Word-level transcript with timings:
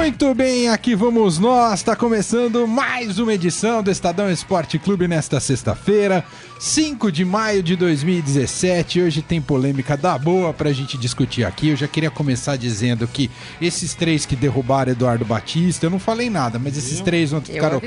Muito 0.00 0.34
bem, 0.34 0.66
aqui 0.66 0.94
vamos 0.94 1.38
nós. 1.38 1.80
Está 1.80 1.94
começando 1.94 2.66
mais 2.66 3.18
uma 3.18 3.34
edição 3.34 3.82
do 3.82 3.90
Estadão 3.90 4.30
Esporte 4.30 4.78
Clube 4.78 5.06
nesta 5.06 5.38
sexta-feira, 5.38 6.24
5 6.58 7.12
de 7.12 7.22
maio 7.22 7.62
de 7.62 7.76
2017. 7.76 9.02
Hoje 9.02 9.20
tem 9.20 9.42
polêmica 9.42 9.98
da 9.98 10.16
boa 10.16 10.54
pra 10.54 10.72
gente 10.72 10.96
discutir 10.96 11.44
aqui. 11.44 11.68
Eu 11.68 11.76
já 11.76 11.86
queria 11.86 12.10
começar 12.10 12.56
dizendo 12.56 13.06
que 13.06 13.30
esses 13.60 13.94
três 13.94 14.24
que 14.24 14.34
derrubaram 14.34 14.92
Eduardo 14.92 15.26
Batista, 15.26 15.84
eu 15.84 15.90
não 15.90 15.98
falei 15.98 16.30
nada, 16.30 16.58
mas 16.58 16.78
esses 16.78 17.00
três 17.00 17.30
ontem 17.34 17.52
ficaram 17.52 17.78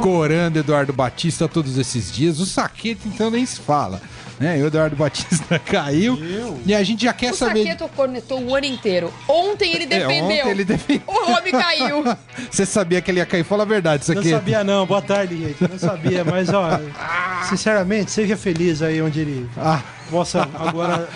corando 0.00 0.56
Eduardo 0.56 0.94
Batista 0.94 1.46
todos 1.46 1.76
esses 1.76 2.10
dias. 2.10 2.40
O 2.40 2.46
Saquete 2.46 3.02
então 3.06 3.30
nem 3.30 3.44
se 3.44 3.60
fala 3.60 4.00
né? 4.38 4.62
O 4.62 4.66
Eduardo 4.66 4.96
Batista 4.96 5.58
caiu. 5.64 6.16
Meu. 6.16 6.58
E 6.64 6.74
a 6.74 6.82
gente 6.82 7.04
já 7.04 7.12
quer 7.12 7.32
o 7.32 7.34
saber. 7.34 7.60
O 7.60 7.62
Saqueto 7.64 7.88
cornetou 7.94 8.42
o 8.42 8.54
ano 8.54 8.66
inteiro. 8.66 9.12
Ontem 9.28 9.74
ele 9.74 9.86
defendeu. 9.86 10.10
É, 10.10 10.40
ontem 10.40 10.50
ele 10.50 10.64
defendeu. 10.64 11.02
O 11.06 11.32
homem 11.32 11.52
caiu. 11.52 12.04
Você 12.50 12.64
sabia 12.64 13.00
que 13.00 13.10
ele 13.10 13.18
ia 13.18 13.26
cair? 13.26 13.44
Fala 13.44 13.62
a 13.62 13.66
verdade, 13.66 14.04
Saqueto. 14.04 14.28
Não 14.28 14.36
sabia, 14.36 14.64
não. 14.64 14.86
Boa 14.86 15.02
tarde, 15.02 15.36
gente. 15.36 15.68
Não 15.68 15.78
sabia, 15.78 16.24
mas, 16.24 16.48
ó, 16.52 16.80
sinceramente, 17.48 18.10
seja 18.10 18.36
feliz 18.36 18.82
aí 18.82 19.00
onde 19.02 19.20
ele. 19.20 19.48
Ah 19.56 19.82
possa 20.10 20.48
agora 20.54 21.08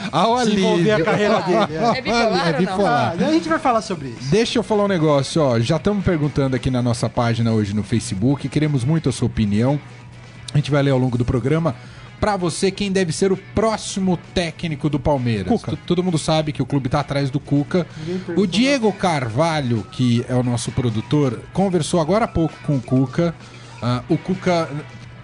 desenvolver 0.45 0.93
a 0.93 1.05
carreira 1.05 1.41
dele. 1.41 1.77
É, 1.77 1.99
é 1.99 2.03
bipolar, 2.03 2.49
é 2.49 2.53
bipolar. 2.53 3.17
Ah, 3.19 3.27
a 3.27 3.33
gente 3.33 3.49
vai 3.49 3.59
falar 3.59 3.81
sobre 3.83 4.09
isso. 4.09 4.31
Deixa 4.31 4.59
eu 4.59 4.63
falar 4.63 4.85
um 4.85 4.89
negócio, 4.89 5.43
ó. 5.43 5.59
Já 5.59 5.77
estamos 5.77 6.05
perguntando 6.05 6.55
aqui 6.55 6.71
na 6.71 6.83
nossa 6.83 7.09
página 7.09 7.53
hoje 7.53 7.75
no 7.75 7.83
Facebook. 7.83 8.49
Queremos 8.49 8.85
muito 8.85 9.09
a 9.09 9.13
sua 9.13 9.27
opinião. 9.27 9.81
A 10.53 10.59
gente 10.59 10.71
vai 10.71 10.83
ler 10.83 10.91
ao 10.91 10.99
longo 10.99 11.17
do 11.17 11.25
programa 11.25 11.75
para 12.23 12.37
você 12.37 12.71
quem 12.71 12.93
deve 12.93 13.11
ser 13.11 13.33
o 13.33 13.37
próximo 13.37 14.17
técnico 14.33 14.89
do 14.89 15.01
Palmeiras. 15.01 15.61
Todo 15.85 16.05
mundo 16.05 16.17
sabe 16.17 16.53
que 16.53 16.63
o 16.63 16.65
clube 16.65 16.89
tá 16.89 17.01
atrás 17.01 17.31
do 17.31 17.41
Cuca. 17.41 17.85
O 18.37 18.47
Diego 18.47 18.93
Carvalho, 18.93 19.85
que 19.91 20.25
é 20.29 20.35
o 20.37 20.43
nosso 20.45 20.71
produtor, 20.71 21.43
conversou 21.53 22.01
agora 22.01 22.27
há 22.27 22.29
pouco 22.29 22.55
com 22.63 22.77
o 22.77 22.81
Cuca. 22.81 23.35
Uh, 23.83 24.15
o 24.15 24.17
Cuca 24.17 24.71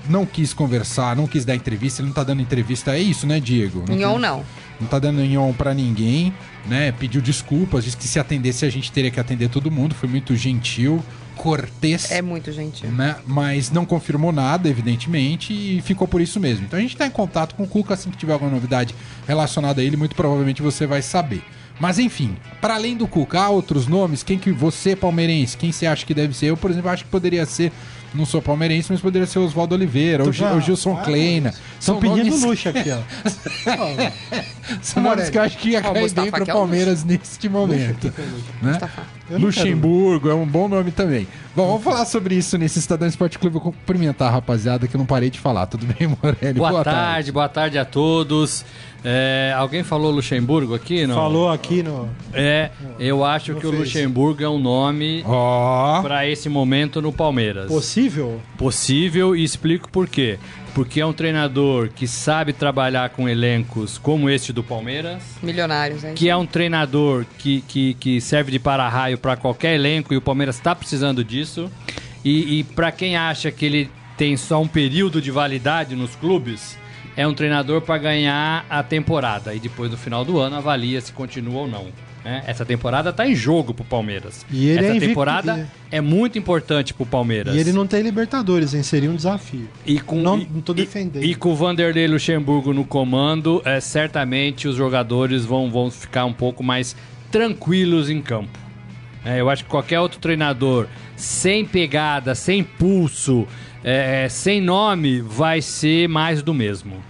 não 0.08 0.26
quis 0.26 0.52
conversar, 0.52 1.14
não 1.14 1.28
quis 1.28 1.44
dar 1.44 1.54
entrevista, 1.54 2.02
ele 2.02 2.08
não 2.08 2.14
tá 2.14 2.24
dando 2.24 2.42
entrevista. 2.42 2.96
É 2.96 2.98
isso, 2.98 3.28
né, 3.28 3.38
Diego? 3.38 3.84
Não 3.88 4.19
não. 4.19 4.44
Não 4.80 4.88
tá 4.88 4.98
dando 4.98 5.24
nhon 5.24 5.52
pra 5.52 5.72
ninguém, 5.72 6.34
né? 6.66 6.91
Pediu 6.91 7.22
desculpas, 7.22 7.84
disse 7.84 7.96
que 7.96 8.08
se 8.08 8.19
atendesse 8.19 8.64
a 8.64 8.70
gente 8.70 8.91
teria 8.91 9.12
que 9.12 9.20
atender 9.20 9.48
todo 9.48 9.70
mundo, 9.70 9.94
foi 9.94 10.08
muito 10.08 10.34
gentil 10.34 11.00
cortês. 11.39 12.11
É 12.11 12.20
muito 12.20 12.53
gentil. 12.53 12.91
Né? 12.91 13.17
Mas 13.27 13.70
não 13.70 13.86
confirmou 13.86 14.33
nada, 14.33 14.69
evidentemente, 14.69 15.53
e 15.53 15.81
ficou 15.81 16.06
por 16.06 16.20
isso 16.20 16.39
mesmo. 16.39 16.67
Então 16.67 16.78
a 16.78 16.83
gente 16.83 16.94
está 16.94 17.06
em 17.06 17.11
contato 17.11 17.55
com 17.55 17.62
o 17.62 17.67
Cuca 17.67 17.94
assim 17.94 18.11
que 18.11 18.17
tiver 18.17 18.33
alguma 18.33 18.50
novidade 18.50 18.94
relacionada 19.27 19.81
a 19.81 19.84
ele, 19.84 19.97
muito 19.97 20.14
provavelmente 20.14 20.61
você 20.61 20.86
vai 20.86 21.00
saber. 21.00 21.42
Mas 21.79 21.98
enfim, 21.98 22.37
para 22.61 22.75
além 22.75 22.97
do 22.97 23.07
Cuca, 23.07 23.41
há 23.41 23.48
outros 23.51 23.87
nomes? 23.87 24.23
Quem 24.23 24.39
que 24.39 24.51
você, 24.51 24.97
palmeirense, 24.97 25.57
quem 25.57 25.71
você 25.71 25.87
acha 25.87 26.05
que 26.05 26.15
deve 26.15 26.34
ser? 26.34 26.47
Eu, 26.47 26.57
por 26.57 26.71
exemplo, 26.71 26.91
acho 26.91 27.05
que 27.05 27.11
poderia 27.11 27.47
ser 27.47 27.73
não 28.15 28.25
sou 28.25 28.41
palmeirense, 28.41 28.91
mas 28.91 29.01
poderia 29.01 29.27
ser 29.27 29.39
o 29.39 29.45
Oswaldo 29.45 29.75
Oliveira, 29.75 30.25
o, 30.25 30.29
o 30.29 30.61
Gilson 30.61 30.97
ah, 30.99 31.05
Kleina. 31.05 31.55
Estão 31.79 32.01
pedindo 32.01 32.25
nomes... 32.25 32.43
luxo 32.43 32.69
aqui, 32.71 32.91
ó. 32.91 33.01
São 34.81 35.03
nomes 35.03 35.29
que 35.29 35.39
eu 35.39 35.43
acho 35.43 35.59
que 35.59 35.71
ia 35.71 35.83
cair 35.83 36.11
bem 36.11 36.31
pro 36.31 36.47
Palmeiras 36.47 37.05
neste 37.05 37.49
momento. 37.49 38.12
Né? 38.62 38.79
Luxemburgo 39.31 40.31
é 40.31 40.34
um 40.34 40.47
bom 40.47 40.69
nome 40.69 40.91
também. 40.91 41.29
Bom, 41.55 41.67
vamos 41.67 41.84
falar 41.84 42.05
sobre 42.06 42.34
isso 42.34 42.56
nesse 42.56 42.79
Estadão 42.79 43.06
Esporte 43.06 43.39
Clube. 43.39 43.55
Vou 43.55 43.73
cumprimentar 43.73 44.29
a 44.29 44.31
rapaziada 44.33 44.87
que 44.87 44.97
eu 44.97 44.99
não 44.99 45.06
parei 45.06 45.28
de 45.28 45.38
falar. 45.38 45.67
Tudo 45.67 45.87
bem, 45.87 46.09
Morelli? 46.09 46.59
Boa, 46.59 46.71
boa 46.71 46.84
tarde, 46.84 47.00
tarde, 47.00 47.33
boa 47.33 47.49
tarde 47.49 47.78
a 47.78 47.84
todos. 47.84 48.65
É, 49.04 49.54
alguém 49.56 49.84
falou 49.84 50.10
Luxemburgo 50.10 50.75
aqui? 50.75 51.06
Não? 51.06 51.14
Falou 51.14 51.50
aqui 51.50 51.82
no. 51.82 52.09
É, 52.32 52.70
eu 52.98 53.25
acho 53.25 53.54
que 53.54 53.66
o 53.66 53.70
Luxemburgo 53.70 54.42
é 54.42 54.48
um 54.48 54.59
nome 54.59 55.25
oh. 55.25 56.03
para 56.03 56.26
esse 56.26 56.48
momento 56.48 57.00
no 57.00 57.12
Palmeiras. 57.12 57.66
Possível? 57.69 58.41
Possível 58.56 59.37
e 59.37 59.44
explico 59.44 59.88
por 59.88 60.08
quê. 60.08 60.38
Porque 60.75 61.00
é 61.00 61.06
um 61.06 61.12
treinador 61.12 61.91
que 61.94 62.06
sabe 62.06 62.53
trabalhar 62.53 63.10
com 63.10 63.28
elencos 63.28 63.98
como 63.98 64.28
este 64.28 64.53
do 64.53 64.62
Palmeiras. 64.62 65.22
Milionários, 65.42 66.04
hein? 66.04 66.14
Que 66.14 66.28
é 66.28 66.37
um 66.37 66.47
treinador 66.47 67.25
que, 67.38 67.62
que, 67.62 67.94
que 67.94 68.20
serve 68.20 68.53
de 68.53 68.58
para-raio 68.58 69.19
para 69.19 69.37
qualquer 69.37 69.75
elenco 69.75 70.12
e 70.12 70.16
o 70.16 70.20
Palmeiras 70.20 70.56
está 70.56 70.75
precisando 70.75 71.25
disso. 71.25 71.70
E, 72.25 72.58
e 72.58 72.64
para 72.64 72.92
quem 72.92 73.16
acha 73.16 73.50
que 73.50 73.64
ele 73.64 73.91
tem 74.16 74.37
só 74.37 74.60
um 74.60 74.69
período 74.69 75.22
de 75.22 75.31
validade 75.31 75.94
nos 75.94 76.14
clubes 76.16 76.76
é 77.19 77.27
um 77.27 77.34
treinador 77.34 77.81
para 77.81 77.99
ganhar 77.99 78.65
a 78.71 78.81
temporada 78.81 79.53
e 79.53 79.59
depois 79.59 79.91
no 79.91 79.97
final 79.97 80.25
do 80.25 80.39
ano 80.39 80.55
avalia 80.55 81.01
se 81.01 81.12
continua 81.12 81.62
ou 81.62 81.67
não. 81.67 81.87
Né? 82.25 82.45
Essa 82.47 82.65
temporada 82.65 83.11
está 83.11 83.27
em 83.27 83.34
jogo 83.34 83.75
pro 83.75 83.84
Palmeiras. 83.84 84.47
E 84.49 84.69
ele 84.69 84.87
Essa 84.87 84.97
é 84.97 85.01
temporada 85.01 85.69
é 85.91 86.01
muito 86.01 86.39
importante 86.39 86.95
pro 86.95 87.05
Palmeiras. 87.05 87.56
E 87.56 87.59
ele 87.59 87.73
não 87.73 87.89
tem 87.89 88.03
Libertadores, 88.03 88.73
hein? 88.73 88.84
Seria 88.84 89.11
um 89.11 89.17
desafio. 89.17 89.69
E 89.84 89.99
com, 89.99 90.21
não, 90.23 90.37
não 90.37 90.61
tô 90.61 90.73
defendendo. 90.73 91.25
E, 91.25 91.33
e, 91.33 91.34
com 91.34 91.51
o 91.51 91.56
Vanderlei 91.56 92.06
Luxemburgo 92.06 92.73
no 92.73 92.84
comando, 92.84 93.61
é, 93.65 93.81
certamente 93.81 94.69
os 94.69 94.77
jogadores 94.77 95.45
vão, 95.45 95.69
vão 95.73 95.91
ficar 95.91 96.25
um 96.25 96.33
pouco 96.33 96.62
mais 96.62 96.95
tranquilos 97.33 98.09
em 98.09 98.23
campo. 98.23 98.56
É, 99.25 99.41
eu 99.41 99.50
acho 99.50 99.65
que 99.65 99.71
qualquer 99.71 99.99
outro 99.99 100.21
treinador 100.21 100.87
sem 101.17 101.65
pegada, 101.65 102.37
sem 102.37 102.62
pulso, 102.62 103.45
é, 103.83 104.28
sem 104.28 104.61
nome, 104.61 105.21
vai 105.21 105.62
ser 105.62 106.09
mais 106.09 106.43
do 106.43 106.53
mesmo. 106.53 107.03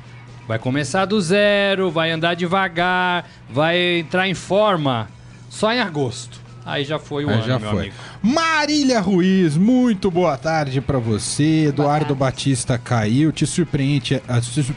Vai 0.46 0.58
começar 0.58 1.04
do 1.04 1.20
zero, 1.20 1.90
vai 1.90 2.10
andar 2.10 2.34
devagar, 2.34 3.28
vai 3.50 3.98
entrar 3.98 4.28
em 4.28 4.34
forma 4.34 5.08
só 5.50 5.72
em 5.72 5.80
agosto. 5.80 6.40
Aí 6.68 6.84
já 6.84 6.98
foi 6.98 7.24
o 7.24 7.30
Aí 7.30 7.36
ano, 7.36 7.46
já 7.46 7.58
meu 7.58 7.70
foi. 7.70 7.80
amigo. 7.80 7.94
Marília 8.22 9.00
Ruiz, 9.00 9.56
muito 9.56 10.10
boa 10.10 10.36
tarde 10.36 10.82
para 10.82 10.98
você. 10.98 11.64
Eduardo 11.68 12.14
Batista 12.14 12.76
caiu. 12.76 13.32
Te 13.32 13.46
surpreende, 13.46 14.20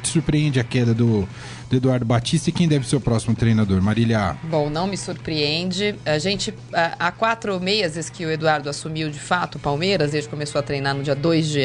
te 0.01 0.07
surpreende 0.07 0.57
a 0.57 0.63
queda 0.63 0.93
do, 0.93 1.27
do 1.69 1.75
Eduardo 1.75 2.05
Batista 2.05 2.49
e 2.49 2.53
quem 2.53 2.65
deve 2.65 2.87
ser 2.87 2.95
o 2.95 3.01
próximo 3.01 3.35
treinador? 3.35 3.81
Marília. 3.81 4.37
Bom, 4.43 4.69
não 4.69 4.87
me 4.87 4.95
surpreende. 4.95 5.93
A 6.05 6.17
gente, 6.17 6.53
há 6.71 7.11
quatro 7.11 7.59
meses 7.59 8.09
que 8.09 8.25
o 8.25 8.31
Eduardo 8.31 8.69
assumiu 8.69 9.09
de 9.09 9.19
fato 9.19 9.55
o 9.55 9.59
Palmeiras, 9.59 10.11
desde 10.11 10.29
que 10.29 10.33
começou 10.33 10.59
a 10.59 10.63
treinar 10.63 10.95
no 10.95 11.03
dia 11.03 11.15
2 11.15 11.49
de, 11.49 11.63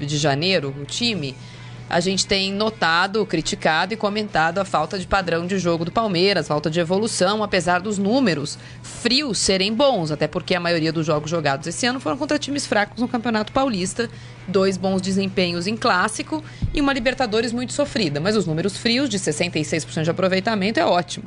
de 0.00 0.16
janeiro 0.18 0.74
o 0.76 0.84
time 0.84 1.36
a 1.88 2.00
gente 2.00 2.26
tem 2.26 2.52
notado, 2.52 3.24
criticado 3.24 3.94
e 3.94 3.96
comentado 3.96 4.58
a 4.58 4.64
falta 4.64 4.98
de 4.98 5.06
padrão 5.06 5.46
de 5.46 5.58
jogo 5.58 5.84
do 5.84 5.90
Palmeiras, 5.90 6.46
falta 6.46 6.70
de 6.70 6.78
evolução, 6.78 7.42
apesar 7.42 7.80
dos 7.80 7.96
números 7.96 8.58
frios 8.82 9.38
serem 9.38 9.72
bons, 9.72 10.10
até 10.10 10.26
porque 10.28 10.54
a 10.54 10.60
maioria 10.60 10.92
dos 10.92 11.06
jogos 11.06 11.30
jogados 11.30 11.66
esse 11.66 11.86
ano 11.86 11.98
foram 11.98 12.18
contra 12.18 12.38
times 12.38 12.66
fracos 12.66 13.00
no 13.00 13.08
Campeonato 13.08 13.52
Paulista, 13.52 14.10
dois 14.46 14.76
bons 14.76 15.00
desempenhos 15.00 15.66
em 15.66 15.76
clássico 15.76 16.44
e 16.74 16.80
uma 16.80 16.92
Libertadores 16.92 17.52
muito 17.52 17.72
sofrida, 17.72 18.20
mas 18.20 18.36
os 18.36 18.44
números 18.44 18.76
frios 18.76 19.08
de 19.08 19.18
66% 19.18 20.02
de 20.02 20.10
aproveitamento 20.10 20.78
é 20.78 20.84
ótimo. 20.84 21.24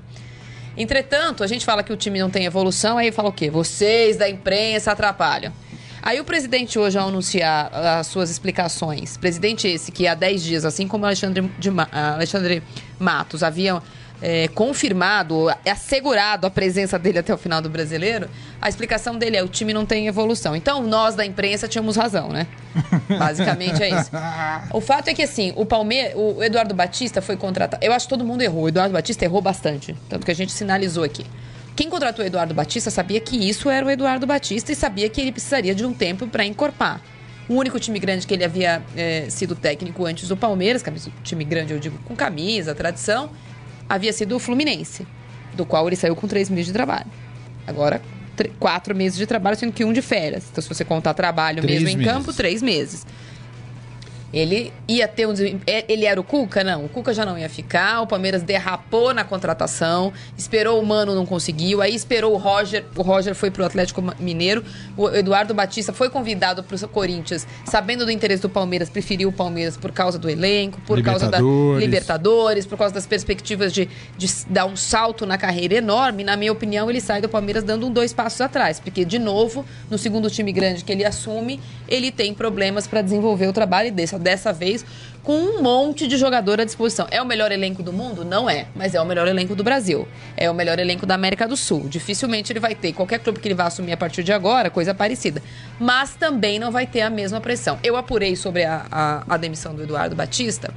Entretanto, 0.77 1.43
a 1.43 1.47
gente 1.47 1.65
fala 1.65 1.83
que 1.83 1.91
o 1.91 1.97
time 1.97 2.19
não 2.19 2.29
tem 2.29 2.45
evolução, 2.45 2.97
aí 2.97 3.11
fala 3.11 3.29
o 3.29 3.33
quê? 3.33 3.49
Vocês 3.49 4.15
da 4.15 4.29
imprensa 4.29 4.91
atrapalham. 4.91 5.51
Aí 6.01 6.19
o 6.19 6.23
presidente 6.25 6.79
hoje, 6.79 6.97
ao 6.97 7.09
anunciar 7.09 7.71
as 7.73 8.07
suas 8.07 8.29
explicações, 8.29 9.17
presidente 9.17 9.67
esse 9.67 9.91
que 9.91 10.07
há 10.07 10.15
10 10.15 10.43
dias, 10.43 10.65
assim 10.65 10.87
como 10.87 11.05
Alexandre, 11.05 11.49
de 11.59 11.69
Ma 11.69 11.87
Alexandre 11.91 12.63
Matos 12.99 13.43
haviam 13.43 13.81
é, 14.21 14.47
confirmado, 14.49 15.47
assegurado 15.65 16.45
a 16.45 16.49
presença 16.49 16.99
dele 16.99 17.19
até 17.19 17.33
o 17.33 17.37
final 17.37 17.61
do 17.61 17.69
brasileiro, 17.69 18.29
a 18.61 18.69
explicação 18.69 19.17
dele 19.17 19.37
é 19.37 19.43
o 19.43 19.47
time 19.47 19.73
não 19.73 19.85
tem 19.85 20.07
evolução. 20.07 20.55
Então, 20.55 20.83
nós 20.83 21.15
da 21.15 21.25
imprensa 21.25 21.67
tínhamos 21.67 21.95
razão, 21.97 22.29
né? 22.29 22.45
Basicamente 23.17 23.81
é 23.81 23.89
isso. 23.89 24.11
O 24.71 24.79
fato 24.79 25.07
é 25.07 25.13
que, 25.13 25.23
assim, 25.23 25.51
o 25.55 25.65
Palmeiras, 25.65 26.13
o 26.15 26.43
Eduardo 26.43 26.73
Batista 26.73 27.21
foi 27.21 27.35
contratado. 27.35 27.83
Eu 27.83 27.91
acho 27.91 28.05
que 28.05 28.09
todo 28.09 28.23
mundo 28.23 28.41
errou. 28.41 28.63
O 28.63 28.69
Eduardo 28.69 28.93
Batista 28.93 29.25
errou 29.25 29.41
bastante. 29.41 29.95
Tanto 30.07 30.25
que 30.25 30.31
a 30.31 30.35
gente 30.35 30.51
sinalizou 30.51 31.03
aqui. 31.03 31.25
Quem 31.81 31.89
contratou 31.89 32.23
o 32.23 32.27
Eduardo 32.27 32.53
Batista 32.53 32.91
sabia 32.91 33.19
que 33.19 33.35
isso 33.35 33.67
era 33.67 33.83
o 33.83 33.89
Eduardo 33.89 34.27
Batista 34.27 34.71
e 34.71 34.75
sabia 34.75 35.09
que 35.09 35.19
ele 35.19 35.31
precisaria 35.31 35.73
de 35.73 35.83
um 35.83 35.91
tempo 35.91 36.27
para 36.27 36.45
encorpar. 36.45 37.01
O 37.49 37.55
único 37.55 37.79
time 37.79 37.97
grande 37.97 38.27
que 38.27 38.35
ele 38.35 38.43
havia 38.43 38.83
é, 38.95 39.25
sido 39.31 39.55
técnico 39.55 40.05
antes 40.05 40.27
do 40.27 40.37
Palmeiras, 40.37 40.83
time 41.23 41.43
grande 41.43 41.73
eu 41.73 41.79
digo 41.79 41.97
com 42.05 42.15
camisa, 42.15 42.75
tradição, 42.75 43.31
havia 43.89 44.13
sido 44.13 44.35
o 44.35 44.39
Fluminense, 44.39 45.07
do 45.55 45.65
qual 45.65 45.87
ele 45.87 45.95
saiu 45.95 46.15
com 46.15 46.27
três 46.27 46.51
meses 46.51 46.67
de 46.67 46.73
trabalho. 46.73 47.07
Agora, 47.65 47.99
quatro 48.59 48.95
meses 48.95 49.17
de 49.17 49.25
trabalho, 49.25 49.57
sendo 49.57 49.73
que 49.73 49.83
um 49.83 49.91
de 49.91 50.03
férias. 50.03 50.49
Então, 50.51 50.61
se 50.61 50.69
você 50.69 50.85
contar 50.85 51.15
trabalho 51.15 51.63
três 51.63 51.81
mesmo 51.81 51.99
em 51.99 52.05
campo, 52.05 52.31
três 52.31 52.61
meses. 52.61 53.07
Ele 54.33 54.71
ia 54.87 55.07
ter 55.07 55.27
um. 55.27 55.33
É, 55.67 55.85
ele 55.87 56.05
era 56.05 56.19
o 56.19 56.23
Cuca? 56.23 56.63
Não. 56.63 56.85
O 56.85 56.89
Cuca 56.89 57.13
já 57.13 57.25
não 57.25 57.37
ia 57.37 57.49
ficar. 57.49 58.01
O 58.01 58.07
Palmeiras 58.07 58.43
derrapou 58.43 59.13
na 59.13 59.23
contratação. 59.23 60.13
Esperou 60.37 60.81
o 60.81 60.85
Mano, 60.85 61.13
não 61.13 61.25
conseguiu. 61.25 61.81
Aí 61.81 61.93
esperou 61.93 62.33
o 62.33 62.37
Roger. 62.37 62.85
O 62.95 63.01
Roger 63.01 63.35
foi 63.35 63.51
pro 63.51 63.65
Atlético 63.65 64.01
Mineiro. 64.19 64.63
O 64.95 65.09
Eduardo 65.09 65.53
Batista 65.53 65.91
foi 65.91 66.09
convidado 66.09 66.63
pro 66.63 66.81
Corinthians, 66.87 67.47
sabendo 67.65 68.05
do 68.05 68.11
interesse 68.11 68.41
do 68.41 68.49
Palmeiras, 68.49 68.89
preferiu 68.89 69.29
o 69.29 69.31
Palmeiras 69.31 69.77
por 69.77 69.91
causa 69.91 70.17
do 70.17 70.29
elenco, 70.29 70.79
por 70.81 71.01
causa 71.01 71.29
da 71.29 71.39
Libertadores, 71.77 72.65
por 72.65 72.77
causa 72.77 72.93
das 72.93 73.05
perspectivas 73.05 73.71
de, 73.73 73.89
de 74.17 74.27
dar 74.49 74.65
um 74.65 74.75
salto 74.75 75.25
na 75.25 75.37
carreira 75.37 75.75
enorme. 75.75 76.23
Na 76.23 76.35
minha 76.35 76.51
opinião, 76.51 76.89
ele 76.89 77.01
sai 77.01 77.21
do 77.21 77.29
Palmeiras 77.29 77.63
dando 77.63 77.87
um 77.87 77.91
dois 77.91 78.13
passos 78.13 78.41
atrás. 78.41 78.79
Porque, 78.79 79.05
de 79.05 79.19
novo, 79.19 79.65
no 79.89 79.97
segundo 79.97 80.29
time 80.29 80.51
grande 80.51 80.83
que 80.83 80.91
ele 80.91 81.05
assume, 81.05 81.59
ele 81.87 82.11
tem 82.11 82.33
problemas 82.33 82.87
para 82.87 83.01
desenvolver 83.01 83.47
o 83.47 83.53
trabalho 83.53 83.87
e 83.87 83.91
dessa 83.91 84.17
dessa 84.21 84.53
vez 84.53 84.85
com 85.23 85.33
um 85.33 85.61
monte 85.61 86.07
de 86.07 86.17
jogador 86.17 86.59
à 86.59 86.65
disposição. 86.65 87.07
É 87.11 87.21
o 87.21 87.25
melhor 87.25 87.51
elenco 87.51 87.83
do 87.83 87.93
mundo? 87.93 88.25
Não 88.25 88.49
é, 88.49 88.67
mas 88.75 88.95
é 88.95 89.01
o 89.01 89.05
melhor 89.05 89.27
elenco 89.27 89.55
do 89.55 89.63
Brasil. 89.63 90.07
É 90.35 90.49
o 90.49 90.53
melhor 90.53 90.79
elenco 90.79 91.05
da 91.05 91.15
América 91.15 91.47
do 91.47 91.55
Sul. 91.55 91.87
Dificilmente 91.87 92.51
ele 92.51 92.59
vai 92.59 92.73
ter 92.73 92.93
qualquer 92.93 93.19
clube 93.19 93.39
que 93.39 93.47
ele 93.47 93.55
vá 93.55 93.65
assumir 93.65 93.91
a 93.91 93.97
partir 93.97 94.23
de 94.23 94.31
agora, 94.31 94.69
coisa 94.69 94.93
parecida. 94.93 95.41
Mas 95.79 96.15
também 96.15 96.57
não 96.57 96.71
vai 96.71 96.87
ter 96.87 97.01
a 97.01 97.09
mesma 97.09 97.39
pressão. 97.39 97.77
Eu 97.83 97.95
apurei 97.95 98.35
sobre 98.35 98.63
a, 98.63 98.85
a, 98.91 99.23
a 99.27 99.37
demissão 99.37 99.75
do 99.75 99.83
Eduardo 99.83 100.15
Batista. 100.15 100.73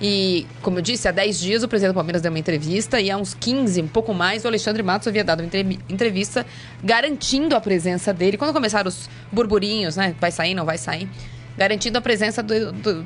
E, 0.00 0.46
como 0.62 0.78
eu 0.78 0.82
disse, 0.82 1.08
há 1.08 1.10
10 1.10 1.40
dias 1.40 1.62
o 1.64 1.68
presidente 1.68 1.92
do 1.92 1.96
Palmeiras 1.96 2.22
deu 2.22 2.30
uma 2.30 2.38
entrevista 2.38 3.00
e 3.00 3.10
há 3.10 3.16
uns 3.16 3.34
15, 3.34 3.82
um 3.82 3.88
pouco 3.88 4.14
mais, 4.14 4.44
o 4.44 4.46
Alexandre 4.46 4.80
Matos 4.80 5.08
havia 5.08 5.24
dado 5.24 5.40
uma 5.40 5.50
entrevista 5.88 6.46
garantindo 6.84 7.56
a 7.56 7.60
presença 7.60 8.14
dele. 8.14 8.36
Quando 8.36 8.52
começaram 8.52 8.88
os 8.88 9.10
burburinhos, 9.32 9.96
né? 9.96 10.14
Vai 10.20 10.30
sair, 10.30 10.54
não 10.54 10.64
vai 10.64 10.78
sair 10.78 11.08
garantindo 11.58 11.98
a 11.98 12.00
presença 12.00 12.42
do, 12.42 12.72
do, 12.72 13.04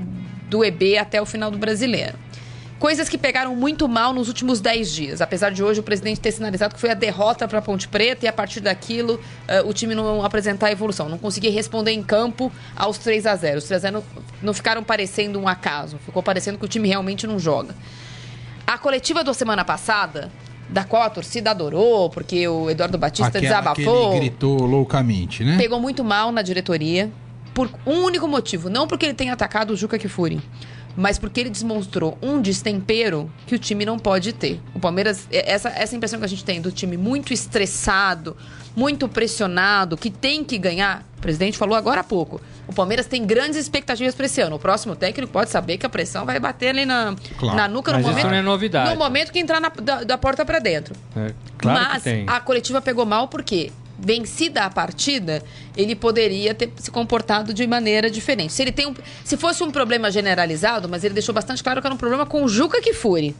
do 0.49 0.65
EB 0.65 0.99
até 0.99 1.21
o 1.21 1.27
final 1.27 1.51
do 1.51 1.57
brasileiro. 1.57 2.15
Coisas 2.79 3.09
que 3.09 3.17
pegaram 3.17 3.55
muito 3.55 3.89
mal 3.89 4.13
nos 4.13 4.29
últimos 4.29 4.61
10 4.61 4.93
dias. 4.93 5.21
Apesar 5.21 5.51
de 5.51 5.63
hoje 5.63 5.81
o 5.81 5.83
presidente 5.83 6.21
ter 6.21 6.33
sinalizado 6.33 6.75
que 6.75 6.81
foi 6.81 6.91
a 6.91 6.95
derrota 6.95 7.47
para 7.49 7.61
a 7.61 7.63
Ponte 7.63 7.89
Preta 7.89 8.27
e 8.27 8.29
a 8.29 8.33
partir 8.33 8.61
daquilo 8.61 9.15
uh, 9.15 9.69
o 9.69 9.73
time 9.73 9.95
não 9.95 10.25
apresentar 10.25 10.71
evolução. 10.71 11.09
Não 11.09 11.17
conseguia 11.17 11.51
responder 11.51 11.93
em 11.93 12.03
campo 12.03 12.53
aos 12.77 12.99
3 12.99 13.25
a 13.27 13.37
0 13.37 13.59
Os 13.59 13.65
3 13.65 13.85
a 13.85 13.89
0 13.89 13.99
não, 13.99 14.25
não 14.43 14.53
ficaram 14.53 14.83
parecendo 14.83 15.39
um 15.39 15.47
acaso. 15.47 15.97
Ficou 16.05 16.23
parecendo 16.23 16.59
que 16.59 16.65
o 16.65 16.69
time 16.69 16.89
realmente 16.89 17.25
não 17.25 17.39
joga. 17.39 17.75
A 18.67 18.77
coletiva 18.77 19.23
da 19.23 19.33
semana 19.33 19.65
passada, 19.65 20.29
da 20.69 20.83
qual 20.83 21.05
a 21.05 21.11
torcida 21.11 21.53
adorou, 21.53 22.11
porque 22.11 22.49
o 22.49 22.69
Eduardo 22.69 22.99
Batista 22.99 23.39
Aquela 23.39 23.43
desabafou. 23.43 24.17
Gritou 24.17 24.67
loucamente, 24.67 25.45
né? 25.45 25.57
Pegou 25.57 25.79
muito 25.79 26.03
mal 26.03 26.33
na 26.33 26.43
diretoria 26.43 27.09
por 27.55 27.71
um 27.87 28.03
único 28.05 28.27
motivo. 28.27 28.69
Não 28.69 28.87
porque 28.87 29.07
ele 29.07 29.15
tenha 29.15 29.33
atacado 29.33 29.73
o 29.73 29.77
Juca 29.77 29.99
Kifuri, 29.99 30.41
mas 30.97 31.19
porque 31.19 31.41
ele 31.41 31.51
demonstrou 31.51 32.19
um 32.23 32.41
destempero 32.41 33.31
que 33.47 33.55
o 33.55 33.59
time 33.59 33.85
não 33.85 33.99
pode 33.99 34.33
ter. 34.33 34.61
O 34.75 34.81
Palmeiras, 34.81 35.27
essa, 35.31 35.71
essa 35.71 35.97
impressão 35.97 36.19
que 36.19 36.25
a 36.25 36.29
gente 36.29 36.45
tem 36.45 36.61
do 36.61 36.71
time 36.71 36.97
muito 36.97 37.33
estressado, 37.33 38.37
muito 38.77 39.09
pressionado, 39.09 39.97
que 39.97 40.11
tem 40.11 40.45
que 40.45 40.59
ganhar. 40.59 41.07
O 41.19 41.23
presidente 41.23 41.57
falou 41.57 41.77
agora 41.77 42.01
há 42.01 42.05
pouco. 42.05 42.41
O 42.67 42.75
Palmeiras 42.75 43.07
tem 43.07 43.25
grandes 43.25 43.57
expectativas 43.57 44.15
para 44.15 44.27
esse 44.27 44.41
ano. 44.41 44.57
O 44.57 44.59
próximo 44.59 44.97
técnico 44.97 45.33
pode 45.33 45.51
saber 45.51 45.79
que 45.79 45.87
a 45.87 45.89
pressão 45.89 46.25
vai 46.25 46.39
bater 46.41 46.69
ali 46.69 46.85
na, 46.85 47.15
claro. 47.39 47.57
na 47.57 47.69
nuca 47.69 47.93
no 47.93 48.01
momento. 48.01 48.19
Isso 48.19 48.27
não 48.29 48.35
é 48.35 48.43
novidade. 48.43 48.91
No 48.91 48.97
momento 48.97 49.33
que 49.33 49.39
entrar 49.39 49.61
na, 49.61 49.69
da, 49.69 50.05
da 50.05 50.19
porta 50.19 50.45
para 50.45 50.59
dentro. 50.59 50.95
É, 51.17 51.33
claro 51.59 51.81
Mas 51.93 52.05
a 52.27 52.41
coletiva 52.41 52.81
pegou 52.81 53.07
mal 53.07 53.29
porque 53.29 53.73
vencida 54.05 54.65
a 54.65 54.71
partida, 54.71 55.43
ele 55.77 55.95
poderia 55.95 56.53
ter 56.53 56.71
se 56.77 56.91
comportado 56.91 57.55
de 57.55 57.67
maneira 57.67 58.11
diferente. 58.11 58.53
Se 58.53 58.61
ele 58.61 58.73
tem 58.73 58.89
um, 58.89 58.95
se 59.25 59.37
fosse 59.37 59.63
um 59.63 59.71
problema 59.71 60.11
generalizado, 60.11 60.89
mas 60.89 61.05
ele 61.05 61.15
deixou 61.15 61.35
bastante 61.35 61.63
claro 61.63 61.81
que 61.81 61.87
era 61.87 61.95
um 61.95 61.99
problema 61.99 62.27
com 62.27 62.43
o 62.43 62.49
Juca 62.49 62.81
Kifuri. 62.81 63.35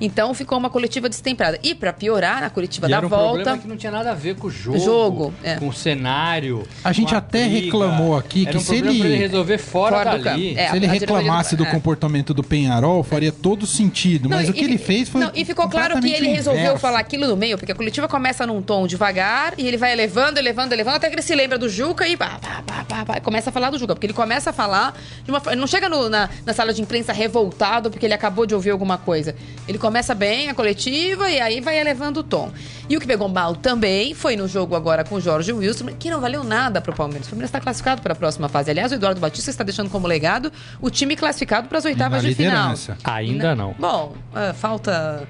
Então 0.00 0.34
ficou 0.34 0.58
uma 0.58 0.70
coletiva 0.70 1.08
destemperada. 1.08 1.58
E 1.62 1.74
para 1.74 1.92
piorar, 1.92 2.40
na 2.40 2.50
coletiva 2.50 2.86
e 2.86 2.90
da 2.90 2.96
era 2.96 3.06
um 3.06 3.08
volta. 3.08 3.34
problema 3.34 3.58
que 3.58 3.68
não 3.68 3.76
tinha 3.76 3.92
nada 3.92 4.10
a 4.10 4.14
ver 4.14 4.36
com 4.36 4.48
o 4.48 4.50
jogo. 4.50 4.78
jogo 4.78 5.34
é. 5.42 5.56
Com 5.56 5.68
o 5.68 5.72
cenário. 5.72 6.66
A 6.82 6.92
gente 6.92 7.14
a 7.14 7.18
até 7.18 7.44
briga. 7.44 7.66
reclamou 7.66 8.16
aqui 8.16 8.46
que 8.46 8.56
um 8.56 8.60
se 8.60 8.76
ele... 8.76 9.00
ele 9.00 9.16
resolver 9.16 9.58
fora, 9.58 9.96
fora 9.96 10.18
dali. 10.18 10.58
É, 10.58 10.70
se 10.70 10.76
ele 10.76 10.86
reclamasse 10.86 11.56
do, 11.56 11.64
do 11.64 11.68
é. 11.68 11.70
comportamento 11.70 12.34
do 12.34 12.42
Penharol, 12.42 13.02
faria 13.02 13.32
todo 13.32 13.66
sentido. 13.66 14.28
Não, 14.28 14.36
mas 14.36 14.48
e, 14.48 14.50
o 14.50 14.54
que 14.54 14.64
ele 14.64 14.78
fez 14.78 15.08
foi. 15.08 15.20
Não, 15.20 15.30
e 15.34 15.44
ficou 15.44 15.68
claro 15.68 16.00
que 16.00 16.12
ele 16.12 16.28
resolveu 16.28 16.78
falar 16.78 16.98
aquilo 16.98 17.26
no 17.26 17.36
meio, 17.36 17.56
porque 17.56 17.72
a 17.72 17.74
coletiva 17.74 18.08
começa 18.08 18.46
num 18.46 18.60
tom 18.60 18.86
devagar 18.86 19.54
e 19.56 19.66
ele 19.66 19.76
vai 19.76 19.92
elevando, 19.92 20.38
elevando, 20.38 20.74
elevando, 20.74 20.96
até 20.96 21.08
que 21.08 21.14
ele 21.14 21.22
se 21.22 21.34
lembra 21.34 21.58
do 21.58 21.68
Juca 21.68 22.06
e 22.06 22.16
pá, 22.16 22.38
pá, 22.40 22.62
pá, 22.66 22.84
pá, 22.84 23.04
pá 23.04 23.20
começa 23.20 23.50
a 23.50 23.52
falar 23.52 23.70
do 23.70 23.78
Juca. 23.78 23.94
Porque 23.94 24.06
ele 24.06 24.12
começa 24.12 24.50
a 24.50 24.52
falar 24.52 24.98
de 25.24 25.30
uma 25.30 25.42
Ele 25.46 25.56
não 25.56 25.66
chega 25.66 25.88
no, 25.88 26.08
na, 26.08 26.28
na 26.44 26.52
sala 26.52 26.72
de 26.72 26.82
imprensa 26.82 27.12
revoltado 27.12 27.90
porque 27.90 28.06
ele 28.06 28.14
acabou 28.14 28.46
de 28.46 28.54
ouvir 28.54 28.70
alguma 28.70 28.98
coisa. 28.98 29.34
Ele 29.68 29.78
começa 29.84 30.14
bem, 30.14 30.48
a 30.48 30.54
coletiva 30.54 31.30
e 31.30 31.38
aí 31.38 31.60
vai 31.60 31.78
elevando 31.78 32.20
o 32.20 32.22
tom. 32.22 32.50
E 32.88 32.96
o 32.96 33.00
que 33.00 33.06
pegou 33.06 33.28
mal 33.28 33.54
também 33.54 34.14
foi 34.14 34.34
no 34.34 34.48
jogo 34.48 34.74
agora 34.74 35.04
com 35.04 35.16
o 35.16 35.20
Jorge 35.20 35.52
Wilson, 35.52 35.88
que 35.98 36.08
não 36.08 36.22
valeu 36.22 36.42
nada 36.42 36.80
para 36.80 36.90
o 36.90 36.96
Palmeiras. 36.96 37.26
O 37.26 37.30
Palmeiras 37.30 37.50
está 37.50 37.60
classificado 37.60 38.00
para 38.00 38.14
a 38.14 38.16
próxima 38.16 38.48
fase. 38.48 38.70
Aliás, 38.70 38.92
o 38.92 38.94
Eduardo 38.94 39.20
Batista 39.20 39.50
está 39.50 39.62
deixando 39.62 39.90
como 39.90 40.06
legado 40.06 40.50
o 40.80 40.88
time 40.88 41.14
classificado 41.14 41.68
para 41.68 41.76
as 41.76 41.84
oitavas 41.84 42.22
de 42.22 42.34
final. 42.34 42.74
Ainda 43.04 43.54
não. 43.54 43.74
Bom, 43.78 44.14
uh, 44.32 44.54
falta, 44.54 45.28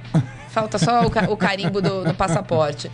falta 0.51 0.79
só 0.79 1.05
o, 1.05 1.11
ca 1.11 1.29
o 1.29 1.37
carimbo 1.37 1.83
do, 1.83 2.05
do 2.05 2.15
passaporte. 2.15 2.89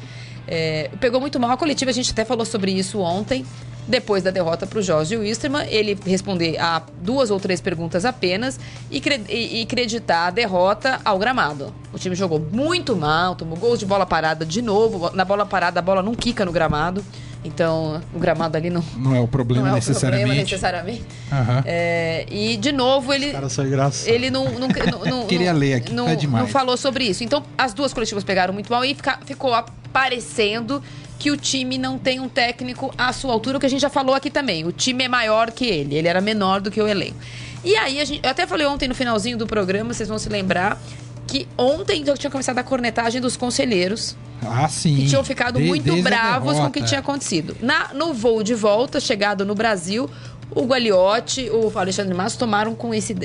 É, 0.50 0.91
pegou 1.00 1.20
muito 1.20 1.38
mal 1.38 1.52
a 1.52 1.56
coletiva, 1.56 1.91
a 1.91 1.94
gente 1.94 2.11
até 2.11 2.25
falou 2.25 2.44
sobre 2.44 2.73
isso 2.73 2.99
ontem. 2.99 3.47
Depois 3.88 4.23
da 4.23 4.31
derrota 4.31 4.67
para 4.67 4.79
o 4.79 4.82
Jorge 4.82 5.17
Wisterman, 5.17 5.67
ele 5.69 5.99
responder 6.06 6.58
a 6.58 6.82
duas 7.02 7.31
ou 7.31 7.41
três 7.41 7.61
perguntas 7.61 8.05
apenas 8.05 8.61
e, 8.91 9.00
cre 9.00 9.20
e, 9.29 9.62
acreditar 9.62 10.26
a 10.26 10.31
derrota 10.31 11.00
ao 11.05 11.19
gramado. 11.19 11.75
O 11.93 11.99
time 11.99 12.14
jogou 12.14 12.38
muito 12.38 12.94
mal, 12.94 13.35
tomou 13.35 13.56
gols 13.56 13.81
de 13.81 13.87
bola 13.87 14.06
parada 14.06 14.44
de 14.44 14.62
novo. 14.62 15.11
Na 15.14 15.25
bola 15.25 15.44
parada, 15.44 15.81
a 15.81 15.82
bola 15.82 16.02
não 16.02 16.14
quica 16.14 16.44
no 16.44 16.53
gramado. 16.53 17.05
Então, 17.43 18.00
o 18.14 18.19
gramado 18.19 18.56
ali 18.56 18.69
não. 18.69 18.85
Não 18.96 19.17
é 19.17 19.20
o 19.20 19.26
problema 19.26 19.69
não 19.69 19.73
é 19.73 19.76
necessariamente. 19.76 20.26
Problema 20.26 20.44
necessariamente. 20.44 21.05
Uhum. 21.32 21.62
É, 21.64 22.26
e, 22.31 22.56
de 22.58 22.70
novo, 22.70 23.12
ele. 23.12 23.32
Cara, 23.32 23.49
só 23.49 23.64
graça. 23.64 24.11
Ele 24.11 24.31
não. 24.31 24.44
não, 24.44 24.69
não 24.69 25.26
Queria 25.26 25.53
não, 25.53 25.58
ler 25.58 25.75
aqui, 25.75 25.93
não, 25.93 26.08
é 26.08 26.14
demais. 26.14 26.44
Não 26.44 26.53
falou 26.53 26.76
sobre 26.76 27.05
isso. 27.05 27.25
Então, 27.25 27.43
as 27.56 27.73
duas 27.73 27.94
coletivas 27.94 28.23
pegaram 28.23 28.53
muito 28.53 28.70
mal 28.70 28.85
e 28.85 28.94
fica, 28.94 29.19
ficou 29.25 29.55
aparecendo 29.90 30.82
que 31.19 31.31
o 31.31 31.37
time 31.37 31.76
não 31.76 31.98
tem 31.98 32.19
um 32.19 32.28
técnico 32.28 32.92
à 32.96 33.12
sua 33.12 33.32
altura, 33.32 33.58
o 33.58 33.60
que 33.60 33.66
a 33.66 33.69
gente 33.69 33.82
já 33.82 33.90
falou 33.90 34.14
aqui 34.14 34.31
também. 34.31 34.64
O 34.64 34.72
time 34.72 35.04
é 35.04 35.08
maior 35.08 35.50
que 35.50 35.66
ele, 35.66 35.94
ele 35.94 36.08
era 36.08 36.20
menor 36.20 36.60
do 36.60 36.70
que 36.70 36.81
o 36.81 36.88
elenco. 36.88 37.16
E 37.62 37.76
aí, 37.76 38.00
a 38.00 38.04
gente, 38.06 38.20
eu 38.25 38.31
até 38.31 38.46
falei 38.46 38.66
ontem 38.66 38.88
no 38.88 38.94
finalzinho 38.94 39.37
do 39.37 39.46
programa, 39.46 39.92
vocês 39.92 40.08
vão 40.08 40.19
se 40.19 40.31
lembrar, 40.31 40.81
que 41.26 41.46
ontem 41.58 42.02
eu 42.06 42.16
tinha 42.16 42.31
começado 42.31 42.58
a 42.58 42.62
cornetagem 42.62 43.20
dos 43.20 43.37
conselheiros. 43.37 44.16
Ah, 44.42 44.66
sim. 44.66 44.96
Que 44.96 45.08
tinham 45.08 45.22
ficado 45.22 45.58
de, 45.58 45.66
muito 45.66 45.94
bravos 46.02 46.56
com 46.56 46.66
o 46.66 46.70
que 46.70 46.82
tinha 46.82 47.00
acontecido. 47.00 47.55
Na, 47.60 47.93
no 47.93 48.15
voo 48.15 48.43
de 48.43 48.55
volta, 48.55 48.98
chegado 48.98 49.44
no 49.44 49.55
Brasil, 49.55 50.08
o 50.50 50.65
Gualiotti, 50.65 51.50
o 51.50 51.70
Alexandre 51.79 52.15
Matos 52.15 52.36
tomaram 52.36 52.74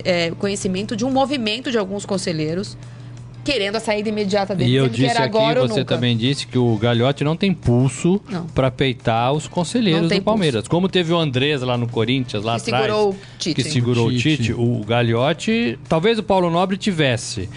é, 0.03 0.31
conhecimento 0.31 0.97
de 0.97 1.05
um 1.05 1.11
movimento 1.11 1.71
de 1.71 1.77
alguns 1.77 2.05
conselheiros 2.05 2.77
querendo 3.45 3.75
a 3.75 3.79
saída 3.79 4.09
imediata 4.09 4.55
dele. 4.55 4.71
E 4.71 4.75
eu 4.75 4.89
disse 4.89 5.15
aqui, 5.17 5.37
você 5.67 5.85
também 5.85 6.17
disse 6.17 6.47
que 6.47 6.57
o 6.57 6.75
Galhote 6.77 7.23
não 7.23 7.37
tem 7.37 7.53
pulso 7.53 8.19
para 8.55 8.71
peitar 8.71 9.31
os 9.31 9.47
conselheiros 9.47 10.09
do 10.09 10.21
Palmeiras. 10.21 10.61
Pulso. 10.63 10.69
Como 10.71 10.89
teve 10.89 11.13
o 11.13 11.17
Andrés 11.17 11.61
lá 11.61 11.77
no 11.77 11.87
Corinthians, 11.87 12.43
lá 12.43 12.55
que 12.59 12.63
atrás. 12.63 12.85
Segurou 12.85 13.11
o 13.11 13.15
Tite. 13.37 13.55
Que 13.55 13.69
segurou 13.69 14.07
o 14.07 14.17
Tite. 14.17 14.51
o 14.51 14.83
Galhote, 14.83 15.77
talvez 15.87 16.17
o 16.17 16.23
Paulo 16.23 16.49
Nobre 16.49 16.75
tivesse 16.75 17.47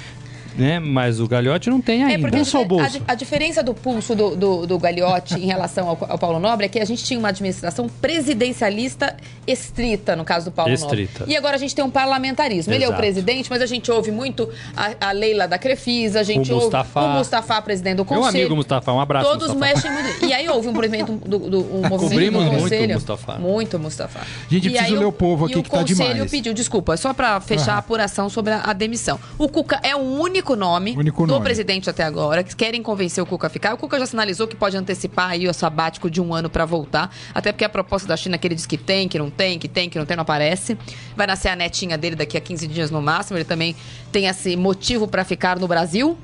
né? 0.59 0.81
Mas 0.81 1.21
o 1.21 1.29
Gagliotti 1.29 1.71
não 1.71 1.81
tem 1.81 2.03
ainda. 2.03 2.15
É 2.15 2.19
porque 2.19 2.37
a, 2.37 3.13
a, 3.13 3.15
diferença 3.15 3.63
do 3.63 3.73
pulso 3.73 4.15
do, 4.15 4.37
do, 4.37 4.67
do 4.67 4.79
Gagliotti 4.79 5.35
em 5.35 5.47
relação 5.47 5.89
ao, 5.89 5.99
ao, 6.09 6.19
Paulo 6.19 6.39
Nobre 6.39 6.67
é 6.67 6.69
que 6.69 6.79
a 6.81 6.85
gente 6.85 7.05
tinha 7.05 7.19
uma 7.19 7.29
administração 7.29 7.89
presidencialista 7.89 9.17
estrita, 9.47 10.17
no 10.17 10.25
caso 10.25 10.47
do 10.47 10.53
Paulo 10.53 10.73
estrita. 10.73 11.21
Nobre. 11.21 11.35
E 11.35 11.37
agora 11.37 11.57
a 11.57 11.59
gente 11.59 11.75
tem 11.75 11.85
um 11.85 11.91
parlamentarismo. 11.91 12.73
Exato. 12.73 12.75
Ele 12.75 12.85
é 12.85 12.89
o 12.89 12.97
presidente, 12.97 13.49
mas 13.49 13.63
a 13.63 13.67
gente 13.67 13.91
ouve 13.91 14.11
muito 14.11 14.49
a, 14.77 15.09
a 15.09 15.13
Leila 15.13 15.47
da 15.47 15.59
Crefisa, 15.59 16.21
a 16.21 16.23
gente 16.23 16.51
o 16.51 16.55
ouve 16.55 16.67
Mustafa. 16.67 17.01
o 17.01 17.09
Mustafa, 17.11 17.63
presidente 17.63 17.97
do 17.97 18.05
Conselho. 18.05 18.33
Meu 18.33 18.41
amigo 18.41 18.57
Mustafa, 18.57 18.93
um 18.93 19.01
abraço, 19.01 19.31
Todos 19.31 19.55
Mustafa. 19.55 19.75
mexem 19.75 19.93
muito. 19.93 20.25
E 20.25 20.33
aí 20.33 20.49
houve 20.49 20.69
um 20.69 20.73
movimento 20.73 21.13
do, 21.13 21.39
do 21.39 21.77
um 21.77 21.89
movimento 21.89 22.33
do 22.33 22.51
Conselho. 22.51 22.81
Muito 22.81 22.95
Mustafa. 22.95 23.35
Muito 23.39 23.79
Mustafa. 23.79 24.21
A 24.21 24.55
gente 24.55 24.71
precisa 24.71 24.99
ler 24.99 25.05
o 25.05 25.13
povo 25.13 25.47
aqui 25.47 25.63
que 25.63 25.71
tá 25.71 25.83
demais. 25.83 25.91
E 25.91 25.93
o 25.93 25.97
Conselho 25.97 26.31
pediu, 26.31 26.55
desculpa, 26.55 26.97
só 26.97 27.15
para 27.15 27.41
fechar 27.41 27.75
a 27.75 27.79
apuração 27.79 28.29
sobre 28.29 28.53
a, 28.53 28.63
a, 28.63 28.73
demissão. 28.73 29.19
O 29.39 29.49
Cuca 29.49 29.81
é 29.83 29.95
o 29.95 30.01
único 30.01 30.48
nome 30.57 30.97
único 30.97 31.27
do 31.27 31.33
nome. 31.33 31.45
presidente 31.45 31.89
até 31.89 32.03
agora, 32.03 32.43
que 32.43 32.55
querem 32.55 32.83
convencer 32.83 33.23
o 33.23 33.27
Cuca 33.27 33.47
a 33.47 33.51
ficar. 33.51 33.75
O 33.75 33.77
Cuca 33.77 33.99
já 33.99 34.07
sinalizou 34.07 34.47
que 34.47 34.57
pode 34.57 34.77
antecipar 34.77 35.31
aí 35.31 35.49
o 35.49 35.55
sabático 35.55 36.11
de 36.11 36.21
um 36.21 36.35
ano 36.35 36.49
para 36.51 36.65
voltar, 36.65 37.15
até 37.35 37.53
porque 37.53 37.65
a 37.65 37.69
proposta 37.69 38.09
da 38.09 38.17
China 38.17 38.39
que 38.39 38.47
ele 38.47 38.55
diz 38.55 38.67
que 38.67 38.77
tem, 38.77 39.09
que 39.09 39.19
não 39.19 39.31
tem, 39.31 39.59
que 39.59 39.69
tem, 39.69 39.89
que 39.89 39.99
não 39.99 40.07
tem, 40.07 40.17
não 40.17 40.23
aparece. 40.23 40.77
Vai 41.17 41.27
nascer 41.27 41.49
a 41.49 41.57
netinha 41.57 41.97
dele 41.97 42.17
daqui 42.17 42.37
a 42.37 42.41
15 42.41 42.67
dias 42.67 42.91
no 42.91 43.01
máximo, 43.01 43.37
ele 43.37 43.45
também 43.45 43.75
tem 44.11 44.27
esse 44.27 44.57
motivo 44.57 45.07
para 45.07 45.25
ficar 45.25 45.59
no 45.59 45.69
Brasil. 45.69 46.17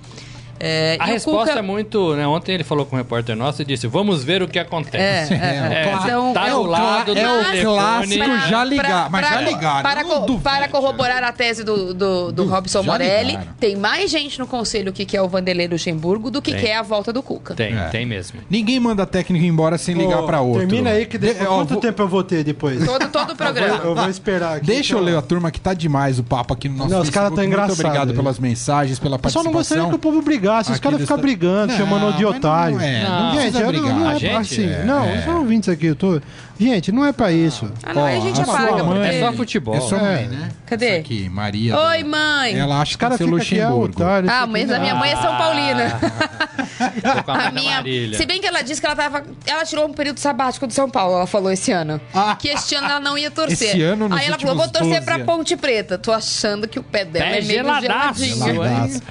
É, 0.59 0.97
a 1.01 1.05
resposta 1.07 1.49
Cuca... 1.49 1.59
é 1.59 1.63
muito. 1.63 2.15
Né, 2.15 2.27
ontem 2.27 2.53
ele 2.53 2.65
falou 2.65 2.87
com 2.87 2.97
um 2.97 2.99
repórter 2.99 3.37
nosso 3.37 3.63
e 3.63 3.65
disse: 3.65 3.87
vamos 3.87 4.23
ver 4.23 4.43
o 4.43 4.49
que 4.49 4.59
acontece. 4.59 5.35
É, 5.35 5.37
é, 5.39 5.89
é, 5.89 5.95
então, 5.95 6.33
tá 6.33 6.49
do 6.49 6.63
lado 6.63 7.17
é 7.17 7.29
o 7.29 7.75
clássico 7.75 8.25
pra, 8.25 8.39
já 8.47 8.65
ligar. 8.65 9.11
Mas 9.11 9.27
pra, 9.27 9.35
já 9.35 9.41
ligaram. 9.41 9.83
Para, 9.83 10.05
co 10.05 10.39
para 10.39 10.69
corroborar 10.69 11.25
a 11.25 11.33
tese 11.33 11.65
do, 11.65 11.93
do, 11.93 12.33
do 12.33 12.45
Robson 12.47 12.83
Morelli, 12.83 13.31
ligaram. 13.31 13.49
tem 13.59 13.77
mais 13.77 14.11
gente 14.11 14.39
no 14.39 14.47
conselho 14.47 14.93
que 14.93 15.05
quer 15.05 15.23
o 15.23 15.29
Vanderlei 15.29 15.67
Luxemburgo 15.67 16.31
do 16.31 16.41
que 16.41 16.53
tem. 16.53 16.61
quer 16.61 16.77
a 16.77 16.83
volta 16.83 17.13
do 17.13 17.23
Cuca. 17.23 17.55
Tem, 17.55 17.77
é. 17.77 17.89
tem 17.89 18.07
mesmo. 18.07 18.41
Ninguém 18.49 18.79
manda 18.79 19.05
técnico 19.07 19.45
embora 19.45 19.77
sem 19.77 19.95
ligar 19.95 20.21
oh, 20.21 20.27
para 20.27 20.41
outro. 20.41 20.61
Termina 20.61 20.91
aí 20.91 21.07
que 21.07 21.19
de... 21.19 21.35
quanto 21.35 21.71
vou... 21.71 21.81
tempo 21.81 22.03
eu 22.03 22.09
vou 22.09 22.23
ter 22.23 22.45
depois? 22.45 22.85
Todo, 22.85 23.09
todo 23.09 23.33
o 23.33 23.37
programa. 23.37 23.75
Eu 23.75 23.79
vou, 23.79 23.91
eu 23.91 23.95
vou 23.97 24.09
esperar 24.09 24.57
aqui. 24.57 24.67
Deixa 24.67 24.95
eu 24.95 25.01
ler 25.01 25.17
a 25.17 25.23
turma 25.23 25.51
que 25.51 25.61
tá 25.61 25.75
demais 25.75 26.19
o 26.19 26.25
papo 26.25 26.55
aqui 26.55 26.69
no 26.69 26.77
nosso 26.77 26.91
Não, 26.91 27.01
os 27.01 27.11
caras 27.11 27.31
estão 27.31 27.45
engraçados. 27.45 27.77
Muito 27.77 27.87
obrigado 27.87 28.15
pelas 28.15 28.39
mensagens, 28.39 28.99
pela 28.99 29.19
participação. 29.19 29.41
Eu 29.41 29.45
só 29.45 29.51
não 29.51 29.59
gostaria 29.59 29.89
que 29.89 29.95
o 29.95 29.99
povo 29.99 30.23
brigasse. 30.23 30.44
Os 30.49 30.79
caras 30.79 31.01
ficam 31.01 31.19
brigando, 31.19 31.73
não, 31.73 31.79
chamando 31.79 32.17
de 32.17 32.25
otário. 32.25 32.77
Não, 32.77 32.85
é, 32.85 33.03
não, 33.03 33.35
não 33.35 33.41
gente, 33.41 33.65
brigar. 33.65 33.95
não 33.95 34.11
é 34.11 34.19
gente, 34.19 34.37
assim. 34.37 34.71
É, 34.71 34.85
não, 34.85 35.05
é. 35.05 35.23
só 35.23 35.39
ouvintes 35.39 35.69
aqui, 35.69 35.87
eu 35.87 35.97
tô. 35.97 36.21
Gente, 36.59 36.93
não 36.93 37.05
é 37.05 37.13
pra 37.13 37.33
isso. 37.33 37.71
Ah, 37.83 37.93
não, 37.93 38.03
Ó, 38.03 38.05
aí 38.05 38.17
a 38.17 38.21
gente 38.21 38.41
a 38.41 38.45
apaga. 38.45 38.85
Mãe, 38.85 39.09
é 39.09 39.21
só 39.21 39.33
futebol. 39.33 39.75
É 39.75 39.81
sua 39.81 39.99
mãe, 39.99 40.29
né? 40.29 40.51
Cadê? 40.67 40.87
Essa 40.87 41.01
aqui, 41.01 41.29
Maria. 41.29 41.77
Oi, 41.77 42.05
mãe. 42.05 42.57
Ela 42.57 42.81
acha 42.81 42.97
que 42.97 43.05
é 43.05 43.09
o 43.09 43.27
Luxemburgo. 43.27 44.03
Otário, 44.03 44.31
ah, 44.31 44.47
mas 44.47 44.71
a 44.71 44.79
minha 44.79 44.95
mãe 44.95 45.11
é 45.11 45.17
São 45.17 45.37
Paulina. 45.37 45.99
a 47.27 47.51
minha, 47.51 47.83
se 48.17 48.25
bem 48.25 48.41
que 48.41 48.47
ela 48.47 48.63
disse 48.63 48.81
que 48.81 48.87
ela 48.87 48.95
tava. 48.95 49.25
Ela 49.47 49.65
tirou 49.65 49.87
um 49.87 49.93
período 49.93 50.21
sabático 50.21 50.67
do 50.67 50.73
São 50.73 50.89
Paulo, 50.89 51.17
ela 51.17 51.27
falou 51.27 51.51
esse 51.51 51.73
ano. 51.73 52.01
Ah, 52.15 52.37
que 52.37 52.49
este 52.49 52.75
ano 52.77 52.87
ela 52.87 53.01
não 53.01 53.19
ia 53.19 53.31
torcer. 53.31 53.71
Esse 53.71 53.83
ano, 53.83 54.09
Aí 54.13 54.27
ela 54.27 54.39
falou: 54.39 54.57
vou 54.57 54.69
torcer 54.69 55.03
pra 55.03 55.19
Ponte 55.21 55.57
Preta. 55.57 55.99
Tô 55.99 56.13
achando 56.13 56.69
que 56.69 56.79
o 56.79 56.83
pé 56.83 57.05
dela 57.05 57.27
pé 57.27 57.39
é 57.39 57.43
meio 57.43 57.81
geladinho. 57.81 58.45
Geladaço. 58.45 59.03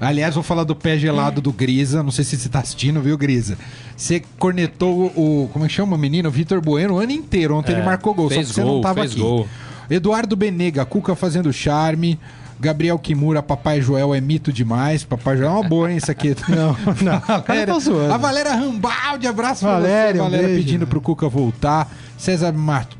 Aliás, 0.00 0.34
vou 0.34 0.42
falar 0.42 0.64
do 0.64 0.74
pé 0.74 0.98
gelado 0.98 1.40
do 1.40 1.52
Grisa. 1.52 2.02
Não 2.02 2.10
sei 2.10 2.24
se 2.24 2.36
você 2.36 2.48
tá 2.48 2.60
assistindo, 2.60 3.00
viu, 3.00 3.16
Grisa? 3.16 3.56
Você 3.96 4.22
cornetou 4.38 5.06
o. 5.16 5.48
Como 5.52 5.64
é 5.64 5.68
que 5.68 5.74
chama 5.74 5.96
o 5.96 5.98
menino? 5.98 6.30
Vitor 6.30 6.60
Bueno 6.60 6.94
o 6.94 6.98
ano 6.98 7.12
inteiro. 7.12 7.56
Ontem 7.56 7.72
é, 7.72 7.76
ele 7.76 7.84
marcou 7.84 8.14
gol, 8.14 8.30
só 8.30 8.40
que 8.40 8.46
você 8.46 8.62
gol, 8.62 8.74
não 8.74 8.80
tava 8.80 9.04
aqui. 9.04 9.20
Gol. 9.20 9.48
Eduardo 9.88 10.36
Benega, 10.36 10.84
Cuca 10.84 11.14
fazendo 11.14 11.52
charme. 11.52 12.18
Gabriel 12.58 12.98
Kimura, 12.98 13.42
Papai 13.42 13.82
Joel 13.82 14.14
é 14.14 14.20
mito 14.20 14.52
demais. 14.52 15.04
Papai 15.04 15.36
Joel 15.36 15.50
é 15.50 15.52
uma 15.52 15.62
boa, 15.62 15.90
hein, 15.90 15.98
isso 15.98 16.10
aqui. 16.10 16.34
Não, 16.48 16.74
não. 17.02 17.20
Valéria, 17.46 17.74
tá 17.74 18.14
a 18.14 18.16
Valéria 18.16 18.54
Rambaldi, 18.54 19.26
abraço 19.26 19.64
Valéria, 19.66 20.14
pra 20.14 20.24
você. 20.24 20.30
Valéria 20.30 20.54
um 20.54 20.56
pedindo 20.56 20.86
pro 20.86 21.00
Cuca 21.00 21.28
voltar. 21.28 21.92
César 22.16 22.54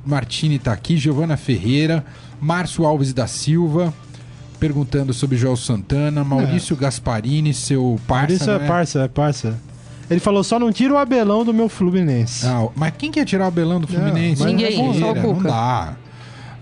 Martini 0.04 0.58
tá 0.58 0.72
aqui. 0.72 0.98
Giovana 0.98 1.36
Ferreira. 1.36 2.04
Márcio 2.38 2.84
Alves 2.84 3.14
da 3.14 3.26
Silva 3.26 3.94
perguntando 4.58 5.12
sobre 5.12 5.36
Joel 5.36 5.56
Santana, 5.56 6.24
Maurício 6.24 6.74
é. 6.74 6.76
Gasparini, 6.76 7.54
seu 7.54 7.98
parça. 8.06 8.46
Maurício 8.46 8.50
é, 8.50 8.54
é 8.54 8.68
parça, 8.68 9.00
é 9.00 9.08
parça. 9.08 9.60
Ele 10.08 10.20
falou, 10.20 10.44
só 10.44 10.58
não 10.58 10.72
tira 10.72 10.94
o 10.94 10.96
Abelão 10.96 11.44
do 11.44 11.52
meu 11.52 11.68
Fluminense. 11.68 12.46
Ah, 12.46 12.68
mas 12.76 12.94
quem 12.96 13.10
quer 13.10 13.24
tirar 13.24 13.44
o 13.44 13.48
Abelão 13.48 13.80
do 13.80 13.88
Fluminense? 13.88 14.40
Não, 14.40 14.48
Ninguém, 14.48 14.76
só 14.98 15.12
o 15.12 15.14
Cuca. 15.14 15.26
Não 15.26 15.42
dá. 15.42 15.96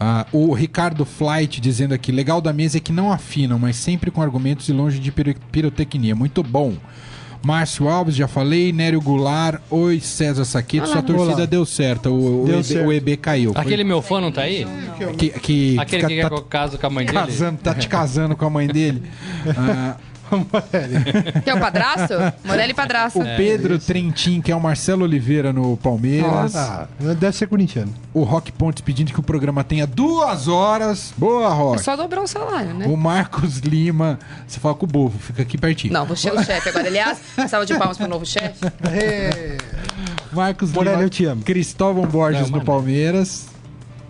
Ah, 0.00 0.26
o 0.32 0.52
Ricardo 0.52 1.04
Flight 1.04 1.60
dizendo 1.60 1.94
aqui, 1.94 2.10
legal 2.10 2.40
da 2.40 2.52
mesa 2.52 2.78
é 2.78 2.80
que 2.80 2.92
não 2.92 3.12
afinam, 3.12 3.58
mas 3.58 3.76
sempre 3.76 4.10
com 4.10 4.22
argumentos 4.22 4.68
e 4.68 4.72
longe 4.72 4.98
de 4.98 5.12
pirotecnia. 5.12 6.14
Muito 6.14 6.42
bom. 6.42 6.74
Márcio 7.44 7.88
Alves, 7.88 8.16
já 8.16 8.26
falei. 8.26 8.72
Nério 8.72 9.00
Goulart. 9.00 9.60
Oi, 9.70 10.00
César 10.00 10.44
Saqueto. 10.44 10.88
Sua 10.88 11.02
torcida 11.02 11.36
Olá. 11.36 11.46
deu 11.46 11.66
certo. 11.66 12.08
O, 12.08 12.44
deu 12.46 12.56
o, 12.56 12.58
EB, 12.58 12.64
certo. 12.64 12.86
o 12.86 12.92
EB 12.92 13.16
caiu. 13.16 13.52
Aquele 13.54 13.76
Foi... 13.76 13.84
meu 13.84 14.02
fã 14.02 14.20
não 14.20 14.32
tá 14.32 14.42
aí? 14.42 14.66
Que, 15.18 15.28
que, 15.30 15.78
Aquele 15.78 16.02
que, 16.02 16.14
que 16.16 16.22
tá, 16.22 16.30
quer 16.30 16.42
caso 16.48 16.78
com 16.78 16.86
a 16.86 16.90
mãe 16.90 17.06
dele? 17.06 17.18
Casando, 17.18 17.58
tá 17.58 17.74
te 17.74 17.88
casando 17.88 18.36
com 18.36 18.44
a 18.46 18.50
mãe 18.50 18.66
dele. 18.66 19.02
ah, 19.56 19.96
Morelli. 20.38 21.42
Que 21.42 21.50
é 21.50 21.54
o 21.54 21.60
padrasto? 21.60 22.14
Morelli 22.44 22.74
padrasto. 22.74 23.20
O 23.20 23.24
Pedro 23.36 23.74
é, 23.74 23.78
Trentin, 23.78 24.40
que 24.40 24.50
é 24.50 24.56
o 24.56 24.60
Marcelo 24.60 25.04
Oliveira 25.04 25.52
no 25.52 25.76
Palmeiras. 25.76 26.54
Ah, 26.56 26.88
deve 26.98 27.36
ser 27.36 27.46
corintiano. 27.46 27.92
O 28.12 28.22
Rock 28.22 28.52
Pontes 28.52 28.82
pedindo 28.82 29.12
que 29.12 29.20
o 29.20 29.22
programa 29.22 29.64
tenha 29.64 29.86
duas 29.86 30.48
horas. 30.48 31.12
Boa, 31.16 31.48
Rock. 31.48 31.80
É 31.80 31.82
só 31.82 31.96
dobrar 31.96 32.22
o 32.22 32.26
salário, 32.26 32.74
né? 32.74 32.86
O 32.86 32.96
Marcos 32.96 33.58
Lima. 33.58 34.18
Você 34.46 34.60
fala 34.60 34.74
com 34.74 34.86
o 34.86 34.88
Bovo, 34.88 35.18
fica 35.18 35.42
aqui 35.42 35.58
pertinho. 35.58 35.92
Não, 35.92 36.04
você 36.06 36.28
é 36.28 36.32
o 36.32 36.42
chefe 36.42 36.68
agora. 36.68 36.86
Aliás, 36.86 37.18
salva 37.48 37.66
de 37.66 37.74
palmas 37.76 37.96
pro 37.96 38.08
novo 38.08 38.26
chefe. 38.26 38.64
Marcos 40.32 40.72
Morelli, 40.72 40.96
Lima. 40.96 41.06
eu 41.06 41.10
te 41.10 41.24
amo. 41.24 41.42
Cristóvão 41.42 42.06
Borges 42.06 42.50
Não, 42.50 42.58
no 42.58 42.64
Palmeiras. 42.64 43.53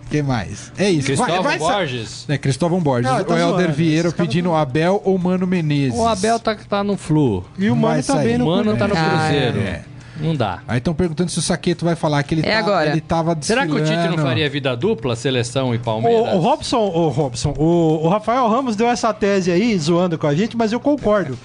Quem 0.09 0.21
mais? 0.21 0.71
É 0.77 0.89
isso. 0.89 1.07
Cristóvão 1.07 1.43
vai, 1.43 1.57
vai 1.57 1.75
Borges? 1.75 2.25
É, 2.29 2.37
Cristóvão 2.37 2.79
Borges. 2.79 3.11
Não, 3.11 3.23
tá 3.23 3.33
o 3.33 3.37
Helder 3.37 3.71
Vieira 3.73 4.11
pedindo 4.11 4.49
o 4.49 4.55
Abel 4.55 5.01
ou 5.03 5.17
Mano 5.17 5.47
Menezes. 5.47 5.97
O 5.97 6.07
Abel 6.07 6.39
tá, 6.39 6.55
tá 6.55 6.83
no 6.83 6.95
Flu. 6.95 7.43
E 7.57 7.69
o 7.69 7.75
Mano 7.75 8.03
tá 8.03 8.15
bem 8.15 8.37
no 8.37 8.45
O 8.45 8.47
Mano 8.47 8.77
tá 8.77 8.87
no 8.87 8.95
Cruzeiro. 8.95 9.59
Ah, 9.59 9.69
é. 9.69 9.94
Não 10.19 10.35
dá. 10.35 10.59
Aí 10.67 10.77
estão 10.77 10.93
perguntando 10.93 11.29
se 11.29 11.39
o 11.39 11.41
Saqueto 11.41 11.83
vai 11.83 11.95
falar 11.95 12.23
que 12.23 12.35
ele, 12.35 12.41
é 12.41 12.51
tá, 12.51 12.59
agora. 12.59 12.89
ele 12.89 13.01
tava 13.01 13.35
desfilando. 13.35 13.67
Será 13.67 13.83
que 13.83 13.83
o 13.83 13.85
Tite 13.85 14.15
não 14.15 14.23
faria 14.23 14.49
vida 14.49 14.75
dupla, 14.75 15.15
seleção 15.15 15.75
e 15.75 15.79
Palmeiras? 15.79 16.33
O, 16.33 16.37
o 16.37 16.39
Robson, 16.39 16.77
o 16.77 17.09
Robson, 17.09 17.53
o, 17.57 18.05
o, 18.05 18.07
Rafael 18.07 18.47
Ramos 18.47 18.75
deu 18.75 18.87
essa 18.87 19.13
tese 19.13 19.51
aí, 19.51 19.77
zoando 19.77 20.17
com 20.17 20.27
a 20.27 20.33
gente, 20.33 20.55
mas 20.55 20.71
eu 20.71 20.79
concordo. 20.79 21.37